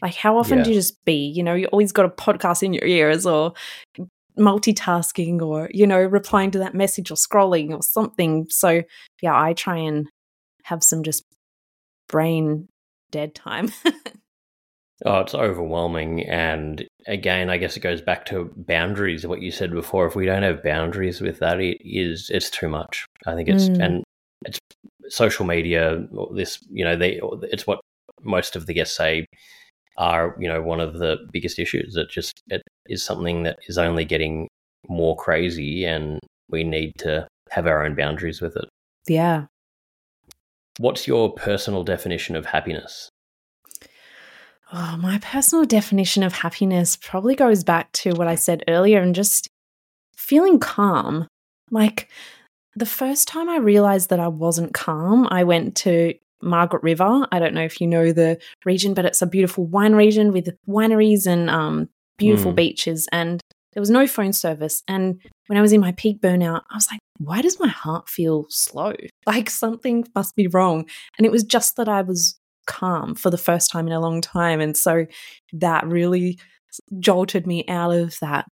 Like, 0.02 0.14
how 0.14 0.38
often 0.38 0.58
yeah. 0.58 0.64
do 0.64 0.70
you 0.70 0.76
just 0.76 1.04
be? 1.04 1.28
You 1.28 1.42
know, 1.42 1.54
you 1.54 1.66
always 1.66 1.92
got 1.92 2.06
a 2.06 2.08
podcast 2.08 2.62
in 2.62 2.72
your 2.72 2.84
ears 2.84 3.26
or 3.26 3.52
multitasking 4.38 5.40
or, 5.40 5.68
you 5.72 5.86
know, 5.86 6.00
replying 6.00 6.50
to 6.52 6.58
that 6.58 6.74
message 6.74 7.10
or 7.10 7.14
scrolling 7.14 7.70
or 7.70 7.82
something. 7.82 8.46
So, 8.48 8.82
yeah, 9.20 9.40
I 9.40 9.52
try 9.52 9.76
and 9.78 10.08
have 10.64 10.82
some 10.82 11.02
just 11.02 11.24
brain 12.08 12.68
dead 13.10 13.34
time. 13.34 13.72
oh, 15.04 15.20
it's 15.20 15.34
overwhelming. 15.34 16.26
And 16.28 16.86
again, 17.06 17.50
I 17.50 17.56
guess 17.56 17.76
it 17.76 17.80
goes 17.80 18.00
back 18.00 18.24
to 18.26 18.52
boundaries, 18.56 19.26
what 19.26 19.42
you 19.42 19.50
said 19.50 19.72
before. 19.72 20.06
If 20.06 20.16
we 20.16 20.26
don't 20.26 20.42
have 20.42 20.62
boundaries 20.62 21.20
with 21.20 21.38
that, 21.40 21.60
it 21.60 21.78
is, 21.80 22.30
it's 22.32 22.50
too 22.50 22.68
much. 22.68 23.06
I 23.26 23.34
think 23.34 23.48
it's, 23.48 23.68
mm. 23.68 23.84
and 23.84 24.04
it's 24.44 24.58
social 25.08 25.46
media, 25.46 26.06
this, 26.34 26.58
you 26.70 26.84
know, 26.84 26.96
they, 26.96 27.20
it's 27.42 27.66
what 27.66 27.80
most 28.22 28.56
of 28.56 28.66
the 28.66 28.74
guests 28.74 28.96
say. 28.96 29.26
are, 29.96 30.36
you 30.38 30.48
know, 30.48 30.62
one 30.62 30.80
of 30.80 30.98
the 30.98 31.16
biggest 31.32 31.58
issues. 31.58 31.96
It 31.96 32.08
just 32.08 32.40
it 32.48 32.62
is 32.88 33.04
something 33.04 33.42
that 33.42 33.58
is 33.68 33.78
only 33.78 34.04
getting 34.04 34.48
more 34.88 35.16
crazy, 35.16 35.84
and 35.84 36.20
we 36.48 36.64
need 36.64 36.92
to 36.98 37.26
have 37.50 37.66
our 37.66 37.84
own 37.84 37.94
boundaries 37.94 38.40
with 38.40 38.56
it. 38.56 38.68
Yeah. 39.08 39.46
What's 40.78 41.06
your 41.06 41.32
personal 41.32 41.84
definition 41.84 42.36
of 42.36 42.46
happiness? 42.46 43.10
Oh, 44.72 44.96
my 45.00 45.18
personal 45.18 45.64
definition 45.64 46.22
of 46.22 46.32
happiness 46.32 46.96
probably 46.96 47.34
goes 47.34 47.64
back 47.64 47.90
to 47.92 48.12
what 48.12 48.28
I 48.28 48.34
said 48.34 48.64
earlier 48.68 49.00
and 49.00 49.14
just 49.14 49.48
feeling 50.16 50.60
calm. 50.60 51.26
Like 51.70 52.08
the 52.76 52.86
first 52.86 53.28
time 53.28 53.48
I 53.48 53.56
realized 53.56 54.10
that 54.10 54.20
I 54.20 54.28
wasn't 54.28 54.74
calm, 54.74 55.26
I 55.30 55.44
went 55.44 55.74
to 55.78 56.14
Margaret 56.42 56.82
River. 56.82 57.26
I 57.32 57.38
don't 57.38 57.54
know 57.54 57.64
if 57.64 57.80
you 57.80 57.86
know 57.86 58.12
the 58.12 58.38
region, 58.64 58.94
but 58.94 59.04
it's 59.04 59.22
a 59.22 59.26
beautiful 59.26 59.66
wine 59.66 59.94
region 59.94 60.32
with 60.32 60.56
wineries 60.68 61.26
and 61.26 61.50
um, 61.50 61.88
beautiful 62.18 62.52
mm. 62.52 62.56
beaches. 62.56 63.08
And 63.10 63.40
there 63.78 63.82
was 63.82 63.90
no 63.90 64.08
phone 64.08 64.32
service. 64.32 64.82
And 64.88 65.20
when 65.46 65.56
I 65.56 65.62
was 65.62 65.72
in 65.72 65.80
my 65.80 65.92
peak 65.92 66.20
burnout, 66.20 66.62
I 66.68 66.74
was 66.74 66.88
like, 66.90 66.98
why 67.18 67.40
does 67.40 67.60
my 67.60 67.68
heart 67.68 68.08
feel 68.08 68.46
slow? 68.48 68.92
Like 69.24 69.48
something 69.50 70.04
must 70.16 70.34
be 70.34 70.48
wrong. 70.48 70.88
And 71.16 71.24
it 71.24 71.30
was 71.30 71.44
just 71.44 71.76
that 71.76 71.88
I 71.88 72.02
was 72.02 72.36
calm 72.66 73.14
for 73.14 73.30
the 73.30 73.38
first 73.38 73.70
time 73.70 73.86
in 73.86 73.92
a 73.92 74.00
long 74.00 74.20
time. 74.20 74.60
And 74.60 74.76
so 74.76 75.06
that 75.52 75.86
really 75.86 76.40
jolted 76.98 77.46
me 77.46 77.64
out 77.68 77.94
of 77.94 78.18
that 78.18 78.46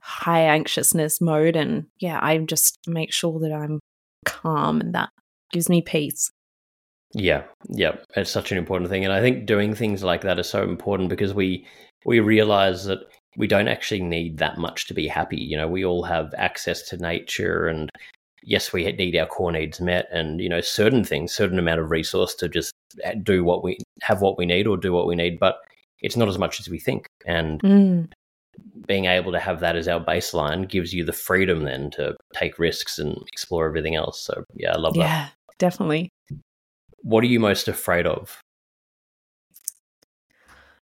high 0.00 0.40
anxiousness 0.40 1.20
mode. 1.20 1.54
And 1.54 1.86
yeah, 2.00 2.18
I 2.20 2.38
just 2.38 2.76
make 2.88 3.12
sure 3.12 3.38
that 3.38 3.52
I'm 3.52 3.78
calm 4.24 4.80
and 4.80 4.92
that 4.96 5.10
gives 5.52 5.68
me 5.68 5.82
peace. 5.82 6.32
Yeah, 7.12 7.44
yeah, 7.68 7.98
it's 8.16 8.32
such 8.32 8.50
an 8.50 8.58
important 8.58 8.90
thing, 8.90 9.04
and 9.04 9.12
I 9.12 9.20
think 9.20 9.46
doing 9.46 9.72
things 9.72 10.02
like 10.02 10.22
that 10.22 10.40
is 10.40 10.48
so 10.48 10.64
important 10.64 11.10
because 11.10 11.32
we 11.32 11.64
we 12.04 12.18
realize 12.18 12.86
that 12.86 13.06
we 13.36 13.46
don't 13.46 13.68
actually 13.68 14.02
need 14.02 14.38
that 14.38 14.58
much 14.58 14.86
to 14.86 14.94
be 14.94 15.08
happy. 15.08 15.38
You 15.38 15.56
know, 15.56 15.68
we 15.68 15.84
all 15.84 16.02
have 16.04 16.34
access 16.36 16.82
to 16.88 16.96
nature, 16.96 17.66
and 17.66 17.90
yes, 18.42 18.72
we 18.72 18.90
need 18.92 19.16
our 19.16 19.26
core 19.26 19.52
needs 19.52 19.80
met, 19.80 20.08
and 20.12 20.40
you 20.40 20.48
know, 20.48 20.60
certain 20.60 21.04
things, 21.04 21.32
certain 21.32 21.58
amount 21.58 21.80
of 21.80 21.90
resource 21.90 22.34
to 22.36 22.48
just 22.48 22.72
do 23.22 23.44
what 23.44 23.64
we 23.64 23.78
have, 24.02 24.20
what 24.20 24.38
we 24.38 24.46
need, 24.46 24.66
or 24.66 24.76
do 24.76 24.92
what 24.92 25.06
we 25.06 25.14
need, 25.14 25.38
but 25.38 25.58
it's 26.00 26.16
not 26.16 26.28
as 26.28 26.38
much 26.38 26.60
as 26.60 26.68
we 26.68 26.78
think, 26.78 27.06
and. 27.26 27.60
Mm. 27.62 28.12
Being 28.86 29.06
able 29.06 29.32
to 29.32 29.40
have 29.40 29.58
that 29.60 29.74
as 29.74 29.88
our 29.88 29.98
baseline 29.98 30.68
gives 30.68 30.94
you 30.94 31.04
the 31.04 31.12
freedom 31.12 31.64
then 31.64 31.90
to 31.92 32.14
take 32.34 32.56
risks 32.56 33.00
and 33.00 33.16
explore 33.32 33.66
everything 33.66 33.96
else. 33.96 34.20
So, 34.20 34.44
yeah, 34.54 34.72
I 34.72 34.78
love 34.78 34.94
yeah, 34.94 35.02
that. 35.02 35.08
Yeah, 35.08 35.28
definitely. 35.58 36.08
What 37.02 37.24
are 37.24 37.26
you 37.26 37.40
most 37.40 37.66
afraid 37.66 38.06
of? 38.06 38.38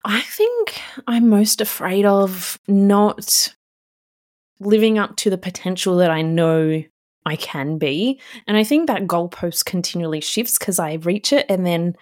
I 0.05 0.21
think 0.21 0.79
I'm 1.07 1.29
most 1.29 1.61
afraid 1.61 2.05
of 2.05 2.59
not 2.67 3.55
living 4.59 4.99
up 4.99 5.15
to 5.17 5.31
the 5.31 5.37
potential 5.37 5.97
that 5.97 6.11
I 6.11 6.21
know 6.21 6.83
I 7.25 7.35
can 7.35 7.79
be. 7.79 8.21
And 8.47 8.55
I 8.55 8.63
think 8.63 8.87
that 8.87 9.07
goalpost 9.07 9.65
continually 9.65 10.21
shifts 10.21 10.59
because 10.59 10.77
I 10.77 10.93
reach 10.93 11.33
it. 11.33 11.47
And 11.49 11.65
then, 11.65 11.95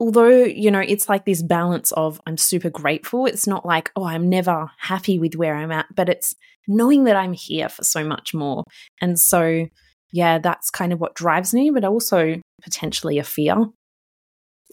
although, 0.00 0.28
you 0.28 0.72
know, 0.72 0.80
it's 0.80 1.08
like 1.08 1.24
this 1.24 1.40
balance 1.40 1.92
of 1.92 2.20
I'm 2.26 2.36
super 2.36 2.68
grateful, 2.68 3.26
it's 3.26 3.46
not 3.46 3.64
like, 3.64 3.92
oh, 3.94 4.04
I'm 4.04 4.28
never 4.28 4.68
happy 4.78 5.20
with 5.20 5.36
where 5.36 5.54
I'm 5.54 5.70
at, 5.70 5.86
but 5.94 6.08
it's 6.08 6.34
knowing 6.66 7.04
that 7.04 7.16
I'm 7.16 7.32
here 7.32 7.68
for 7.68 7.84
so 7.84 8.04
much 8.04 8.34
more. 8.34 8.64
And 9.00 9.20
so, 9.20 9.66
yeah, 10.12 10.38
that's 10.38 10.68
kind 10.68 10.92
of 10.92 11.00
what 11.00 11.14
drives 11.14 11.54
me, 11.54 11.70
but 11.70 11.84
also 11.84 12.40
potentially 12.60 13.18
a 13.18 13.24
fear. 13.24 13.66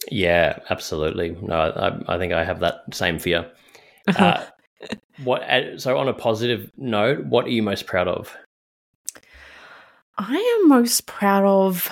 Yeah, 0.10 0.60
absolutely. 0.70 1.38
No, 1.41 1.56
I, 1.56 2.16
I 2.16 2.18
think 2.18 2.34
I 2.34 2.43
have 2.43 2.60
that 2.60 2.84
same 2.93 3.20
fear. 3.20 3.49
Uh, 4.18 4.43
what? 5.24 5.43
So, 5.78 5.95
on 5.95 6.08
a 6.08 6.14
positive 6.14 6.72
note, 6.76 7.24
what 7.26 7.45
are 7.45 7.49
you 7.49 7.62
most 7.62 7.86
proud 7.86 8.08
of? 8.08 8.36
I 10.18 10.60
am 10.62 10.70
most 10.70 11.06
proud 11.06 11.45
of 11.45 11.89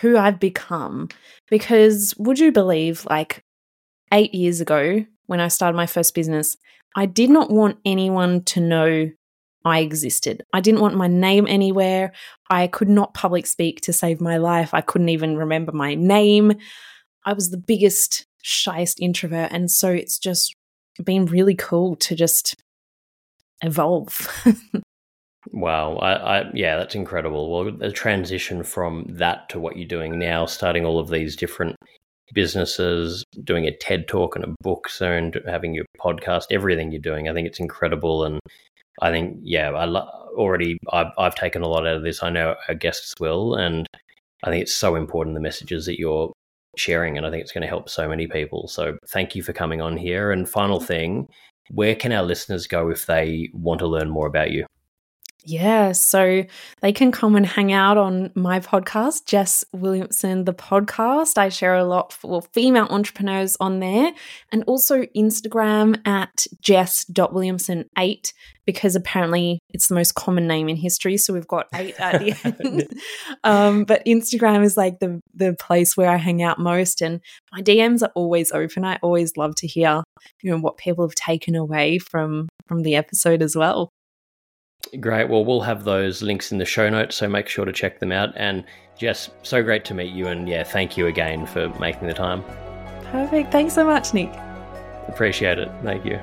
who 0.00 0.18
I've 0.18 0.38
become 0.38 1.08
because 1.48 2.14
would 2.18 2.38
you 2.38 2.52
believe, 2.52 3.06
like 3.08 3.42
eight 4.12 4.34
years 4.34 4.60
ago, 4.60 5.04
when 5.26 5.40
I 5.40 5.48
started 5.48 5.76
my 5.76 5.86
first 5.86 6.14
business, 6.14 6.56
I 6.96 7.06
did 7.06 7.30
not 7.30 7.50
want 7.50 7.78
anyone 7.84 8.42
to 8.44 8.60
know 8.60 9.10
I 9.64 9.80
existed. 9.80 10.42
I 10.52 10.60
didn't 10.60 10.80
want 10.80 10.96
my 10.96 11.06
name 11.06 11.46
anywhere. 11.46 12.12
I 12.48 12.66
could 12.66 12.88
not 12.88 13.14
public 13.14 13.46
speak 13.46 13.82
to 13.82 13.92
save 13.92 14.20
my 14.20 14.38
life. 14.38 14.72
I 14.72 14.80
couldn't 14.80 15.10
even 15.10 15.36
remember 15.36 15.72
my 15.72 15.94
name. 15.94 16.54
I 17.24 17.32
was 17.32 17.50
the 17.50 17.58
biggest, 17.58 18.26
shyest 18.42 19.00
introvert. 19.00 19.52
And 19.52 19.70
so 19.70 19.90
it's 19.90 20.18
just 20.18 20.54
been 21.04 21.26
really 21.26 21.54
cool 21.54 21.96
to 21.96 22.14
just 22.14 22.54
evolve. 23.62 24.28
wow. 25.52 25.96
I, 25.96 26.38
I, 26.38 26.50
yeah, 26.54 26.76
that's 26.76 26.94
incredible. 26.94 27.50
Well, 27.50 27.72
the 27.72 27.92
transition 27.92 28.62
from 28.62 29.06
that 29.08 29.48
to 29.50 29.60
what 29.60 29.76
you're 29.76 29.88
doing 29.88 30.18
now, 30.18 30.46
starting 30.46 30.84
all 30.84 30.98
of 30.98 31.08
these 31.08 31.36
different 31.36 31.76
businesses, 32.32 33.24
doing 33.44 33.66
a 33.66 33.76
TED 33.76 34.08
talk 34.08 34.36
and 34.36 34.44
a 34.44 34.54
book 34.62 34.88
soon, 34.88 35.32
having 35.46 35.74
your 35.74 35.84
podcast, 35.98 36.46
everything 36.50 36.92
you're 36.92 37.00
doing, 37.00 37.28
I 37.28 37.34
think 37.34 37.46
it's 37.46 37.60
incredible. 37.60 38.24
And 38.24 38.40
I 39.02 39.10
think, 39.10 39.38
yeah, 39.42 39.70
I 39.70 39.84
lo- 39.84 40.08
already 40.36 40.78
I've, 40.92 41.12
I've 41.18 41.34
taken 41.34 41.62
a 41.62 41.68
lot 41.68 41.86
out 41.86 41.96
of 41.96 42.02
this. 42.02 42.22
I 42.22 42.30
know 42.30 42.54
our 42.68 42.74
guests 42.74 43.14
will, 43.18 43.54
and 43.54 43.86
I 44.44 44.50
think 44.50 44.62
it's 44.62 44.74
so 44.74 44.94
important 44.94 45.34
the 45.34 45.40
messages 45.40 45.86
that 45.86 45.98
you're 45.98 46.32
sharing, 46.76 47.16
and 47.16 47.26
I 47.26 47.30
think 47.30 47.42
it's 47.42 47.52
going 47.52 47.62
to 47.62 47.68
help 47.68 47.88
so 47.88 48.08
many 48.08 48.26
people. 48.26 48.68
So 48.68 48.96
thank 49.08 49.34
you 49.34 49.42
for 49.42 49.52
coming 49.52 49.80
on 49.80 49.96
here. 49.96 50.32
And 50.32 50.48
final 50.48 50.80
thing, 50.80 51.28
where 51.70 51.94
can 51.94 52.12
our 52.12 52.22
listeners 52.22 52.66
go 52.66 52.90
if 52.90 53.06
they 53.06 53.50
want 53.52 53.80
to 53.80 53.86
learn 53.86 54.10
more 54.10 54.26
about 54.26 54.50
you? 54.50 54.66
Yeah, 55.44 55.92
so 55.92 56.44
they 56.80 56.92
can 56.92 57.12
come 57.12 57.34
and 57.34 57.46
hang 57.46 57.72
out 57.72 57.96
on 57.96 58.30
my 58.34 58.60
podcast, 58.60 59.26
Jess 59.26 59.64
Williamson, 59.72 60.44
the 60.44 60.52
podcast. 60.52 61.38
I 61.38 61.48
share 61.48 61.74
a 61.74 61.84
lot 61.84 62.12
for 62.12 62.42
female 62.52 62.86
entrepreneurs 62.90 63.56
on 63.58 63.80
there 63.80 64.12
and 64.52 64.64
also 64.66 65.02
Instagram 65.16 66.06
at 66.06 66.46
jess.williamson8 66.60 68.32
because 68.66 68.94
apparently 68.94 69.58
it's 69.70 69.88
the 69.88 69.94
most 69.94 70.14
common 70.14 70.46
name 70.46 70.68
in 70.68 70.76
history. 70.76 71.16
So 71.16 71.32
we've 71.32 71.48
got 71.48 71.66
eight 71.74 71.98
at 71.98 72.20
the 72.20 72.34
end. 72.44 72.88
um, 73.42 73.84
but 73.84 74.04
Instagram 74.04 74.62
is 74.62 74.76
like 74.76 75.00
the, 75.00 75.20
the 75.34 75.54
place 75.54 75.96
where 75.96 76.10
I 76.10 76.16
hang 76.16 76.42
out 76.42 76.58
most 76.58 77.00
and 77.00 77.20
my 77.52 77.62
DMs 77.62 78.02
are 78.02 78.12
always 78.14 78.52
open. 78.52 78.84
I 78.84 78.98
always 79.02 79.36
love 79.36 79.54
to 79.56 79.66
hear, 79.66 80.02
you 80.42 80.50
know, 80.50 80.58
what 80.58 80.76
people 80.76 81.06
have 81.06 81.14
taken 81.14 81.54
away 81.54 81.98
from 81.98 82.48
from 82.66 82.82
the 82.82 82.94
episode 82.94 83.42
as 83.42 83.56
well. 83.56 83.90
Great. 84.98 85.28
Well, 85.28 85.44
we'll 85.44 85.60
have 85.60 85.84
those 85.84 86.20
links 86.20 86.50
in 86.50 86.58
the 86.58 86.64
show 86.64 86.88
notes, 86.88 87.16
so 87.16 87.28
make 87.28 87.48
sure 87.48 87.64
to 87.64 87.72
check 87.72 88.00
them 88.00 88.10
out. 88.10 88.30
And 88.36 88.64
Jess, 88.98 89.30
so 89.42 89.62
great 89.62 89.84
to 89.86 89.94
meet 89.94 90.12
you. 90.12 90.26
And 90.26 90.48
yeah, 90.48 90.64
thank 90.64 90.96
you 90.96 91.06
again 91.06 91.46
for 91.46 91.68
making 91.78 92.08
the 92.08 92.14
time. 92.14 92.42
Perfect. 93.12 93.52
Thanks 93.52 93.74
so 93.74 93.84
much, 93.84 94.12
Nick. 94.14 94.32
Appreciate 95.06 95.58
it. 95.58 95.70
Thank 95.82 96.04
you. 96.04 96.18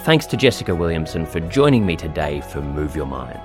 Thanks 0.00 0.26
to 0.26 0.36
Jessica 0.36 0.74
Williamson 0.74 1.26
for 1.26 1.40
joining 1.40 1.86
me 1.86 1.96
today 1.96 2.40
for 2.40 2.60
Move 2.60 2.96
Your 2.96 3.06
Mind. 3.06 3.40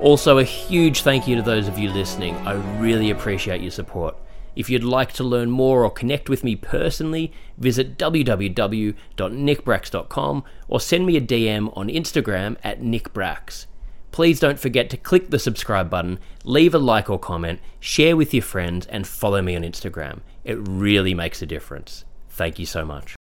Also, 0.00 0.38
a 0.38 0.44
huge 0.44 1.02
thank 1.02 1.28
you 1.28 1.36
to 1.36 1.42
those 1.42 1.68
of 1.68 1.78
you 1.78 1.90
listening. 1.90 2.34
I 2.38 2.54
really 2.80 3.10
appreciate 3.10 3.60
your 3.60 3.70
support. 3.70 4.16
If 4.56 4.68
you'd 4.68 4.84
like 4.84 5.12
to 5.14 5.24
learn 5.24 5.50
more 5.50 5.84
or 5.84 5.90
connect 5.90 6.28
with 6.28 6.44
me 6.44 6.56
personally, 6.56 7.32
visit 7.56 7.96
www.nickbracks.com 7.98 10.44
or 10.68 10.80
send 10.80 11.06
me 11.06 11.16
a 11.16 11.20
DM 11.20 11.76
on 11.76 11.88
Instagram 11.88 12.56
at 12.64 12.80
nickbracks. 12.80 13.66
Please 14.12 14.38
don't 14.38 14.60
forget 14.60 14.90
to 14.90 14.96
click 14.96 15.30
the 15.30 15.38
subscribe 15.38 15.88
button, 15.88 16.18
leave 16.44 16.74
a 16.74 16.78
like 16.78 17.08
or 17.08 17.18
comment, 17.18 17.60
share 17.80 18.14
with 18.14 18.32
your 18.32 18.42
friends, 18.42 18.86
and 18.86 19.06
follow 19.06 19.40
me 19.42 19.56
on 19.56 19.62
Instagram. 19.62 20.20
It 20.44 20.58
really 20.68 21.14
makes 21.14 21.40
a 21.40 21.46
difference. 21.46 22.04
Thank 22.28 22.58
you 22.58 22.66
so 22.66 22.84
much. 22.84 23.16